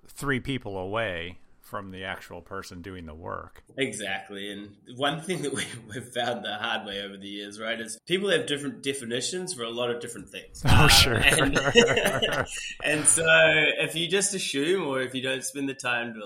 three 0.08 0.40
people 0.40 0.76
away 0.78 1.38
from 1.60 1.90
the 1.90 2.04
actual 2.04 2.42
person 2.42 2.82
doing 2.82 3.06
the 3.06 3.14
work. 3.14 3.62
Exactly. 3.78 4.50
And 4.52 4.76
one 4.96 5.22
thing 5.22 5.40
that 5.40 5.54
we, 5.54 5.64
we've 5.88 6.04
found 6.12 6.44
the 6.44 6.54
hard 6.54 6.86
way 6.86 7.00
over 7.00 7.16
the 7.16 7.26
years, 7.28 7.58
right, 7.58 7.80
is 7.80 7.98
people 8.06 8.28
have 8.30 8.46
different 8.46 8.82
definitions 8.82 9.54
for 9.54 9.62
a 9.62 9.70
lot 9.70 9.90
of 9.90 9.98
different 10.00 10.28
things. 10.28 10.62
Oh, 10.68 10.82
Um, 10.82 10.88
sure. 10.90 11.14
And, 11.14 11.56
and 12.84 13.04
so 13.06 13.24
if 13.26 13.94
you 13.94 14.06
just 14.06 14.34
assume 14.34 14.86
or 14.86 15.00
if 15.00 15.14
you 15.14 15.22
don't 15.22 15.42
spend 15.44 15.66
the 15.68 15.74
time 15.74 16.12
to 16.14 16.20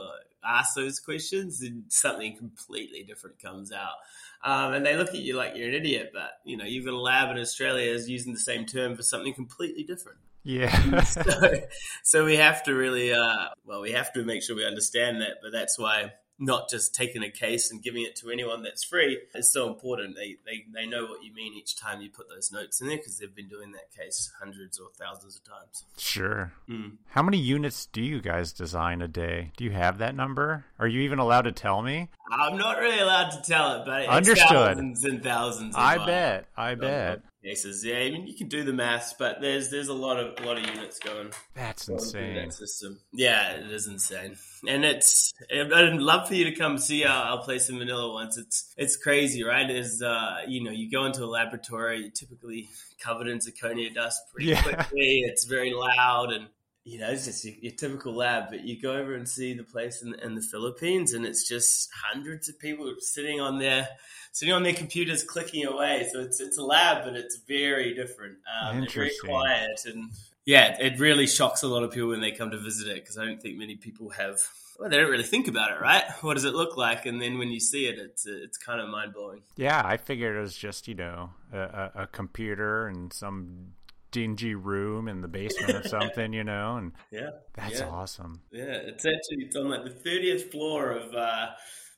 ask 0.47 0.75
those 0.75 1.01
questions, 1.01 1.61
and 1.63 1.85
something 1.89 2.37
completely 2.37 3.03
different 3.03 3.41
comes 3.41 3.73
out. 3.73 3.97
Um, 4.45 4.75
and 4.75 4.87
they 4.87 4.97
look 4.97 5.09
at 5.09 5.17
you 5.17 5.35
like 5.35 5.57
you're 5.57 5.69
an 5.69 5.75
idiot, 5.75 6.11
but 6.13 6.31
you 6.45 6.57
know 6.57 6.65
you've 6.65 6.85
got 6.85 6.95
a 6.95 7.01
lab 7.01 7.31
in 7.31 7.41
Australia 7.41 7.91
is 7.91 8.09
using 8.09 8.33
the 8.33 8.39
same 8.39 8.67
term 8.67 8.97
for 8.97 9.03
something 9.03 9.35
completely 9.35 9.83
different. 9.83 10.19
Yeah. 10.47 11.01
so, 11.05 11.23
so 12.05 12.25
we 12.25 12.37
have 12.37 12.63
to 12.65 12.75
really, 12.75 13.13
uh, 13.13 13.49
well, 13.65 13.81
we 13.81 13.93
have 13.93 14.13
to 14.13 14.25
make 14.25 14.43
sure 14.43 14.55
we 14.55 14.65
understand 14.65 15.21
that. 15.21 15.39
But 15.43 15.53
that's 15.53 15.79
why 15.79 16.13
not 16.39 16.69
just 16.69 16.95
taking 16.95 17.23
a 17.23 17.31
case 17.31 17.71
and 17.71 17.83
giving 17.83 18.03
it 18.03 18.15
to 18.17 18.31
anyone 18.31 18.63
that's 18.63 18.85
free 18.85 19.21
is 19.35 19.51
so 19.53 19.69
important. 19.69 20.17
They 20.17 20.37
they, 20.45 20.65
they 20.75 20.87
know 20.87 21.07
what 21.07 21.25
you 21.25 21.33
mean 21.33 21.55
each 21.55 21.77
time 21.77 22.01
you 22.03 22.11
put 22.11 22.29
those 22.29 22.53
notes 22.53 22.81
in 22.81 22.89
there 22.89 22.97
because 22.99 23.19
they've 23.19 23.35
been 23.35 23.49
doing 23.49 23.73
that 23.73 23.91
case 23.97 24.31
hundreds 24.39 24.79
or 24.79 24.89
thousands 24.99 25.37
of 25.37 25.45
times. 25.45 25.85
sure. 25.97 26.53
Mm. 26.69 26.97
How 27.09 27.23
many 27.23 27.39
units 27.39 27.87
do 27.87 28.03
you 28.03 28.21
guys 28.21 28.53
design 28.53 29.01
a 29.03 29.09
day? 29.09 29.53
Do 29.57 29.65
you 29.65 29.71
have 29.71 29.99
that 29.99 30.15
number? 30.15 30.65
Are 30.79 30.87
you 30.87 31.01
even 31.01 31.19
allowed 31.19 31.43
to 31.43 31.53
tell 31.53 31.81
me? 31.83 32.09
I'm 32.31 32.59
not 32.59 32.79
really 32.79 32.99
allowed 32.99 33.31
to 33.31 33.41
tell 33.43 33.81
it, 33.81 33.87
but 33.87 34.03
it's 34.03 34.11
Understood. 34.11 34.49
thousands 34.51 35.05
and 35.05 35.23
thousands. 35.23 35.75
I 35.77 36.05
bet. 36.05 36.47
I 36.57 36.75
bet. 36.75 37.23
Cases, 37.47 37.85
yeah. 37.85 37.99
I 37.99 38.11
mean, 38.11 38.27
you 38.27 38.35
can 38.35 38.49
do 38.49 38.65
the 38.65 38.73
maths, 38.73 39.15
but 39.17 39.41
there's 39.41 39.71
there's 39.71 39.87
a 39.87 39.95
lot 39.95 40.19
of 40.19 40.35
a 40.43 40.45
lot 40.45 40.59
of 40.59 40.67
units 40.67 40.99
going. 40.99 41.31
That's 41.55 41.89
insane. 41.89 42.35
That 42.35 42.53
system. 42.53 42.99
Yeah, 43.13 43.53
it 43.53 43.71
is 43.71 43.87
insane, 43.87 44.37
and 44.67 44.85
it's. 44.85 45.33
I'd 45.55 45.71
love 45.95 46.27
for 46.27 46.35
you 46.35 46.45
to 46.47 46.57
come 46.57 46.77
see 46.77 47.05
our, 47.05 47.37
our 47.37 47.43
place 47.45 47.69
in 47.69 47.79
Manila 47.79 48.13
once. 48.13 48.37
It's 48.37 48.75
it's 48.77 48.97
crazy, 48.97 49.45
right? 49.45 49.71
Is 49.71 50.03
uh, 50.03 50.39
you 50.49 50.65
know, 50.65 50.73
you 50.73 50.91
go 50.91 51.05
into 51.05 51.23
a 51.23 51.27
laboratory, 51.27 52.01
you're 52.01 52.11
typically 52.11 52.69
covered 53.01 53.29
in 53.29 53.39
zirconia 53.39 53.95
dust 53.95 54.23
pretty 54.33 54.51
Yeah. 54.51 54.63
quickly. 54.63 55.21
It's 55.25 55.45
very 55.45 55.73
loud, 55.73 56.33
and 56.33 56.49
you 56.87 57.01
know, 57.01 57.11
it's 57.11 57.25
just 57.27 57.45
your, 57.45 57.55
your 57.61 57.73
typical 57.73 58.15
lab. 58.15 58.51
But 58.51 58.65
you 58.65 58.81
go 58.81 58.95
over 58.95 59.15
and 59.15 59.29
see 59.29 59.53
the 59.53 59.65
place 59.65 60.03
in, 60.03 60.15
in 60.23 60.35
the 60.35 60.41
Philippines, 60.41 61.13
and 61.13 61.27
it's 61.27 61.47
just 61.47 61.91
hundreds 61.93 62.49
of 62.49 62.59
people 62.59 62.95
sitting 63.01 63.41
on 63.41 63.59
their 63.59 63.89
sitting 64.33 64.55
on 64.55 64.63
their 64.63 64.75
computers 64.75 65.25
clicking 65.25 65.67
away. 65.67 66.09
So 66.13 66.21
it's 66.21 66.41
it's 66.41 66.57
a 66.57 66.63
lab, 66.63 67.05
but 67.05 67.15
it's 67.15 67.39
very 67.47 67.93
different. 67.93 68.39
Um, 68.63 68.87
very 68.89 69.11
quiet 69.23 69.81
and 69.85 70.11
yeah, 70.47 70.77
it 70.79 71.01
really 71.01 71.27
shocks 71.27 71.65
a 71.65 71.69
lot 71.69 71.83
of 71.83 71.91
people 71.91 72.09
when 72.09 72.21
they 72.21 72.31
come 72.31 72.53
to 72.53 72.59
visit 72.59 72.87
it 72.87 73.03
because 73.03 73.19
I 73.19 73.27
don't 73.27 73.43
think 73.43 73.59
many 73.59 73.75
people 73.75 74.11
have. 74.11 74.39
Well, 74.79 74.89
they 74.89 74.97
don't 74.97 75.11
really 75.11 75.25
think 75.25 75.49
about 75.49 75.73
it, 75.73 75.81
right? 75.81 76.05
What 76.21 76.35
does 76.35 76.45
it 76.45 76.55
look 76.55 76.77
like? 76.77 77.05
And 77.05 77.21
then 77.21 77.39
when 77.39 77.49
you 77.49 77.59
see 77.59 77.87
it, 77.87 77.99
it's 77.99 78.27
it's 78.27 78.57
kind 78.57 78.81
of 78.81 78.89
mind 78.89 79.13
blowing. 79.13 79.43
Yeah, 79.57 79.83
I 79.85 79.97
figured 79.97 80.37
it 80.37 80.41
was 80.41 80.57
just 80.57 80.87
you 80.87 80.95
know 80.95 81.31
a, 81.53 81.91
a 81.97 82.07
computer 82.07 82.87
and 82.87 83.13
some 83.13 83.73
dingy 84.11 84.55
room 84.55 85.09
in 85.09 85.21
the 85.21 85.29
basement 85.29 85.75
or 85.75 85.89
something, 85.89 86.33
you 86.33 86.45
know. 86.45 86.77
And 86.77 86.93
yeah, 87.11 87.31
that's 87.55 87.81
yeah. 87.81 87.89
awesome. 87.89 88.41
Yeah, 88.53 88.65
it's 88.65 89.05
actually 89.05 89.45
it's 89.47 89.57
on 89.57 89.69
like 89.69 89.85
the 89.85 89.91
thirtieth 89.91 90.51
floor 90.51 90.91
of. 90.91 91.15
Uh, 91.15 91.47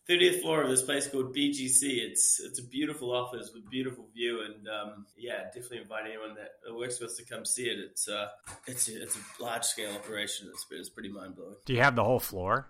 30th 0.08 0.40
floor 0.40 0.62
of 0.62 0.70
this 0.70 0.82
place 0.82 1.06
called 1.06 1.36
BGC. 1.36 1.82
It's 1.82 2.40
it's 2.40 2.58
a 2.58 2.64
beautiful 2.64 3.12
office 3.12 3.50
with 3.54 3.68
beautiful 3.68 4.06
view, 4.14 4.40
and 4.42 4.66
um, 4.66 5.06
yeah, 5.16 5.44
definitely 5.54 5.82
invite 5.82 6.04
anyone 6.06 6.34
that 6.34 6.74
works 6.74 6.98
with 6.98 7.10
us 7.10 7.16
to 7.16 7.24
come 7.24 7.44
see 7.44 7.64
it. 7.64 7.78
It's 7.78 8.08
uh, 8.08 8.28
it's 8.66 8.88
a, 8.88 9.02
it's 9.02 9.16
a 9.16 9.42
large 9.42 9.64
scale 9.64 9.94
operation. 9.94 10.48
It's, 10.50 10.64
it's 10.70 10.88
pretty 10.88 11.10
mind 11.10 11.36
blowing. 11.36 11.56
Do 11.66 11.74
you 11.74 11.82
have 11.82 11.94
the 11.94 12.04
whole 12.04 12.20
floor? 12.20 12.68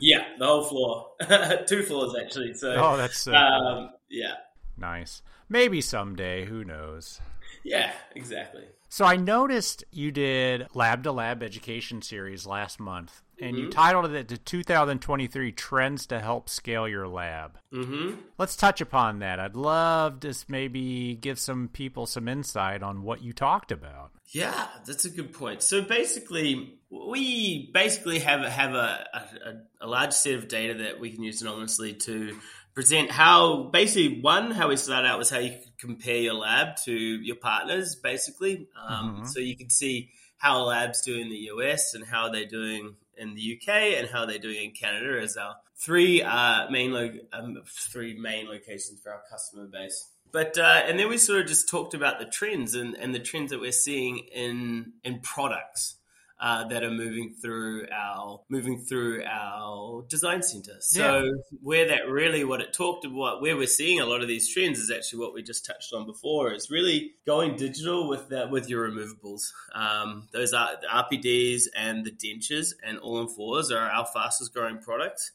Yeah, 0.00 0.24
the 0.38 0.46
whole 0.46 0.64
floor, 0.64 1.10
two 1.68 1.84
floors 1.84 2.14
actually. 2.20 2.54
So 2.54 2.74
oh, 2.76 2.96
that's 2.96 3.20
so 3.20 3.32
um, 3.32 3.62
cool. 3.62 3.90
yeah, 4.10 4.34
nice. 4.76 5.22
Maybe 5.48 5.80
someday, 5.80 6.46
who 6.46 6.64
knows? 6.64 7.20
Yeah, 7.66 7.90
exactly. 8.14 8.62
So 8.88 9.04
I 9.04 9.16
noticed 9.16 9.84
you 9.90 10.12
did 10.12 10.68
Lab 10.72 11.02
to 11.02 11.10
Lab 11.10 11.42
Education 11.42 12.00
Series 12.00 12.46
last 12.46 12.78
month, 12.78 13.22
and 13.40 13.56
mm-hmm. 13.56 13.64
you 13.64 13.70
titled 13.70 14.12
it 14.12 14.28
the 14.28 14.38
2023 14.38 15.50
Trends 15.50 16.06
to 16.06 16.20
Help 16.20 16.48
Scale 16.48 16.86
Your 16.86 17.08
Lab. 17.08 17.58
Mm-hmm. 17.72 18.20
Let's 18.38 18.54
touch 18.54 18.80
upon 18.80 19.18
that. 19.18 19.40
I'd 19.40 19.56
love 19.56 20.20
to 20.20 20.32
maybe 20.46 21.16
give 21.20 21.40
some 21.40 21.68
people 21.68 22.06
some 22.06 22.28
insight 22.28 22.84
on 22.84 23.02
what 23.02 23.20
you 23.20 23.32
talked 23.32 23.72
about. 23.72 24.12
Yeah, 24.28 24.68
that's 24.86 25.04
a 25.04 25.10
good 25.10 25.32
point. 25.32 25.62
So 25.64 25.82
basically, 25.82 26.78
we 26.88 27.68
basically 27.74 28.20
have 28.20 28.42
have 28.42 28.74
a, 28.74 29.06
a, 29.12 29.84
a 29.84 29.86
large 29.88 30.12
set 30.12 30.34
of 30.34 30.46
data 30.46 30.84
that 30.84 31.00
we 31.00 31.10
can 31.10 31.24
use 31.24 31.42
anonymously 31.42 31.94
to 31.94 32.38
present 32.76 33.10
how 33.10 33.64
basically 33.64 34.20
one 34.20 34.50
how 34.50 34.68
we 34.68 34.76
started 34.76 35.08
out 35.08 35.18
was 35.18 35.30
how 35.30 35.38
you 35.38 35.50
could 35.50 35.78
compare 35.78 36.18
your 36.18 36.34
lab 36.34 36.76
to 36.76 36.92
your 36.92 37.34
partners 37.34 37.96
basically. 37.96 38.68
Um, 38.86 39.14
mm-hmm. 39.14 39.24
so 39.24 39.40
you 39.40 39.56
can 39.56 39.70
see 39.70 40.10
how 40.36 40.62
labs 40.62 41.00
do 41.00 41.16
in 41.16 41.30
the 41.30 41.38
us 41.38 41.94
and 41.94 42.04
how 42.04 42.28
they're 42.28 42.44
doing 42.44 42.94
in 43.16 43.34
the 43.34 43.58
uk 43.58 43.68
and 43.74 44.06
how 44.08 44.26
they're 44.26 44.38
doing 44.38 44.66
in 44.66 44.70
canada 44.72 45.18
as 45.22 45.38
our 45.38 45.56
three 45.74 46.22
uh, 46.22 46.70
main 46.70 46.92
lo- 46.92 47.18
um, 47.32 47.62
three 47.66 48.18
main 48.18 48.46
locations 48.46 49.00
for 49.00 49.10
our 49.10 49.22
customer 49.30 49.66
base. 49.66 50.10
But 50.30 50.58
uh, 50.58 50.82
and 50.86 50.98
then 50.98 51.08
we 51.08 51.16
sort 51.16 51.40
of 51.40 51.46
just 51.46 51.70
talked 51.70 51.94
about 51.94 52.18
the 52.18 52.26
trends 52.26 52.74
and, 52.74 52.94
and 52.94 53.14
the 53.14 53.20
trends 53.20 53.52
that 53.52 53.60
we're 53.60 53.72
seeing 53.72 54.18
in 54.18 54.92
in 55.02 55.20
products 55.20 55.95
uh, 56.38 56.68
that 56.68 56.84
are 56.84 56.90
moving 56.90 57.34
through 57.40 57.86
our 57.90 58.40
moving 58.48 58.78
through 58.78 59.24
our 59.24 60.04
design 60.08 60.42
center. 60.42 60.76
So 60.80 61.24
yeah. 61.24 61.30
where 61.62 61.88
that 61.88 62.08
really 62.08 62.44
what 62.44 62.60
it 62.60 62.72
talked 62.72 63.04
about, 63.04 63.40
where 63.40 63.56
we're 63.56 63.66
seeing 63.66 64.00
a 64.00 64.06
lot 64.06 64.22
of 64.22 64.28
these 64.28 64.52
trends 64.52 64.78
is 64.78 64.90
actually 64.90 65.20
what 65.20 65.34
we 65.34 65.42
just 65.42 65.64
touched 65.64 65.92
on 65.94 66.06
before. 66.06 66.52
Is 66.52 66.70
really 66.70 67.12
going 67.26 67.56
digital 67.56 68.08
with 68.08 68.28
that 68.28 68.50
with 68.50 68.68
your 68.68 68.88
removables. 68.88 69.52
Um, 69.74 70.28
those 70.32 70.52
are 70.52 70.70
the 70.80 70.88
RPDs 70.88 71.64
and 71.74 72.04
the 72.04 72.10
dentures 72.10 72.74
and 72.82 72.98
all 72.98 73.20
in 73.20 73.28
fours 73.28 73.70
are 73.70 73.88
our 73.88 74.06
fastest 74.06 74.52
growing 74.52 74.78
products. 74.78 75.32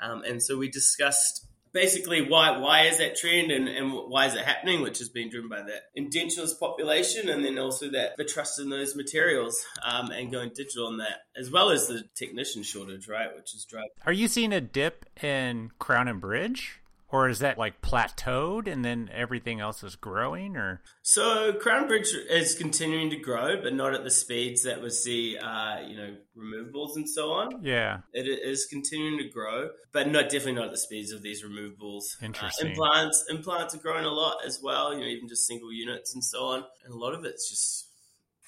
Um, 0.00 0.22
and 0.24 0.42
so 0.42 0.56
we 0.56 0.68
discussed 0.68 1.46
basically 1.74 2.22
why 2.22 2.56
why 2.56 2.82
is 2.82 2.98
that 2.98 3.16
trend 3.16 3.50
and, 3.50 3.68
and 3.68 3.92
why 3.92 4.26
is 4.26 4.34
it 4.34 4.44
happening, 4.44 4.80
which 4.80 4.98
has 4.98 5.10
been 5.10 5.28
driven 5.28 5.50
by 5.50 5.60
that 5.60 5.82
edentulous 5.98 6.58
population 6.58 7.28
and 7.28 7.44
then 7.44 7.58
also 7.58 7.90
that 7.90 8.16
the 8.16 8.24
trust 8.24 8.58
in 8.58 8.70
those 8.70 8.96
materials 8.96 9.66
um, 9.84 10.10
and 10.10 10.32
going 10.32 10.50
digital 10.54 10.86
on 10.86 10.98
that, 10.98 11.24
as 11.36 11.50
well 11.50 11.70
as 11.70 11.88
the 11.88 12.04
technician 12.14 12.62
shortage, 12.62 13.08
right, 13.08 13.34
which 13.36 13.54
is 13.54 13.66
driving. 13.68 13.90
Are 14.06 14.12
you 14.12 14.28
seeing 14.28 14.52
a 14.52 14.60
dip 14.60 15.04
in 15.22 15.72
Crown 15.78 16.08
and 16.08 16.20
Bridge? 16.20 16.80
Or 17.10 17.28
is 17.28 17.40
that 17.40 17.58
like 17.58 17.80
plateaued 17.80 18.66
and 18.66 18.84
then 18.84 19.10
everything 19.12 19.60
else 19.60 19.82
is 19.82 19.96
growing 19.96 20.56
or? 20.56 20.82
So 21.02 21.52
crown 21.54 21.86
bridge 21.86 22.14
is 22.30 22.54
continuing 22.54 23.10
to 23.10 23.16
grow 23.16 23.60
but 23.62 23.74
not 23.74 23.94
at 23.94 24.04
the 24.04 24.10
speeds 24.10 24.64
that 24.64 24.82
we 24.82 24.90
see 24.90 25.36
uh, 25.38 25.80
you 25.80 25.96
know 25.96 26.16
removables 26.36 26.96
and 26.96 27.08
so 27.08 27.32
on. 27.32 27.62
Yeah. 27.62 28.00
It 28.12 28.26
is 28.26 28.66
continuing 28.66 29.18
to 29.18 29.28
grow 29.28 29.70
but 29.92 30.08
not 30.08 30.24
definitely 30.24 30.54
not 30.54 30.66
at 30.66 30.72
the 30.72 30.78
speeds 30.78 31.12
of 31.12 31.22
these 31.22 31.44
removables. 31.44 32.02
Uh, 32.20 32.26
interesting. 32.26 32.66
uh, 32.66 32.70
implants 32.70 33.24
implants 33.30 33.74
are 33.74 33.78
growing 33.78 34.04
a 34.04 34.10
lot 34.10 34.38
as 34.44 34.60
well 34.62 34.94
you 34.94 35.00
know 35.00 35.06
even 35.06 35.28
just 35.28 35.46
single 35.46 35.72
units 35.72 36.14
and 36.14 36.24
so 36.24 36.44
on. 36.44 36.64
And 36.84 36.94
a 36.94 36.96
lot 36.96 37.14
of 37.14 37.24
it's 37.24 37.48
just 37.48 37.90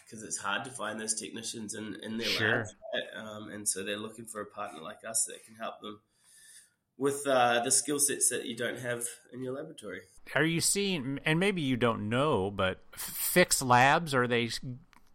because 0.05 0.23
it's 0.23 0.39
hard 0.39 0.65
to 0.65 0.71
find 0.71 1.01
those 1.01 1.15
technicians 1.15 1.75
in, 1.75 1.97
in 2.03 2.17
their 2.17 2.29
sure. 2.29 2.59
labs, 2.59 2.75
right? 2.95 3.23
um, 3.23 3.51
and 3.51 3.69
so 3.69 3.83
they're 3.83 3.97
looking 3.97 4.25
for 4.25 4.41
a 4.41 4.47
partner 4.47 4.81
like 4.81 4.99
us 5.09 5.25
that 5.27 5.45
can 5.45 5.57
help 5.57 5.81
them 5.81 6.01
with 6.99 7.27
uh, 7.27 7.61
the 7.63 7.71
skill 7.71 7.99
sets 7.99 8.29
that 8.31 8.47
you 8.47 8.57
don't 8.57 8.79
have 8.79 9.05
in 9.33 9.43
your 9.43 9.53
laboratory. 9.53 10.01
Are 10.35 10.45
you 10.45 10.61
seeing, 10.61 11.21
and 11.25 11.39
maybe 11.39 11.63
you 11.63 11.77
don't 11.77 12.09
know, 12.09 12.51
but 12.51 12.81
fixed 12.97 13.63
labs 13.63 14.15
are 14.15 14.27
they 14.27 14.51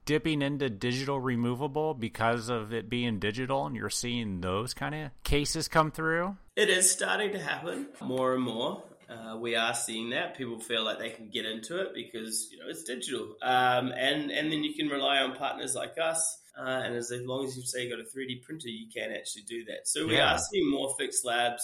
dipping 0.05 0.41
into 0.41 0.69
digital 0.69 1.19
removable 1.19 1.93
because 1.93 2.49
of 2.49 2.73
it 2.73 2.89
being 2.89 3.19
digital, 3.19 3.65
and 3.65 3.75
you're 3.75 3.89
seeing 3.89 4.41
those 4.41 4.73
kind 4.73 4.95
of 4.95 5.11
cases 5.23 5.67
come 5.67 5.91
through? 5.91 6.38
It 6.55 6.69
is 6.69 6.89
starting 6.89 7.32
to 7.34 7.39
happen 7.39 7.88
more 8.01 8.34
and 8.36 8.43
more. 8.43 8.84
Uh, 9.09 9.38
we 9.38 9.55
are 9.55 9.73
seeing 9.73 10.11
that 10.11 10.38
people 10.38 10.59
feel 10.59 10.86
like 10.86 10.97
they 10.97 11.09
can 11.09 11.29
get 11.29 11.45
into 11.45 11.82
it 11.82 11.93
because 11.93 12.47
you 12.49 12.59
know 12.59 12.65
it's 12.69 12.84
digital, 12.84 13.36
um, 13.41 13.91
and 13.91 14.32
and 14.32 14.51
then 14.51 14.63
you 14.63 14.73
can 14.73 14.88
rely 14.88 15.17
on 15.17 15.36
partners 15.36 15.75
like 15.75 15.97
us 16.01 16.41
uh, 16.58 16.82
and 16.84 16.95
as 16.95 17.12
long 17.12 17.45
as 17.45 17.56
you 17.56 17.64
say 17.64 17.86
you 17.86 17.89
got 17.89 17.99
a 17.99 18.18
3D 18.18 18.43
printer, 18.43 18.70
you 18.70 18.88
can 18.93 19.12
actually 19.12 19.43
do 19.43 19.66
that. 19.66 19.88
So 19.88 20.08
we 20.08 20.16
yeah. 20.16 20.34
are 20.34 20.39
seeing 20.39 20.70
more 20.70 20.93
fixed 20.97 21.26
labs 21.26 21.64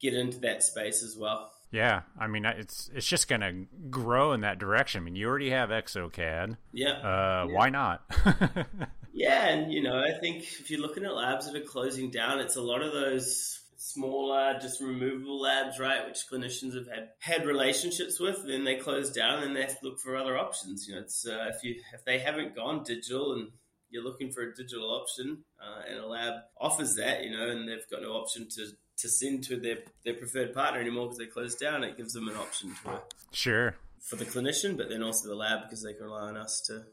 get 0.00 0.14
into 0.14 0.38
that 0.40 0.62
space 0.62 1.02
as 1.02 1.16
well. 1.18 1.50
Yeah, 1.70 2.02
I 2.18 2.26
mean 2.28 2.44
it's 2.44 2.90
it's 2.94 3.06
just 3.06 3.28
going 3.28 3.40
to 3.40 3.66
grow 3.90 4.32
in 4.32 4.42
that 4.42 4.58
direction. 4.58 5.02
I 5.02 5.04
mean, 5.04 5.16
you 5.16 5.26
already 5.28 5.50
have 5.50 5.70
Exocad. 5.70 6.56
Yeah. 6.72 6.90
Uh, 6.90 7.46
yeah. 7.48 7.54
Why 7.54 7.70
not? 7.70 8.04
yeah, 9.12 9.48
and 9.48 9.72
you 9.72 9.82
know, 9.82 9.98
I 9.98 10.18
think 10.18 10.44
if 10.44 10.70
you're 10.70 10.80
looking 10.80 11.04
at 11.04 11.14
labs 11.14 11.50
that 11.50 11.60
are 11.60 11.64
closing 11.64 12.10
down, 12.10 12.38
it's 12.38 12.56
a 12.56 12.62
lot 12.62 12.82
of 12.82 12.92
those 12.92 13.60
smaller, 13.78 14.58
just 14.60 14.80
removable 14.80 15.40
labs, 15.40 15.78
right? 15.78 16.06
Which 16.06 16.24
clinicians 16.30 16.74
have 16.74 16.88
had 16.88 17.08
had 17.18 17.46
relationships 17.46 18.20
with. 18.20 18.46
Then 18.46 18.64
they 18.64 18.76
close 18.76 19.10
down, 19.10 19.42
and 19.42 19.54
they 19.54 19.62
have 19.62 19.78
to 19.80 19.86
look 19.86 19.98
for 20.00 20.16
other 20.16 20.38
options. 20.38 20.86
You 20.86 20.94
know, 20.94 21.00
it's 21.00 21.26
uh, 21.26 21.50
if 21.54 21.64
you 21.64 21.82
if 21.94 22.04
they 22.04 22.20
haven't 22.20 22.54
gone 22.54 22.84
digital 22.84 23.32
and 23.32 23.48
you're 23.90 24.04
looking 24.04 24.32
for 24.32 24.42
a 24.42 24.54
digital 24.54 24.90
option, 24.90 25.44
uh, 25.60 25.82
and 25.88 25.98
a 25.98 26.06
lab 26.06 26.34
offers 26.60 26.94
that, 26.96 27.24
you 27.24 27.30
know, 27.30 27.50
and 27.50 27.68
they've 27.68 27.88
got 27.90 28.02
no 28.02 28.12
option 28.12 28.48
to 28.56 28.68
to 28.98 29.08
send 29.08 29.44
to 29.44 29.56
their 29.56 29.78
their 30.04 30.14
preferred 30.14 30.54
partner 30.54 30.80
anymore 30.80 31.06
because 31.06 31.18
they 31.18 31.26
closed 31.26 31.58
down. 31.58 31.84
It 31.84 31.96
gives 31.96 32.12
them 32.12 32.28
an 32.28 32.36
option 32.36 32.74
to 32.82 32.94
it. 32.94 33.14
sure 33.32 33.74
for 34.06 34.16
the 34.16 34.24
clinician, 34.24 34.76
but 34.76 34.88
then 34.88 35.02
also 35.02 35.28
the 35.28 35.34
lab 35.34 35.62
because 35.64 35.82
they 35.82 35.92
can 35.92 36.04
rely 36.04 36.28
on 36.28 36.36
us 36.36 36.60
to 36.66 36.84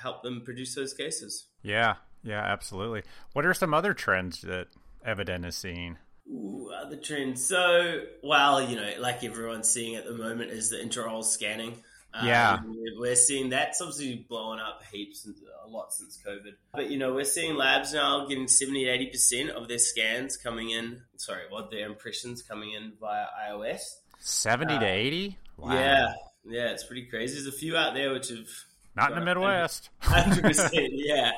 help 0.00 0.22
them 0.22 0.42
produce 0.44 0.74
those 0.74 0.92
cases. 0.92 1.46
Yeah, 1.62 1.94
yeah, 2.24 2.40
absolutely. 2.40 3.02
What 3.32 3.46
are 3.46 3.54
some 3.54 3.72
other 3.72 3.94
trends 3.94 4.42
that 4.42 4.66
Evident 5.04 5.44
is 5.44 5.56
seeing? 5.56 5.96
Ooh, 6.28 6.70
other 6.76 6.96
trends. 6.96 7.46
So, 7.46 8.02
well, 8.22 8.60
you 8.60 8.76
know, 8.76 8.90
like 8.98 9.22
everyone's 9.22 9.70
seeing 9.70 9.94
at 9.94 10.04
the 10.04 10.12
moment 10.12 10.50
is 10.50 10.70
the 10.70 10.76
intraoral 10.76 11.24
scanning. 11.24 11.82
Yeah, 12.22 12.54
um, 12.54 12.74
we're 12.96 13.14
seeing 13.14 13.50
that's 13.50 13.80
obviously 13.80 14.26
blowing 14.28 14.60
up 14.60 14.82
heaps 14.90 15.24
and 15.24 15.34
a 15.64 15.68
lot 15.68 15.92
since 15.92 16.18
COVID. 16.26 16.54
But 16.72 16.90
you 16.90 16.98
know, 16.98 17.14
we're 17.14 17.24
seeing 17.24 17.54
labs 17.54 17.92
now 17.92 18.26
getting 18.26 18.48
70 18.48 18.88
80 18.88 19.06
percent 19.06 19.50
of 19.50 19.68
their 19.68 19.78
scans 19.78 20.36
coming 20.36 20.70
in. 20.70 21.02
Sorry, 21.16 21.42
what 21.48 21.70
their 21.70 21.86
impressions 21.86 22.42
coming 22.42 22.72
in 22.72 22.92
via 23.00 23.26
iOS. 23.50 23.80
70 24.20 24.74
uh, 24.74 24.80
to 24.80 24.86
80. 24.86 25.38
Wow. 25.58 25.72
Yeah, 25.74 26.12
yeah, 26.44 26.70
it's 26.70 26.84
pretty 26.84 27.06
crazy. 27.06 27.34
There's 27.34 27.46
a 27.46 27.56
few 27.56 27.76
out 27.76 27.94
there 27.94 28.12
which 28.12 28.30
have 28.30 28.48
not 28.96 29.12
in 29.12 29.18
the 29.20 29.24
Midwest. 29.24 29.90
100%, 30.02 30.70
yeah. 30.90 31.30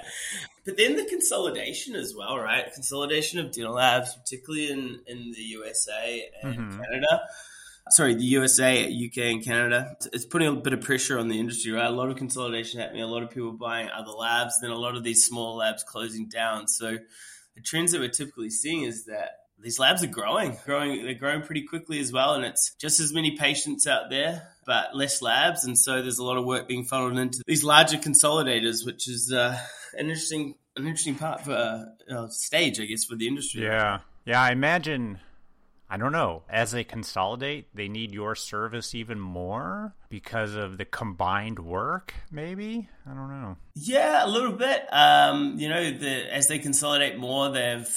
But 0.64 0.78
then 0.78 0.96
the 0.96 1.04
consolidation 1.04 1.94
as 1.94 2.14
well, 2.16 2.38
right? 2.38 2.72
Consolidation 2.72 3.38
of 3.38 3.52
dental 3.52 3.74
labs, 3.74 4.14
particularly 4.14 4.70
in, 4.70 5.00
in 5.06 5.32
the 5.32 5.42
USA 5.42 6.26
and 6.42 6.54
mm-hmm. 6.54 6.80
Canada 6.80 7.22
sorry, 7.89 8.14
the 8.14 8.24
USA, 8.24 8.85
UK, 8.85 9.18
and 9.18 9.45
Canada. 9.45 9.97
It's 10.12 10.24
putting 10.24 10.49
a 10.49 10.53
bit 10.53 10.72
of 10.72 10.81
pressure 10.81 11.18
on 11.18 11.28
the 11.28 11.39
industry, 11.39 11.72
right? 11.72 11.87
A 11.87 11.91
lot 11.91 12.11
of 12.11 12.16
consolidation 12.16 12.81
happening, 12.81 13.03
a 13.03 13.07
lot 13.07 13.22
of 13.22 13.31
people 13.31 13.53
buying 13.53 13.89
other 13.91 14.12
labs, 14.12 14.61
then 14.61 14.70
a 14.70 14.78
lot 14.78 14.97
of 14.97 15.05
these 15.05 15.24
small 15.24 15.57
labs 15.57 15.83
closing 15.83 16.28
down. 16.28 16.68
So 16.68 16.99
the 17.55 17.61
trends 17.62 17.93
that 17.93 18.01
we're 18.01 18.11
typically 18.11 18.51
seeing 18.51 18.85
is 18.85 19.07
that 19.07 19.41
these 19.62 19.78
labs 19.78 20.03
are 20.03 20.09
growing, 20.09 20.57
growing, 20.64 21.05
they're 21.05 21.14
growing 21.14 21.43
pretty 21.43 21.62
quickly 21.62 22.01
as 22.01 22.12
well. 22.12 22.35
And 22.35 22.45
it's 22.45 22.74
just 22.74 23.01
as 23.01 23.12
many 23.12 23.37
patients 23.37 23.87
out 23.87 24.11
there, 24.11 24.49
but 24.64 24.97
less 24.97 25.20
labs. 25.20 25.64
And 25.64 25.78
so 25.78 26.01
there's 26.01 26.18
a 26.18 26.24
lot 26.24 26.39
of 26.39 26.45
work 26.45 26.68
being 26.68 26.85
funneled 26.85 27.18
into 27.18 27.43
these 27.47 27.62
larger 27.64 27.99
consolidators, 27.99 28.87
which 28.87 29.09
is 29.09 29.33
uh, 29.33 29.59
an 29.95 30.07
interesting, 30.07 30.55
an 30.76 30.85
interesting 30.87 31.16
part 31.16 31.43
for 31.43 31.93
uh, 32.11 32.28
stage, 32.28 32.81
I 32.81 32.87
guess, 32.87 33.05
for 33.05 33.16
the 33.16 33.28
industry. 33.28 33.64
Yeah. 33.64 34.01
Yeah. 34.24 34.41
I 34.41 34.53
imagine 34.53 35.18
I 35.93 35.97
don't 35.97 36.12
know. 36.12 36.45
As 36.49 36.70
they 36.70 36.84
consolidate, 36.84 37.74
they 37.74 37.88
need 37.88 38.12
your 38.12 38.36
service 38.36 38.95
even 38.95 39.18
more 39.18 39.95
because 40.09 40.55
of 40.55 40.78
the 40.78 40.84
combined 40.84 41.59
work, 41.59 42.14
maybe? 42.30 42.88
I 43.05 43.12
don't 43.12 43.28
know. 43.28 43.57
Yeah, 43.74 44.24
a 44.24 44.28
little 44.28 44.53
bit. 44.53 44.82
Um, 44.93 45.59
you 45.59 45.68
know, 45.68 45.91
the, 45.91 46.32
as 46.32 46.47
they 46.47 46.61
consolidate 46.61 47.18
more, 47.18 47.51
they've 47.51 47.88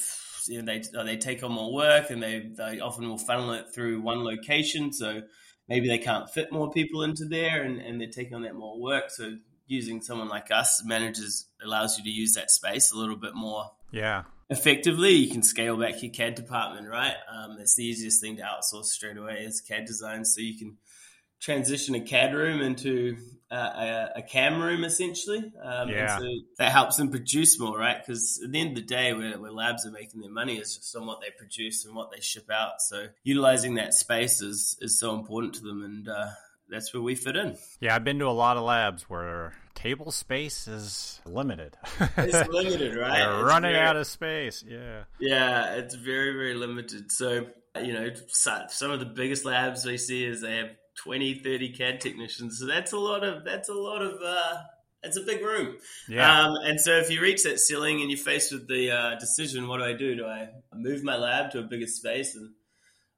you 0.47 0.61
know, 0.61 0.65
they 0.65 0.81
they 1.05 1.17
take 1.17 1.43
on 1.43 1.51
more 1.51 1.71
work 1.73 2.09
and 2.09 2.21
they, 2.21 2.49
they 2.57 2.79
often 2.79 3.07
will 3.07 3.17
funnel 3.17 3.53
it 3.53 3.67
through 3.73 4.01
one 4.01 4.23
location. 4.23 4.91
So 4.91 5.21
maybe 5.69 5.87
they 5.87 5.99
can't 5.99 6.29
fit 6.29 6.51
more 6.51 6.71
people 6.71 7.03
into 7.03 7.25
there 7.25 7.61
and, 7.61 7.79
and 7.79 8.01
they're 8.01 8.09
taking 8.09 8.33
on 8.33 8.41
that 8.41 8.55
more 8.55 8.79
work. 8.79 9.05
So 9.09 9.37
using 9.67 10.01
someone 10.01 10.29
like 10.29 10.51
us, 10.51 10.83
managers 10.85 11.47
allows 11.63 11.97
you 11.97 12.03
to 12.03 12.09
use 12.09 12.33
that 12.33 12.51
space 12.51 12.91
a 12.91 12.97
little 12.97 13.17
bit 13.17 13.35
more. 13.35 13.71
Yeah 13.91 14.23
effectively, 14.53 15.11
you 15.11 15.31
can 15.31 15.43
scale 15.43 15.77
back 15.77 16.01
your 16.01 16.11
CAD 16.11 16.35
department, 16.35 16.87
right? 16.87 17.15
Um, 17.31 17.55
that's 17.57 17.75
the 17.75 17.83
easiest 17.83 18.21
thing 18.21 18.37
to 18.37 18.43
outsource 18.43 18.85
straight 18.85 19.17
away 19.17 19.43
is 19.45 19.61
CAD 19.61 19.85
design. 19.85 20.25
So 20.25 20.41
you 20.41 20.57
can 20.57 20.77
transition 21.41 21.95
a 21.95 22.01
CAD 22.01 22.33
room 22.33 22.61
into 22.61 23.17
a, 23.51 23.55
a, 23.55 24.09
a 24.17 24.21
CAM 24.21 24.61
room 24.61 24.83
essentially. 24.83 25.51
Um, 25.61 25.89
yeah. 25.89 26.17
So 26.17 26.25
that 26.57 26.71
helps 26.71 26.97
them 26.97 27.09
produce 27.09 27.59
more, 27.59 27.77
right? 27.77 27.97
Because 27.99 28.41
at 28.43 28.51
the 28.51 28.59
end 28.59 28.69
of 28.69 28.75
the 28.75 28.81
day, 28.81 29.13
where, 29.13 29.37
where, 29.39 29.51
labs 29.51 29.85
are 29.85 29.91
making 29.91 30.21
their 30.21 30.31
money 30.31 30.57
is 30.57 30.77
just 30.77 30.95
on 30.95 31.05
what 31.05 31.19
they 31.19 31.31
produce 31.37 31.85
and 31.85 31.95
what 31.95 32.11
they 32.11 32.21
ship 32.21 32.49
out. 32.51 32.79
So 32.79 33.07
utilizing 33.23 33.75
that 33.75 33.93
space 33.93 34.41
is, 34.41 34.77
is 34.81 34.99
so 34.99 35.15
important 35.15 35.55
to 35.55 35.61
them. 35.61 35.83
And, 35.83 36.07
uh, 36.07 36.27
that's 36.73 36.93
where 36.93 37.03
we 37.03 37.15
fit 37.15 37.35
in. 37.35 37.55
Yeah, 37.79 37.95
I've 37.95 38.03
been 38.03 38.19
to 38.19 38.27
a 38.27 38.31
lot 38.31 38.57
of 38.57 38.63
labs 38.63 39.03
where 39.03 39.53
table 39.75 40.11
space 40.11 40.67
is 40.67 41.21
limited. 41.25 41.77
it's 42.17 42.49
limited, 42.49 42.95
right? 42.95 43.19
They're 43.19 43.45
running 43.45 43.73
very, 43.73 43.85
out 43.85 43.95
of 43.95 44.07
space. 44.07 44.63
Yeah. 44.67 45.03
Yeah, 45.19 45.75
it's 45.75 45.95
very, 45.95 46.33
very 46.33 46.55
limited. 46.55 47.11
So, 47.11 47.47
you 47.81 47.93
know, 47.93 48.09
some 48.27 48.91
of 48.91 48.99
the 48.99 49.05
biggest 49.05 49.45
labs 49.45 49.85
we 49.85 49.97
see 49.97 50.25
is 50.25 50.41
they 50.41 50.57
have 50.57 50.71
20, 51.03 51.35
30 51.35 51.73
CAD 51.73 52.01
technicians. 52.01 52.59
So 52.59 52.65
that's 52.65 52.91
a 52.91 52.99
lot 52.99 53.23
of, 53.23 53.43
that's 53.43 53.69
a 53.69 53.73
lot 53.73 54.01
of, 54.01 54.19
uh, 54.23 54.57
it's 55.03 55.17
a 55.17 55.21
big 55.21 55.43
room. 55.43 55.77
Yeah. 56.07 56.45
Um, 56.45 56.55
and 56.63 56.79
so 56.79 56.93
if 56.93 57.09
you 57.09 57.21
reach 57.21 57.43
that 57.43 57.59
ceiling 57.59 58.01
and 58.01 58.09
you're 58.09 58.17
faced 58.17 58.51
with 58.51 58.67
the 58.67 58.91
uh, 58.91 59.19
decision, 59.19 59.67
what 59.67 59.77
do 59.77 59.83
I 59.83 59.93
do? 59.93 60.15
Do 60.15 60.25
I 60.25 60.49
move 60.73 61.03
my 61.03 61.17
lab 61.17 61.51
to 61.51 61.59
a 61.59 61.63
bigger 61.63 61.87
space 61.87 62.35
and 62.35 62.51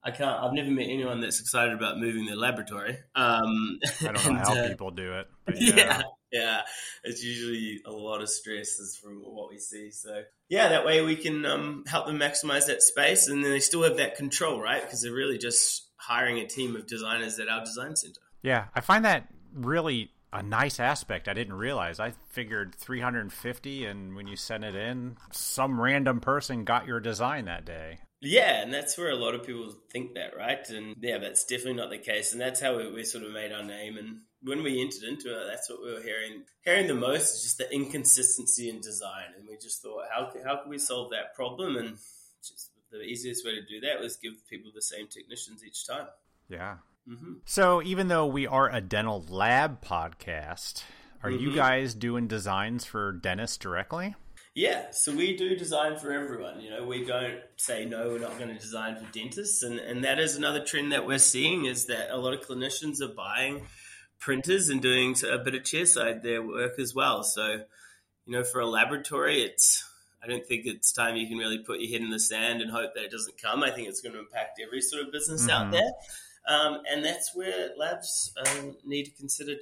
I 0.05 0.11
can't. 0.11 0.39
I've 0.39 0.53
never 0.53 0.69
met 0.69 0.83
anyone 0.83 1.19
that's 1.19 1.39
excited 1.39 1.73
about 1.73 1.97
moving 1.97 2.25
their 2.25 2.35
laboratory. 2.35 2.99
Um, 3.15 3.79
I 4.01 4.11
don't 4.11 4.13
know 4.13 4.29
and, 4.29 4.37
how 4.37 4.55
uh, 4.55 4.67
people 4.67 4.91
do 4.91 5.13
it. 5.13 5.27
Yeah. 5.55 5.75
yeah. 5.75 6.01
yeah, 6.31 6.61
it's 7.03 7.23
usually 7.23 7.81
a 7.85 7.91
lot 7.91 8.21
of 8.21 8.29
stress 8.29 8.79
is 8.79 8.97
from 9.01 9.21
what 9.23 9.49
we 9.49 9.57
see. 9.57 9.89
So 9.91 10.23
yeah, 10.47 10.69
that 10.69 10.85
way 10.85 11.01
we 11.01 11.15
can 11.15 11.45
um, 11.45 11.83
help 11.87 12.05
them 12.05 12.19
maximize 12.19 12.67
that 12.67 12.83
space, 12.83 13.27
and 13.27 13.43
then 13.43 13.51
they 13.51 13.59
still 13.59 13.83
have 13.83 13.97
that 13.97 14.15
control, 14.15 14.61
right? 14.61 14.81
Because 14.81 15.01
they're 15.01 15.13
really 15.13 15.39
just 15.39 15.89
hiring 15.97 16.37
a 16.37 16.47
team 16.47 16.75
of 16.75 16.85
designers 16.85 17.39
at 17.39 17.49
our 17.49 17.65
design 17.65 17.95
center. 17.95 18.21
Yeah, 18.43 18.65
I 18.75 18.81
find 18.81 19.05
that 19.05 19.27
really 19.53 20.11
a 20.31 20.43
nice 20.43 20.79
aspect 20.79 21.27
I 21.27 21.33
didn't 21.33 21.53
realize. 21.53 21.99
I 21.99 22.13
figured 22.29 22.75
350, 22.75 23.85
and 23.85 24.15
when 24.15 24.27
you 24.27 24.35
sent 24.35 24.63
it 24.63 24.75
in, 24.75 25.17
some 25.31 25.79
random 25.79 26.19
person 26.19 26.63
got 26.63 26.85
your 26.85 26.99
design 26.99 27.45
that 27.45 27.65
day. 27.65 27.99
Yeah, 28.25 28.61
and 28.61 28.73
that's 28.73 28.97
where 28.97 29.11
a 29.11 29.15
lot 29.15 29.35
of 29.35 29.45
people 29.45 29.73
think 29.91 30.15
that, 30.15 30.35
right? 30.35 30.67
And 30.69 30.95
yeah, 30.99 31.19
that's 31.19 31.45
definitely 31.45 31.75
not 31.75 31.89
the 31.89 31.97
case. 31.97 32.31
And 32.31 32.41
that's 32.41 32.59
how 32.59 32.77
we, 32.77 32.91
we, 32.91 33.03
sort 33.03 33.23
of 33.23 33.31
made 33.31 33.51
our 33.51 33.63
name. 33.63 33.97
And 33.97 34.21
when 34.41 34.63
we 34.63 34.81
entered 34.81 35.03
into 35.03 35.29
it, 35.29 35.45
that's 35.47 35.69
what 35.69 35.83
we 35.83 35.93
were 35.93 36.01
hearing 36.01 36.43
hearing 36.63 36.87
the 36.87 36.95
most 36.95 37.35
is 37.35 37.43
just 37.43 37.57
the 37.59 37.71
inconsistency 37.71 38.69
in 38.69 38.81
design. 38.81 39.35
And 39.37 39.47
we 39.47 39.57
just 39.57 39.81
thought, 39.81 40.05
how 40.11 40.31
how 40.43 40.61
can 40.61 40.69
we 40.69 40.79
solve 40.79 41.11
that 41.11 41.35
problem? 41.35 41.77
And 41.77 41.97
just 42.43 42.71
the 42.91 43.01
easiest 43.01 43.45
way 43.45 43.55
to 43.55 43.61
do 43.61 43.79
that 43.81 43.99
was 43.99 44.17
give 44.17 44.33
people 44.49 44.71
the 44.73 44.81
same 44.81 45.07
technicians 45.07 45.63
each 45.63 45.85
time. 45.87 46.07
Yeah. 46.49 46.77
Mm-hmm. 47.07 47.33
So 47.45 47.83
even 47.83 48.07
though 48.07 48.25
we 48.25 48.47
are 48.47 48.69
a 48.69 48.81
dental 48.81 49.23
lab 49.29 49.83
podcast, 49.83 50.83
are 51.23 51.29
mm-hmm. 51.29 51.43
you 51.43 51.55
guys 51.55 51.93
doing 51.93 52.27
designs 52.27 52.85
for 52.85 53.11
dentists 53.11 53.57
directly? 53.57 54.15
Yeah, 54.55 54.91
so 54.91 55.13
we 55.13 55.35
do 55.35 55.57
design 55.57 55.97
for 55.99 56.13
everyone. 56.13 56.61
You 56.61 56.69
know, 56.69 56.85
we 56.85 57.03
don't 57.03 57.39
say 57.57 57.83
no, 57.83 58.07
we're 58.07 58.19
not 58.19 58.39
going 58.39 58.53
to 58.53 58.57
design 58.57 58.95
for 58.95 59.05
dentists, 59.11 59.63
and 59.63 59.79
and 59.79 60.05
that 60.05 60.17
is 60.17 60.37
another 60.37 60.63
trend 60.63 60.93
that 60.93 61.05
we're 61.05 61.17
seeing 61.19 61.65
is 61.65 61.87
that 61.87 62.09
a 62.09 62.15
lot 62.15 62.33
of 62.33 62.39
clinicians 62.39 63.01
are 63.01 63.13
buying 63.13 63.67
printers 64.17 64.69
and 64.69 64.81
doing 64.81 65.13
a 65.29 65.37
bit 65.37 65.55
of 65.55 65.63
chairside 65.63 66.23
their 66.23 66.41
work 66.41 66.79
as 66.79 66.95
well. 66.95 67.21
So, 67.21 67.63
you 68.25 68.33
know, 68.33 68.45
for 68.45 68.61
a 68.61 68.65
laboratory, 68.65 69.41
it's 69.41 69.83
I 70.23 70.27
don't 70.27 70.45
think 70.45 70.65
it's 70.65 70.93
time 70.93 71.17
you 71.17 71.27
can 71.27 71.37
really 71.37 71.59
put 71.59 71.81
your 71.81 71.91
head 71.91 72.01
in 72.01 72.09
the 72.09 72.19
sand 72.19 72.61
and 72.61 72.71
hope 72.71 72.95
that 72.95 73.03
it 73.03 73.11
doesn't 73.11 73.41
come. 73.41 73.61
I 73.61 73.71
think 73.71 73.89
it's 73.89 73.99
going 73.99 74.13
to 74.13 74.19
impact 74.19 74.61
every 74.65 74.79
sort 74.79 75.05
of 75.05 75.11
business 75.11 75.47
mm-hmm. 75.47 75.51
out 75.65 75.71
there, 75.71 75.91
um, 76.47 76.81
and 76.89 77.03
that's 77.03 77.35
where 77.35 77.71
labs 77.77 78.33
um, 78.37 78.77
need 78.85 79.03
to 79.03 79.11
consider. 79.11 79.55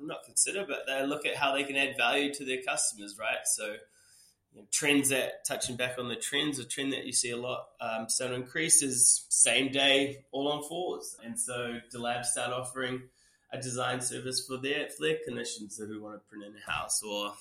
Not 0.00 0.22
consider, 0.24 0.64
but 0.64 0.84
they 0.86 1.04
look 1.04 1.26
at 1.26 1.34
how 1.34 1.56
they 1.56 1.64
can 1.64 1.74
add 1.74 1.96
value 1.96 2.32
to 2.34 2.44
their 2.44 2.62
customers, 2.62 3.16
right? 3.18 3.44
So, 3.44 3.74
you 4.58 4.64
know, 4.64 4.68
trends 4.72 5.10
that 5.10 5.44
touching 5.44 5.76
back 5.76 5.98
on 5.98 6.08
the 6.08 6.16
trends, 6.16 6.58
a 6.58 6.64
trend 6.64 6.92
that 6.92 7.06
you 7.06 7.12
see 7.12 7.30
a 7.30 7.36
lot 7.36 7.68
um, 7.80 8.08
to 8.08 8.34
increase 8.34 8.82
is 8.82 9.26
same 9.28 9.70
day 9.70 10.24
all 10.32 10.48
on 10.48 10.62
fours, 10.68 11.16
and 11.24 11.38
so 11.38 11.78
the 11.92 11.98
labs 11.98 12.30
start 12.30 12.52
offering 12.52 13.02
a 13.52 13.60
design 13.60 14.00
service 14.00 14.44
for 14.46 14.56
their 14.56 14.88
for 14.90 15.06
their 15.06 15.18
clinicians 15.28 15.78
who 15.78 16.02
want 16.02 16.16
to 16.16 16.28
print 16.28 16.44
in 16.44 16.52
house, 16.66 17.02
or 17.02 17.32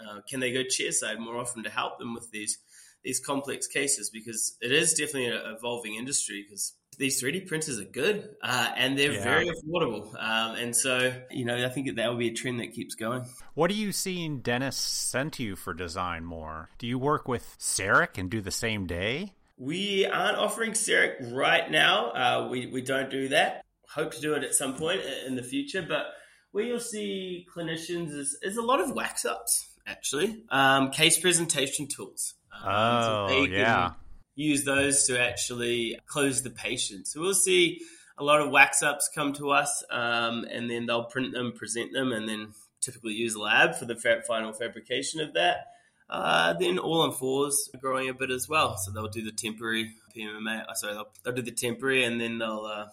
uh, 0.00 0.20
can 0.28 0.40
they 0.40 0.52
go 0.52 0.62
chairside 0.62 1.18
more 1.18 1.38
often 1.38 1.62
to 1.62 1.70
help 1.70 1.98
them 1.98 2.14
with 2.14 2.30
these 2.30 2.58
these 3.02 3.20
complex 3.20 3.66
cases? 3.66 4.10
Because 4.10 4.56
it 4.60 4.70
is 4.70 4.92
definitely 4.92 5.26
an 5.26 5.56
evolving 5.56 5.94
industry 5.94 6.44
because 6.46 6.74
these 6.98 7.22
3D 7.22 7.46
printers 7.46 7.78
are 7.78 7.84
good 7.84 8.36
uh, 8.42 8.70
and 8.76 8.98
they're 8.98 9.12
yeah. 9.12 9.22
very 9.22 9.48
affordable. 9.48 10.08
Um, 10.14 10.56
and 10.56 10.74
so, 10.74 11.12
you 11.30 11.44
know, 11.44 11.64
I 11.64 11.68
think 11.68 11.94
that 11.94 12.08
will 12.08 12.16
be 12.16 12.28
a 12.28 12.34
trend 12.34 12.60
that 12.60 12.72
keeps 12.72 12.94
going. 12.94 13.24
What 13.54 13.70
are 13.70 13.74
you 13.74 13.92
seeing 13.92 14.40
Dennis 14.40 14.76
send 14.76 15.32
to 15.34 15.42
you 15.42 15.56
for 15.56 15.74
design 15.74 16.24
more? 16.24 16.70
Do 16.78 16.86
you 16.86 16.98
work 16.98 17.28
with 17.28 17.56
CEREC 17.58 18.18
and 18.18 18.30
do 18.30 18.40
the 18.40 18.50
same 18.50 18.86
day? 18.86 19.32
We 19.58 20.06
aren't 20.06 20.38
offering 20.38 20.72
CEREC 20.72 21.32
right 21.32 21.70
now. 21.70 22.10
Uh, 22.10 22.48
we, 22.50 22.66
we 22.66 22.82
don't 22.82 23.10
do 23.10 23.28
that. 23.28 23.64
Hope 23.88 24.12
to 24.14 24.20
do 24.20 24.34
it 24.34 24.44
at 24.44 24.54
some 24.54 24.74
point 24.74 25.00
in 25.26 25.36
the 25.36 25.42
future. 25.42 25.84
But 25.86 26.06
where 26.52 26.64
you'll 26.64 26.80
see 26.80 27.46
clinicians 27.54 28.14
is, 28.14 28.38
is 28.42 28.56
a 28.56 28.62
lot 28.62 28.80
of 28.80 28.92
wax 28.92 29.24
ups, 29.24 29.68
actually, 29.86 30.42
um, 30.50 30.90
case 30.90 31.18
presentation 31.18 31.86
tools. 31.88 32.34
Um, 32.52 32.72
oh, 32.72 33.28
so 33.28 33.44
yeah 33.44 33.92
use 34.36 34.64
those 34.64 35.06
to 35.06 35.20
actually 35.20 35.98
close 36.06 36.42
the 36.42 36.50
patient. 36.50 37.08
So 37.08 37.20
we'll 37.20 37.34
see 37.34 37.80
a 38.18 38.22
lot 38.22 38.40
of 38.40 38.50
wax 38.50 38.82
ups 38.82 39.10
come 39.12 39.32
to 39.34 39.50
us, 39.50 39.82
um, 39.90 40.44
and 40.50 40.70
then 40.70 40.86
they'll 40.86 41.04
print 41.04 41.32
them, 41.32 41.52
present 41.52 41.92
them, 41.92 42.12
and 42.12 42.28
then 42.28 42.54
typically 42.80 43.14
use 43.14 43.34
a 43.34 43.40
lab 43.40 43.74
for 43.74 43.86
the 43.86 43.96
final 44.26 44.52
fabrication 44.52 45.20
of 45.20 45.34
that. 45.34 45.66
Uh, 46.08 46.52
then 46.52 46.78
all 46.78 47.00
on 47.00 47.12
fours 47.12 47.68
are 47.74 47.80
growing 47.80 48.08
a 48.08 48.14
bit 48.14 48.30
as 48.30 48.48
well. 48.48 48.76
So 48.76 48.92
they'll 48.92 49.08
do 49.08 49.24
the 49.24 49.32
temporary 49.32 49.94
PMMA. 50.16 50.64
Uh, 50.68 50.74
sorry, 50.74 50.94
they'll, 50.94 51.08
they'll 51.24 51.34
do 51.34 51.42
the 51.42 51.50
temporary, 51.50 52.04
and 52.04 52.20
then 52.20 52.38
they'll 52.38 52.64
uh, 52.64 52.86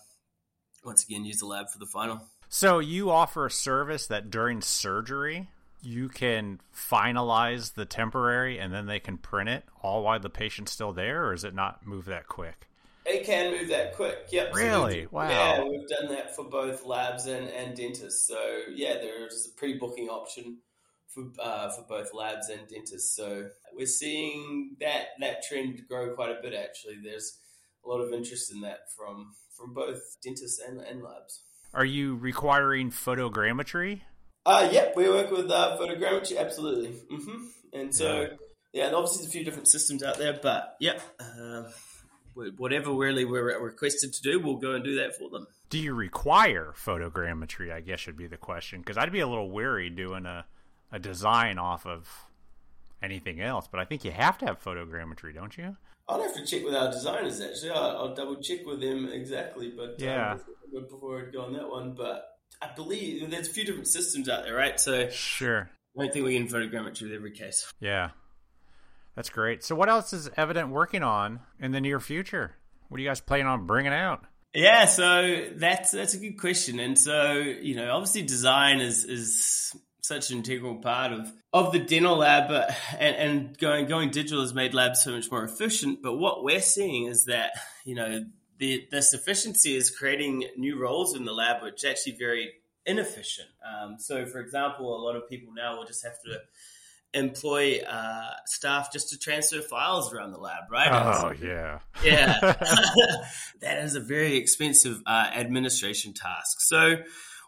once 0.83 1.03
again 1.03 1.23
use 1.23 1.37
the 1.39 1.45
lab 1.45 1.69
for 1.69 1.77
the 1.77 1.85
final. 1.85 2.21
So 2.49 2.79
you 2.79 3.11
offer 3.11 3.45
a 3.45 3.51
service 3.51 4.07
that 4.07 4.29
during 4.29 4.61
surgery 4.61 5.49
you 5.83 6.09
can 6.09 6.59
finalize 6.75 7.73
the 7.73 7.85
temporary 7.85 8.57
and 8.57 8.73
then 8.73 8.85
they 8.85 8.99
can 8.99 9.17
print 9.17 9.49
it 9.49 9.65
all 9.81 10.03
while 10.03 10.19
the 10.19 10.29
patient's 10.29 10.71
still 10.71 10.93
there, 10.93 11.25
or 11.25 11.33
is 11.33 11.43
it 11.43 11.53
not 11.53 11.85
move 11.85 12.05
that 12.05 12.27
quick? 12.27 12.67
It 13.05 13.25
can 13.25 13.51
move 13.51 13.67
that 13.69 13.95
quick. 13.95 14.27
Yep. 14.31 14.55
Really? 14.55 15.03
So 15.03 15.09
wow. 15.11 15.29
Yeah, 15.29 15.63
we've 15.63 15.87
done 15.89 16.09
that 16.09 16.35
for 16.35 16.45
both 16.45 16.85
labs 16.85 17.25
and, 17.25 17.49
and 17.49 17.75
dentists. 17.75 18.25
So 18.27 18.61
yeah, 18.73 18.93
there's 18.93 19.49
a 19.51 19.57
pre-booking 19.57 20.07
option 20.07 20.59
for 21.09 21.25
uh, 21.41 21.69
for 21.71 21.83
both 21.83 22.13
labs 22.13 22.49
and 22.49 22.67
dentists. 22.67 23.15
So 23.15 23.49
we're 23.75 23.85
seeing 23.85 24.77
that 24.79 25.07
that 25.19 25.43
trend 25.43 25.81
grow 25.89 26.15
quite 26.15 26.31
a 26.31 26.41
bit. 26.41 26.53
Actually, 26.53 26.99
there's 27.03 27.37
a 27.85 27.89
lot 27.89 27.99
of 27.99 28.13
interest 28.13 28.53
in 28.53 28.61
that 28.61 28.91
from 28.95 29.33
from 29.57 29.73
both 29.73 30.01
dentists 30.23 30.61
and, 30.65 30.79
and 30.79 31.03
labs. 31.03 31.41
Are 31.73 31.85
you 31.85 32.15
requiring 32.15 32.91
photogrammetry? 32.91 34.01
Uh, 34.45 34.69
yep, 34.71 34.93
we 34.95 35.09
work 35.09 35.31
with 35.31 35.49
uh, 35.49 35.77
photogrammetry, 35.79 36.37
absolutely. 36.37 36.89
Mm-hmm. 37.11 37.45
And 37.73 37.95
so, 37.95 38.21
yeah. 38.73 38.87
yeah, 38.89 38.91
obviously 38.93 39.19
there's 39.19 39.29
a 39.29 39.31
few 39.31 39.43
different 39.45 39.67
systems 39.69 40.03
out 40.03 40.17
there, 40.17 40.37
but 40.41 40.75
yeah, 40.79 40.99
uh, 41.19 41.63
whatever 42.57 42.93
really 42.93 43.25
we're 43.25 43.57
requested 43.59 44.13
to 44.13 44.21
do, 44.21 44.39
we'll 44.39 44.57
go 44.57 44.73
and 44.73 44.83
do 44.83 44.95
that 44.95 45.15
for 45.17 45.29
them. 45.29 45.47
Do 45.69 45.79
you 45.79 45.93
require 45.93 46.73
photogrammetry? 46.75 47.71
I 47.71 47.81
guess 47.81 47.99
should 47.99 48.17
be 48.17 48.27
the 48.27 48.37
question 48.37 48.79
because 48.79 48.97
I'd 48.97 49.11
be 49.11 49.21
a 49.21 49.27
little 49.27 49.49
wary 49.49 49.89
doing 49.89 50.25
a, 50.25 50.45
a 50.91 50.99
design 50.99 51.57
off 51.57 51.87
of 51.87 52.07
anything 53.01 53.41
else, 53.41 53.67
but 53.69 53.79
I 53.79 53.85
think 53.85 54.05
you 54.05 54.11
have 54.11 54.37
to 54.39 54.45
have 54.45 54.63
photogrammetry, 54.63 55.33
don't 55.33 55.57
you? 55.57 55.75
I'd 56.09 56.21
have 56.21 56.33
to 56.35 56.45
check 56.45 56.65
with 56.65 56.75
our 56.75 56.91
designers 56.91 57.39
actually. 57.39 57.71
I'll, 57.71 57.97
I'll 57.97 58.15
double 58.15 58.35
check 58.41 58.65
with 58.65 58.81
them 58.81 59.09
exactly, 59.11 59.73
but 59.75 59.89
um, 59.89 59.95
yeah, 59.99 60.31
um, 60.33 60.87
before 60.89 61.19
I'd 61.19 61.33
go 61.33 61.43
on 61.43 61.53
that 61.53 61.69
one, 61.69 61.95
but 61.95 62.32
I 62.61 62.69
believe 62.75 63.29
there's 63.29 63.47
a 63.47 63.51
few 63.51 63.65
different 63.65 63.87
systems 63.87 64.29
out 64.29 64.43
there, 64.43 64.55
right? 64.55 64.79
So 64.79 65.09
sure, 65.09 65.69
I 65.97 66.03
don't 66.03 66.13
think 66.13 66.25
we 66.25 66.37
can 66.37 66.47
photogrammetry 66.47 67.03
with 67.03 67.13
every 67.13 67.31
case. 67.31 67.71
Yeah, 67.79 68.11
that's 69.15 69.29
great. 69.29 69.63
So 69.63 69.75
what 69.75 69.89
else 69.89 70.13
is 70.13 70.29
Evident 70.37 70.69
working 70.69 71.03
on 71.03 71.41
in 71.59 71.71
the 71.71 71.81
near 71.81 71.99
future? 71.99 72.55
What 72.89 72.99
are 72.99 73.01
you 73.01 73.09
guys 73.09 73.21
planning 73.21 73.47
on 73.47 73.65
bringing 73.65 73.93
out? 73.93 74.25
Yeah, 74.53 74.85
so 74.85 75.47
that's 75.55 75.91
that's 75.91 76.13
a 76.13 76.19
good 76.19 76.39
question, 76.39 76.79
and 76.79 76.97
so 76.97 77.33
you 77.33 77.75
know, 77.75 77.91
obviously, 77.91 78.21
design 78.21 78.81
is 78.81 79.03
is 79.03 79.75
such 80.03 80.31
an 80.31 80.37
integral 80.37 80.75
part 80.75 81.11
of 81.11 81.31
of 81.53 81.71
the 81.71 81.79
dental 81.79 82.17
lab, 82.17 82.49
but 82.49 82.75
and, 82.99 83.15
and 83.15 83.57
going 83.57 83.87
going 83.87 84.11
digital 84.11 84.41
has 84.41 84.53
made 84.53 84.73
labs 84.73 85.01
so 85.01 85.11
much 85.11 85.31
more 85.31 85.43
efficient. 85.43 86.03
But 86.03 86.17
what 86.17 86.43
we're 86.43 86.61
seeing 86.61 87.07
is 87.07 87.25
that 87.25 87.53
you 87.83 87.95
know 87.95 88.25
the 88.63 88.87
this 88.91 89.13
efficiency 89.13 89.75
is 89.75 89.91
creating 89.91 90.45
new 90.55 90.79
roles 90.79 91.17
in 91.17 91.25
the 91.25 91.33
lab, 91.33 91.61
which 91.61 91.83
are 91.83 91.89
actually 91.89 92.15
very 92.17 92.53
inefficient. 92.85 93.49
Um, 93.61 93.97
so, 93.99 94.25
for 94.25 94.39
example, 94.39 94.95
a 94.95 95.01
lot 95.03 95.17
of 95.17 95.29
people 95.29 95.53
now 95.53 95.77
will 95.77 95.85
just 95.85 96.03
have 96.05 96.17
to 96.25 96.39
employ 97.13 97.79
uh, 97.81 98.31
staff 98.45 98.91
just 98.91 99.09
to 99.09 99.19
transfer 99.19 99.59
files 99.59 100.13
around 100.13 100.31
the 100.31 100.37
lab, 100.37 100.63
right? 100.71 100.89
Oh, 100.91 101.33
yeah. 101.43 101.79
yeah. 102.05 102.39
that 103.61 103.83
is 103.83 103.95
a 103.95 103.99
very 103.99 104.37
expensive 104.37 105.01
uh, 105.05 105.29
administration 105.35 106.13
task. 106.13 106.61
So, 106.61 106.95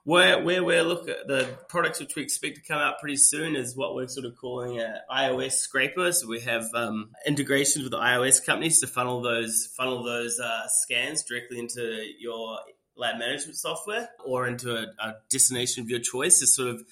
where, 0.06 0.42
where 0.42 0.64
we're 0.64 0.84
looking 0.84 1.10
at 1.10 1.28
the 1.28 1.50
products 1.68 2.00
which 2.00 2.16
we 2.16 2.22
expect 2.22 2.56
to 2.56 2.62
come 2.62 2.78
out 2.78 3.00
pretty 3.00 3.18
soon 3.18 3.56
is 3.56 3.76
what 3.76 3.96
we're 3.96 4.08
sort 4.08 4.28
of 4.28 4.38
calling 4.38 4.80
an 4.80 4.98
iOS 5.12 5.54
scraper. 5.54 6.12
So 6.12 6.28
we 6.28 6.42
have 6.42 6.66
um, 6.76 7.10
integrations 7.28 7.84
with 7.84 7.94
iOS 7.94 8.46
companies 8.46 8.80
to 8.82 8.88
funnel 8.88 9.22
those 9.22 9.68
funnel 9.76 10.04
those 10.04 10.40
uh, 10.40 10.68
scans 10.68 11.24
directly 11.24 11.60
into 11.60 12.06
your 12.20 12.60
lab 12.96 13.18
management 13.18 13.58
software 13.58 14.08
or 14.24 14.48
into 14.48 14.76
a, 14.76 14.86
a 15.00 15.16
destination 15.32 15.84
of 15.84 15.90
your 15.90 16.00
choice 16.00 16.40
to 16.40 16.48
sort 16.48 16.70
of 16.70 16.84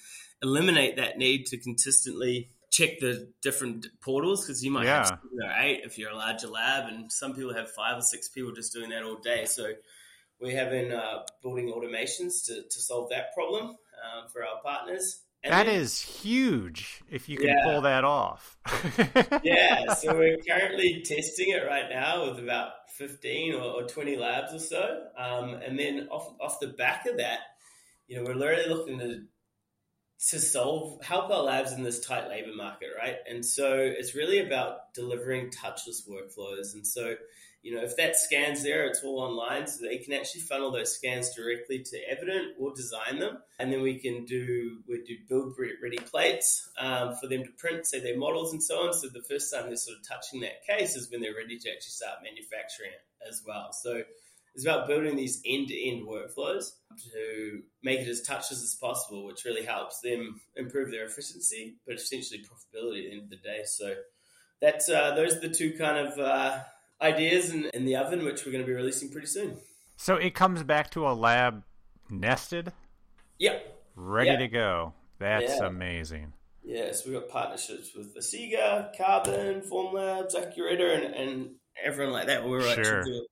eliminate 0.42 0.96
that 0.96 1.16
need 1.16 1.46
to 1.46 1.56
consistently 1.56 2.50
check 2.70 2.98
the 2.98 3.30
different 3.40 3.86
portals 4.02 4.44
because 4.44 4.64
you 4.64 4.72
might 4.72 4.86
yeah. 4.86 4.96
have 4.96 5.06
seven 5.06 5.38
or 5.40 5.52
eight 5.60 5.82
if 5.84 5.98
you're 5.98 6.10
a 6.10 6.16
larger 6.16 6.48
lab, 6.48 6.92
and 6.92 7.12
some 7.12 7.32
people 7.32 7.54
have 7.54 7.70
five 7.70 7.96
or 7.96 8.02
six 8.02 8.28
people 8.28 8.52
just 8.52 8.72
doing 8.72 8.90
that 8.90 9.04
all 9.04 9.16
day. 9.16 9.44
So 9.44 9.72
we 10.44 10.52
have 10.54 10.70
been 10.70 10.92
uh, 10.92 11.22
building 11.42 11.72
automations 11.72 12.44
to, 12.46 12.62
to 12.62 12.80
solve 12.80 13.08
that 13.10 13.34
problem 13.34 13.64
um, 13.66 14.28
for 14.32 14.44
our 14.44 14.60
partners. 14.62 15.22
And 15.42 15.52
that 15.52 15.66
then, 15.66 15.74
is 15.74 16.00
huge 16.00 17.02
if 17.10 17.28
you 17.28 17.36
can 17.36 17.48
yeah. 17.48 17.64
pull 17.64 17.80
that 17.82 18.04
off. 18.04 18.56
yeah, 19.42 19.92
so 19.94 20.16
we're 20.16 20.38
currently 20.38 21.02
testing 21.04 21.50
it 21.50 21.66
right 21.66 21.88
now 21.90 22.30
with 22.30 22.42
about 22.42 22.72
15 22.96 23.54
or, 23.54 23.62
or 23.62 23.82
20 23.82 24.16
labs 24.16 24.54
or 24.54 24.58
so. 24.58 25.04
Um, 25.18 25.54
and 25.54 25.78
then 25.78 26.08
off, 26.10 26.32
off 26.40 26.60
the 26.60 26.68
back 26.68 27.06
of 27.06 27.18
that, 27.18 27.40
you 28.06 28.16
know, 28.16 28.24
we're 28.24 28.36
literally 28.36 28.68
looking 28.68 28.98
to 28.98 29.22
to 30.28 30.40
solve 30.40 31.04
help 31.04 31.30
our 31.30 31.42
labs 31.42 31.72
in 31.72 31.82
this 31.82 32.00
tight 32.00 32.28
labor 32.28 32.54
market, 32.56 32.88
right? 32.96 33.16
And 33.28 33.44
so 33.44 33.76
it's 33.76 34.14
really 34.14 34.38
about 34.38 34.94
delivering 34.94 35.50
touchless 35.50 36.08
workflows. 36.08 36.72
And 36.72 36.86
so, 36.86 37.16
you 37.64 37.74
know, 37.74 37.82
if 37.82 37.96
that 37.96 38.14
scan's 38.14 38.62
there, 38.62 38.84
it's 38.84 39.02
all 39.02 39.20
online, 39.20 39.66
so 39.66 39.86
they 39.86 39.96
can 39.96 40.12
actually 40.12 40.42
funnel 40.42 40.70
those 40.70 40.94
scans 40.94 41.34
directly 41.34 41.82
to 41.82 41.98
Evident 42.10 42.56
or 42.60 42.74
design 42.74 43.18
them, 43.18 43.38
and 43.58 43.72
then 43.72 43.80
we 43.80 43.98
can 43.98 44.26
do 44.26 44.82
we 44.86 45.02
do 45.02 45.16
build 45.26 45.54
ready 45.82 45.96
plates 45.96 46.68
um, 46.78 47.14
for 47.14 47.26
them 47.26 47.42
to 47.42 47.50
print, 47.56 47.86
say 47.86 48.00
their 48.00 48.18
models 48.18 48.52
and 48.52 48.62
so 48.62 48.80
on. 48.80 48.92
So 48.92 49.08
the 49.08 49.22
first 49.22 49.50
time 49.50 49.64
they're 49.64 49.76
sort 49.76 49.96
of 49.96 50.06
touching 50.06 50.40
that 50.40 50.66
case 50.68 50.94
is 50.94 51.10
when 51.10 51.22
they're 51.22 51.34
ready 51.34 51.58
to 51.58 51.70
actually 51.70 51.92
start 51.92 52.18
manufacturing 52.22 52.90
it 52.90 53.26
as 53.26 53.42
well. 53.46 53.72
So 53.72 54.02
it's 54.54 54.66
about 54.66 54.86
building 54.86 55.16
these 55.16 55.40
end 55.46 55.68
to 55.68 55.88
end 55.88 56.06
workflows 56.06 56.72
to 57.12 57.62
make 57.82 58.00
it 58.00 58.08
as 58.08 58.28
touchless 58.28 58.62
as 58.62 58.76
possible, 58.78 59.24
which 59.24 59.46
really 59.46 59.64
helps 59.64 60.00
them 60.00 60.38
improve 60.54 60.90
their 60.90 61.06
efficiency, 61.06 61.76
but 61.86 61.94
essentially 61.94 62.44
profitability 62.44 62.98
at 62.98 63.04
the 63.04 63.12
end 63.12 63.22
of 63.22 63.30
the 63.30 63.36
day. 63.36 63.62
So 63.64 63.94
that's 64.60 64.90
uh, 64.90 65.14
those 65.14 65.36
are 65.36 65.40
the 65.40 65.48
two 65.48 65.72
kind 65.78 66.06
of 66.06 66.18
uh, 66.18 66.58
ideas 67.00 67.50
in, 67.50 67.66
in 67.74 67.84
the 67.84 67.96
oven, 67.96 68.24
which 68.24 68.44
we're 68.44 68.52
going 68.52 68.64
to 68.64 68.68
be 68.68 68.74
releasing 68.74 69.10
pretty 69.10 69.26
soon. 69.26 69.56
So 69.96 70.16
it 70.16 70.34
comes 70.34 70.62
back 70.62 70.90
to 70.92 71.06
a 71.06 71.12
lab 71.12 71.62
nested. 72.10 72.72
Yep. 73.38 73.82
Ready 73.96 74.36
to 74.36 74.48
go. 74.48 74.94
That's 75.18 75.52
yeah. 75.60 75.66
amazing. 75.66 76.32
Yes, 76.62 77.04
we've 77.04 77.14
got 77.14 77.28
partnerships 77.28 77.94
with 77.94 78.16
Asiga, 78.16 78.96
Carbon, 78.96 79.60
Formlabs, 79.60 80.34
Ackuretta, 80.34 81.04
and, 81.04 81.14
and 81.14 81.50
everyone 81.82 82.12
like 82.12 82.26
that. 82.28 82.48
We're 82.48 82.62
sure. 82.62 82.70
actually 82.70 83.10
doing 83.10 83.26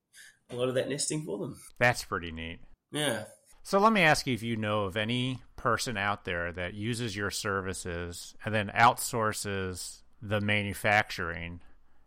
a 0.50 0.56
lot 0.56 0.68
of 0.68 0.74
that 0.74 0.88
nesting 0.88 1.24
for 1.24 1.38
them. 1.38 1.56
That's 1.78 2.04
pretty 2.04 2.30
neat. 2.30 2.60
Yeah. 2.90 3.24
So 3.62 3.78
let 3.78 3.92
me 3.92 4.02
ask 4.02 4.26
you 4.26 4.34
if 4.34 4.42
you 4.42 4.56
know 4.56 4.84
of 4.84 4.96
any 4.96 5.38
person 5.56 5.96
out 5.96 6.24
there 6.24 6.52
that 6.52 6.74
uses 6.74 7.16
your 7.16 7.30
services 7.30 8.34
and 8.44 8.54
then 8.54 8.70
outsources 8.74 10.02
the 10.20 10.40
manufacturing 10.40 11.60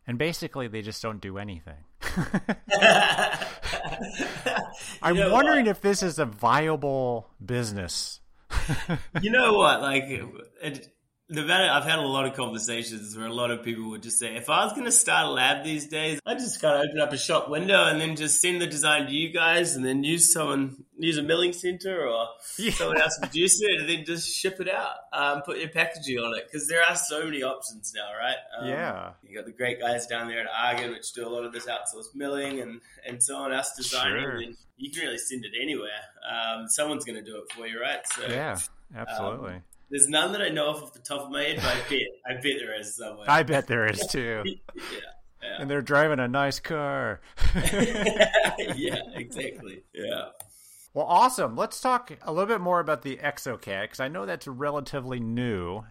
and 0.07 0.17
basically 0.17 0.67
they 0.67 0.81
just 0.81 1.01
don't 1.01 1.21
do 1.21 1.37
anything. 1.37 1.83
I'm 5.01 5.31
wondering 5.31 5.65
what? 5.65 5.71
if 5.71 5.81
this 5.81 6.03
is 6.03 6.19
a 6.19 6.25
viable 6.25 7.29
business. 7.43 8.19
you 9.21 9.31
know 9.31 9.53
what? 9.53 9.81
Like, 9.81 10.03
it, 10.61 10.94
the 11.27 11.41
matter, 11.41 11.67
I've 11.71 11.85
had 11.85 11.97
a 11.97 12.03
lot 12.03 12.25
of 12.25 12.35
conversations 12.35 13.17
where 13.17 13.25
a 13.25 13.33
lot 13.33 13.49
of 13.49 13.63
people 13.63 13.89
would 13.89 14.03
just 14.03 14.19
say, 14.19 14.35
if 14.35 14.47
I 14.47 14.63
was 14.63 14.73
going 14.73 14.85
to 14.85 14.91
start 14.91 15.25
a 15.25 15.29
lab 15.31 15.63
these 15.63 15.87
days, 15.87 16.19
I'd 16.23 16.37
just 16.37 16.61
kind 16.61 16.75
of 16.75 16.85
open 16.87 16.99
up 16.99 17.13
a 17.13 17.17
shop 17.17 17.49
window 17.49 17.85
and 17.85 17.99
then 17.99 18.15
just 18.15 18.39
send 18.39 18.61
the 18.61 18.67
design 18.67 19.07
to 19.07 19.11
you 19.11 19.33
guys 19.33 19.75
and 19.75 19.83
then 19.83 20.03
use 20.03 20.31
someone, 20.31 20.83
use 20.99 21.17
a 21.17 21.23
milling 21.23 21.51
center 21.51 22.07
or 22.07 22.27
yeah. 22.59 22.71
someone 22.73 23.01
else 23.01 23.17
produce 23.19 23.59
it 23.59 23.79
and 23.79 23.89
then 23.89 24.05
just 24.05 24.29
ship 24.29 24.59
it 24.59 24.69
out, 24.69 24.97
um, 25.13 25.41
put 25.41 25.57
your 25.57 25.69
packaging 25.69 26.19
on 26.19 26.37
it. 26.37 26.47
Cause 26.51 26.67
there 26.67 26.83
are 26.87 26.95
so 26.95 27.25
many 27.25 27.41
options 27.41 27.91
now, 27.95 28.11
right? 28.15 28.37
Um, 28.59 28.69
yeah. 28.69 29.11
You 29.27 29.35
got 29.35 29.47
the 29.47 29.51
great 29.51 29.79
guys 29.79 30.05
down 30.05 30.27
there 30.27 30.41
at 30.41 30.47
Argen, 30.47 30.91
which 30.91 31.11
do 31.13 31.27
a 31.27 31.29
lot 31.29 31.43
of 31.43 31.53
this 31.53 31.65
outsourced 31.65 32.13
milling 32.13 32.59
and, 32.59 32.81
and 33.07 33.23
so 33.23 33.35
on, 33.37 33.51
us 33.51 33.73
designing. 33.75 34.21
Sure. 34.21 34.35
And 34.35 34.55
you 34.77 34.91
can 34.91 35.01
really 35.01 35.17
send 35.17 35.43
it 35.43 35.53
anywhere. 35.59 35.89
Um, 36.29 36.67
someone's 36.67 37.03
going 37.03 37.17
to 37.17 37.23
do 37.25 37.37
it 37.37 37.51
for 37.51 37.65
you, 37.65 37.81
right? 37.81 38.05
So, 38.15 38.27
yeah, 38.27 38.59
absolutely. 38.95 39.61
There's 39.89 40.07
none 40.07 40.31
that 40.33 40.41
I 40.41 40.49
know 40.49 40.69
of 40.69 40.83
off 40.83 40.93
the 40.93 40.99
top 40.99 41.21
of 41.21 41.31
my 41.31 41.43
head, 41.43 41.57
but 41.57 41.65
I 41.65 41.89
bet 41.89 41.99
I 42.27 42.33
bet 42.33 42.59
there 42.59 42.79
is 42.79 42.95
somewhere. 42.95 43.25
I 43.29 43.43
bet 43.43 43.67
there 43.67 43.85
is 43.85 44.05
too. 44.07 44.43
yeah, 44.45 44.81
yeah. 45.41 45.57
And 45.59 45.69
they're 45.69 45.81
driving 45.81 46.19
a 46.19 46.27
nice 46.27 46.59
car. 46.59 47.21
yeah, 47.55 49.01
exactly. 49.13 49.83
Yeah. 49.93 50.29
Well, 50.93 51.05
awesome. 51.05 51.55
Let's 51.55 51.81
talk 51.81 52.11
a 52.21 52.31
little 52.31 52.47
bit 52.47 52.61
more 52.61 52.79
about 52.79 53.01
the 53.01 53.17
exocad 53.17 53.83
because 53.83 53.99
I 53.99 54.07
know 54.07 54.25
that's 54.25 54.47
relatively 54.47 55.19
new. 55.19 55.83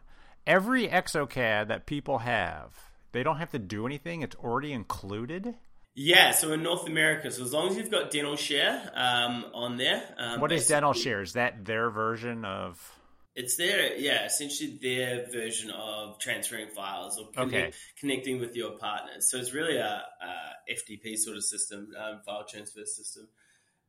Every 0.46 0.88
exocad 0.88 1.68
that 1.68 1.86
people 1.86 2.18
have, 2.18 2.72
they 3.12 3.22
don't 3.22 3.36
have 3.36 3.50
to 3.50 3.58
do 3.58 3.86
anything. 3.86 4.22
It's 4.22 4.36
already 4.36 4.72
included. 4.72 5.54
Yeah, 5.94 6.32
so 6.32 6.52
in 6.52 6.62
North 6.62 6.88
America, 6.88 7.30
so 7.30 7.44
as 7.44 7.52
long 7.52 7.68
as 7.68 7.76
you've 7.76 7.90
got 7.90 8.10
DentalShare 8.10 8.90
um, 8.98 9.44
on 9.54 9.76
there. 9.76 10.02
Um, 10.18 10.40
what 10.40 10.50
is 10.50 10.68
DentalShare? 10.68 11.22
Is 11.22 11.34
that 11.34 11.64
their 11.64 11.88
version 11.90 12.44
of? 12.44 12.98
It's 13.34 13.56
their 13.56 13.96
yeah, 13.96 14.26
essentially 14.26 14.78
their 14.80 15.26
version 15.30 15.70
of 15.70 16.18
transferring 16.20 16.68
files 16.68 17.18
or 17.18 17.28
connect, 17.32 17.54
okay. 17.54 17.72
connecting 17.98 18.38
with 18.38 18.54
your 18.54 18.72
partners. 18.72 19.28
So 19.28 19.38
it's 19.38 19.52
really 19.52 19.76
a, 19.76 20.04
a 20.22 20.72
FTP 20.72 21.16
sort 21.16 21.36
of 21.36 21.44
system, 21.44 21.88
um, 21.98 22.20
file 22.24 22.44
transfer 22.48 22.84
system. 22.84 23.28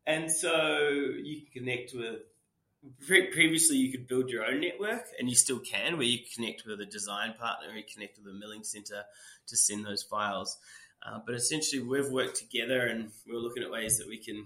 And 0.08 0.32
so 0.32 0.80
you 1.22 1.42
can 1.42 1.62
connect 1.62 1.94
with. 1.94 2.22
Previously, 3.08 3.78
you 3.78 3.92
could 3.92 4.08
build 4.08 4.30
your 4.30 4.46
own 4.46 4.62
network, 4.62 5.06
and 5.18 5.28
you 5.28 5.34
still 5.34 5.58
can, 5.58 5.98
where 5.98 6.06
you 6.06 6.20
connect 6.36 6.68
with 6.68 6.80
a 6.80 6.86
design 6.86 7.34
partner, 7.34 7.76
you 7.76 7.82
connect 7.92 8.20
with 8.20 8.28
a 8.28 8.38
milling 8.38 8.64
center 8.64 9.04
to 9.48 9.58
send 9.58 9.84
those 9.84 10.04
files. 10.04 10.56
Uh, 11.04 11.20
but 11.26 11.34
essentially, 11.34 11.82
we've 11.82 12.12
worked 12.12 12.36
together, 12.38 12.86
and 12.86 13.10
we're 13.28 13.40
looking 13.40 13.64
at 13.64 13.72
ways 13.72 13.98
that 13.98 14.08
we 14.08 14.20
can 14.20 14.46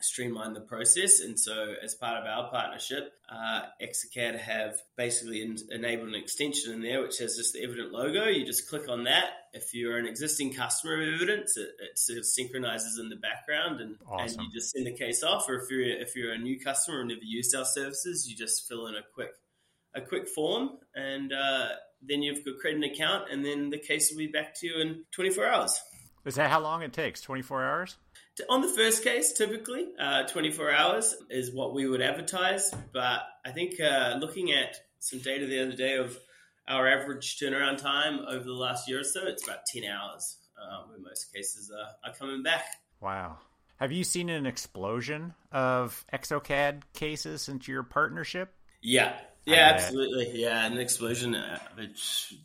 streamline 0.00 0.52
the 0.52 0.60
process. 0.60 1.20
And 1.20 1.38
so, 1.38 1.74
as 1.82 1.94
part 1.94 2.18
of 2.18 2.26
our 2.26 2.50
partnership, 2.50 3.12
uh, 3.30 3.62
Exocad 3.82 4.38
have 4.38 4.76
basically 4.96 5.42
en- 5.42 5.56
enabled 5.70 6.08
an 6.08 6.14
extension 6.14 6.72
in 6.72 6.82
there 6.82 7.02
which 7.02 7.18
has 7.18 7.36
just 7.36 7.54
the 7.54 7.62
Evident 7.62 7.92
logo. 7.92 8.26
You 8.26 8.44
just 8.44 8.68
click 8.68 8.88
on 8.88 9.04
that. 9.04 9.24
If 9.52 9.74
you're 9.74 9.96
an 9.96 10.06
existing 10.06 10.52
customer 10.52 11.00
of 11.00 11.14
Evident's, 11.14 11.56
it, 11.56 11.68
it 11.80 11.98
sort 11.98 12.18
of 12.18 12.26
synchronizes 12.26 12.98
in 12.98 13.08
the 13.08 13.16
background, 13.16 13.80
and, 13.80 13.96
awesome. 14.06 14.40
and 14.40 14.46
you 14.46 14.52
just 14.52 14.72
send 14.72 14.86
the 14.86 14.96
case 14.96 15.22
off. 15.22 15.48
Or 15.48 15.56
if 15.56 15.70
you're 15.70 15.82
if 15.82 16.14
you're 16.14 16.32
a 16.32 16.38
new 16.38 16.60
customer 16.60 17.00
and 17.00 17.08
never 17.08 17.20
used 17.22 17.54
our 17.54 17.64
services, 17.64 18.28
you 18.28 18.36
just 18.36 18.68
fill 18.68 18.86
in 18.86 18.94
a 18.94 19.02
quick 19.14 19.30
a 19.94 20.00
quick 20.00 20.28
form, 20.28 20.78
and 20.94 21.32
uh, 21.32 21.68
then 22.02 22.22
you've 22.22 22.44
got 22.44 22.58
create 22.58 22.76
an 22.76 22.84
account, 22.84 23.30
and 23.30 23.44
then 23.44 23.70
the 23.70 23.78
case 23.78 24.10
will 24.10 24.18
be 24.18 24.26
back 24.26 24.54
to 24.60 24.66
you 24.66 24.80
in 24.80 25.04
24 25.12 25.46
hours. 25.46 25.80
Is 26.24 26.34
that 26.34 26.50
how 26.50 26.60
long 26.60 26.82
it 26.82 26.92
takes? 26.92 27.20
24 27.20 27.64
hours? 27.64 27.96
On 28.50 28.60
the 28.60 28.68
first 28.68 29.02
case, 29.02 29.32
typically, 29.32 29.88
uh, 29.98 30.24
24 30.24 30.70
hours 30.70 31.14
is 31.30 31.52
what 31.52 31.74
we 31.74 31.86
would 31.86 32.02
advertise. 32.02 32.70
But 32.92 33.20
I 33.44 33.50
think 33.50 33.80
uh, 33.80 34.16
looking 34.20 34.52
at 34.52 34.76
some 34.98 35.20
data 35.20 35.46
the 35.46 35.62
other 35.62 35.76
day 35.76 35.96
of 35.96 36.18
our 36.68 36.86
average 36.86 37.38
turnaround 37.38 37.78
time 37.78 38.20
over 38.28 38.44
the 38.44 38.52
last 38.52 38.88
year 38.88 39.00
or 39.00 39.04
so, 39.04 39.26
it's 39.26 39.44
about 39.44 39.60
10 39.72 39.84
hours 39.84 40.36
uh, 40.60 40.82
where 40.88 40.98
most 40.98 41.32
cases 41.34 41.70
are, 41.70 42.10
are 42.10 42.14
coming 42.14 42.42
back. 42.42 42.64
Wow. 43.00 43.38
Have 43.76 43.92
you 43.92 44.04
seen 44.04 44.28
an 44.28 44.46
explosion 44.46 45.34
of 45.52 46.04
Exocad 46.12 46.82
cases 46.92 47.42
since 47.42 47.68
your 47.68 47.82
partnership? 47.82 48.54
Yeah, 48.82 49.14
yeah, 49.46 49.72
absolutely. 49.74 50.42
Yeah, 50.42 50.66
an 50.66 50.78
explosion, 50.78 51.34
uh, 51.34 51.58
it 51.78 51.98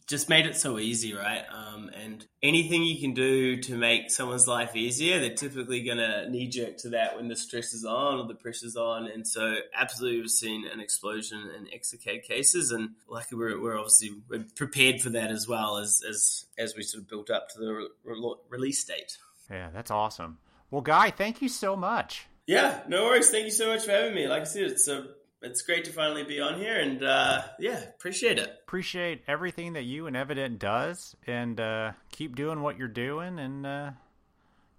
just 0.08 0.30
made 0.30 0.46
it 0.46 0.56
so 0.56 0.78
easy, 0.78 1.14
right? 1.14 1.44
Um, 1.52 1.90
and 1.90 2.26
anything 2.44 2.84
you 2.84 3.00
can 3.00 3.14
do 3.14 3.58
to 3.58 3.76
make 3.76 4.12
someone's 4.12 4.48
life 4.48 4.76
easier, 4.76 5.20
they're 5.20 5.34
typically 5.34 5.82
going 5.82 5.98
to 5.98 6.30
knee 6.30 6.48
jerk 6.48 6.78
to 6.78 6.90
that 6.90 7.16
when 7.16 7.28
the 7.28 7.36
stress 7.36 7.74
is 7.74 7.86
on 7.86 8.20
or 8.20 8.28
the 8.28 8.36
pressure's 8.36 8.76
on. 8.76 9.08
And 9.08 9.28
so, 9.28 9.56
absolutely, 9.76 10.22
we've 10.22 10.30
seen 10.30 10.68
an 10.68 10.80
explosion 10.80 11.50
in 11.58 11.66
Exocad 11.66 12.24
cases, 12.24 12.72
and 12.72 12.92
luckily, 13.10 13.40
we're, 13.40 13.60
we're 13.60 13.78
obviously 13.78 14.12
we're 14.30 14.46
prepared 14.56 15.02
for 15.02 15.10
that 15.10 15.32
as 15.32 15.48
well 15.48 15.78
as 15.78 16.02
as 16.08 16.46
as 16.58 16.76
we 16.76 16.84
sort 16.84 17.04
of 17.04 17.10
built 17.10 17.32
up 17.32 17.50
to 17.50 17.60
the 17.60 17.74
re- 17.74 17.88
re- 18.04 18.36
release 18.50 18.84
date. 18.84 19.18
Yeah, 19.50 19.70
that's 19.74 19.92
awesome. 19.92 20.38
Well, 20.70 20.82
Guy, 20.82 21.10
thank 21.10 21.42
you 21.42 21.50
so 21.50 21.76
much. 21.76 22.28
Yeah, 22.48 22.82
no 22.88 23.06
worries. 23.06 23.30
Thank 23.30 23.46
you 23.46 23.52
so 23.52 23.68
much 23.68 23.86
for 23.86 23.92
having 23.92 24.16
me. 24.16 24.28
Like 24.28 24.42
I 24.42 24.46
said, 24.46 24.64
it's 24.64 24.88
a 24.88 25.08
it's 25.42 25.62
great 25.62 25.86
to 25.86 25.92
finally 25.92 26.24
be 26.24 26.40
on 26.40 26.60
here 26.60 26.80
and 26.80 27.04
uh, 27.04 27.42
yeah 27.60 27.80
appreciate 27.80 28.38
it. 28.38 28.62
Appreciate 28.68 29.24
everything 29.28 29.74
that 29.74 29.84
you 29.84 30.08
and 30.08 30.16
evident 30.16 30.60
does 30.60 31.16
and 31.28 31.60
uh, 31.60 31.92
keep 32.12 32.36
doing 32.36 32.62
what 32.62 32.78
you're 32.78 32.88
doing 32.88 33.40
and 33.40 33.66
uh, 33.66 33.92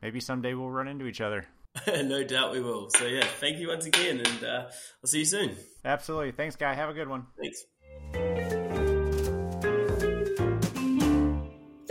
maybe 0.01 0.21
someday 0.21 0.55
we'll 0.55 0.71
run 0.71 0.89
into 0.89 1.07
each 1.07 1.21
other. 1.21 1.47
No 1.87 2.23
doubt 2.23 2.53
we 2.53 2.61
will. 2.61 2.91
So 2.91 3.07
yeah 3.07 3.25
thank 3.25 3.59
you 3.59 3.69
once 3.69 3.87
again 3.87 4.19
and 4.19 4.45
uh, 4.45 4.65
i'll 4.67 5.07
see 5.07 5.21
you 5.21 5.25
soon. 5.25 5.57
Absolutely. 5.85 6.33
Thanks 6.33 6.57
guy. 6.57 6.75
Have 6.75 6.91
a 6.91 6.95
good 6.95 7.09
one. 7.09 7.27
Thanks 7.41 8.53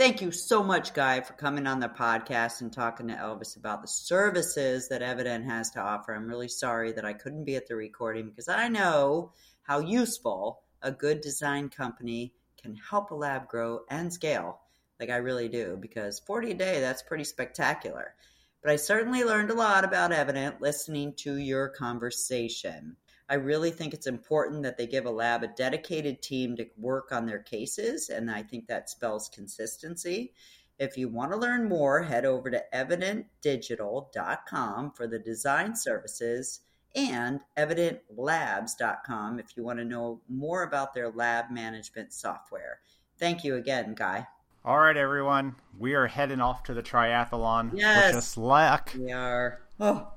Thank 0.02 0.20
you 0.20 0.32
so 0.32 0.64
much, 0.64 0.94
Guy, 0.94 1.20
for 1.20 1.34
coming 1.34 1.64
on 1.68 1.78
the 1.78 1.88
podcast 1.88 2.60
and 2.60 2.72
talking 2.72 3.06
to 3.06 3.14
Elvis 3.14 3.56
about 3.56 3.82
the 3.82 3.86
services 3.86 4.88
that 4.88 5.00
Evident 5.00 5.44
has 5.44 5.70
to 5.70 5.80
offer. 5.80 6.12
I'm 6.12 6.26
really 6.26 6.48
sorry 6.48 6.90
that 6.90 7.04
I 7.04 7.12
couldn't 7.12 7.44
be 7.44 7.54
at 7.54 7.68
the 7.68 7.76
recording 7.76 8.28
because 8.28 8.48
I 8.48 8.66
know 8.66 9.30
how 9.62 9.78
useful 9.78 10.62
a 10.82 10.90
good 10.90 11.20
design 11.20 11.68
company 11.68 12.32
can 12.60 12.74
help 12.74 13.12
a 13.12 13.14
lab 13.14 13.46
grow 13.46 13.82
and 13.90 14.12
scale. 14.12 14.58
Like 14.98 15.10
I 15.10 15.18
really 15.18 15.48
do, 15.48 15.78
because 15.80 16.18
40 16.18 16.50
a 16.50 16.54
day, 16.54 16.80
that's 16.80 17.04
pretty 17.04 17.22
spectacular. 17.22 18.14
But 18.60 18.72
I 18.72 18.76
certainly 18.76 19.22
learned 19.22 19.52
a 19.52 19.54
lot 19.54 19.84
about 19.84 20.10
Evident 20.10 20.60
listening 20.60 21.14
to 21.18 21.36
your 21.36 21.68
conversation. 21.68 22.96
I 23.32 23.36
really 23.36 23.70
think 23.70 23.94
it's 23.94 24.06
important 24.06 24.62
that 24.64 24.76
they 24.76 24.86
give 24.86 25.06
a 25.06 25.10
lab 25.10 25.42
a 25.42 25.48
dedicated 25.48 26.20
team 26.20 26.54
to 26.56 26.66
work 26.76 27.12
on 27.12 27.24
their 27.24 27.38
cases, 27.38 28.10
and 28.10 28.30
I 28.30 28.42
think 28.42 28.66
that 28.66 28.90
spells 28.90 29.30
consistency. 29.30 30.34
If 30.78 30.98
you 30.98 31.08
want 31.08 31.32
to 31.32 31.38
learn 31.38 31.66
more, 31.66 32.02
head 32.02 32.26
over 32.26 32.50
to 32.50 32.62
evidentdigital.com 32.74 34.92
for 34.92 35.06
the 35.06 35.18
design 35.18 35.74
services 35.74 36.60
and 36.94 37.40
evidentlabs.com 37.56 39.38
if 39.38 39.56
you 39.56 39.64
want 39.64 39.78
to 39.78 39.86
know 39.86 40.20
more 40.28 40.64
about 40.64 40.92
their 40.92 41.08
lab 41.08 41.50
management 41.50 42.12
software. 42.12 42.80
Thank 43.16 43.44
you 43.44 43.56
again, 43.56 43.94
Guy. 43.94 44.26
All 44.62 44.76
right, 44.76 44.98
everyone. 44.98 45.54
We 45.78 45.94
are 45.94 46.06
heading 46.06 46.42
off 46.42 46.64
to 46.64 46.74
the 46.74 46.82
triathlon. 46.82 47.78
Yes. 47.78 48.12
Wish 48.12 48.18
us 48.18 48.36
luck. 48.36 48.92
We 48.94 49.10
are. 49.10 49.62
Oh, 49.80 50.08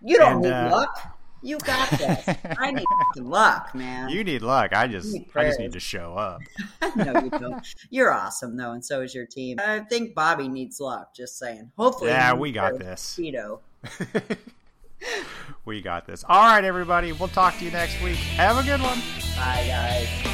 you 0.00 0.18
don't 0.18 0.34
And, 0.34 0.42
need 0.42 0.52
uh, 0.52 0.70
luck. 0.70 1.15
You 1.42 1.58
got 1.58 1.90
this. 1.90 2.36
I 2.58 2.72
need 2.72 2.84
luck, 3.16 3.74
man. 3.74 4.08
You 4.08 4.24
need 4.24 4.42
luck. 4.42 4.72
I 4.74 4.86
just 4.86 5.12
need 5.12 5.28
I 5.34 5.44
just 5.44 5.60
need 5.60 5.72
to 5.72 5.80
show 5.80 6.14
up. 6.14 6.40
no, 6.96 7.20
you 7.20 7.30
don't. 7.30 7.66
You're 7.90 8.12
awesome 8.12 8.56
though, 8.56 8.72
and 8.72 8.84
so 8.84 9.02
is 9.02 9.14
your 9.14 9.26
team. 9.26 9.58
I 9.60 9.80
think 9.80 10.14
Bobby 10.14 10.48
needs 10.48 10.80
luck. 10.80 11.14
Just 11.14 11.38
saying. 11.38 11.70
Hopefully, 11.76 12.10
Yeah, 12.10 12.34
we 12.34 12.52
got 12.52 12.78
this. 12.78 13.16
Speedo. 13.18 13.60
we 15.64 15.82
got 15.82 16.06
this. 16.06 16.24
All 16.28 16.42
right, 16.42 16.64
everybody. 16.64 17.12
We'll 17.12 17.28
talk 17.28 17.58
to 17.58 17.64
you 17.64 17.70
next 17.70 18.02
week. 18.02 18.16
Have 18.16 18.56
a 18.58 18.62
good 18.66 18.80
one. 18.80 18.98
Bye, 19.36 19.64
guys. 19.68 20.25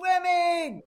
Swimming. 0.00 0.78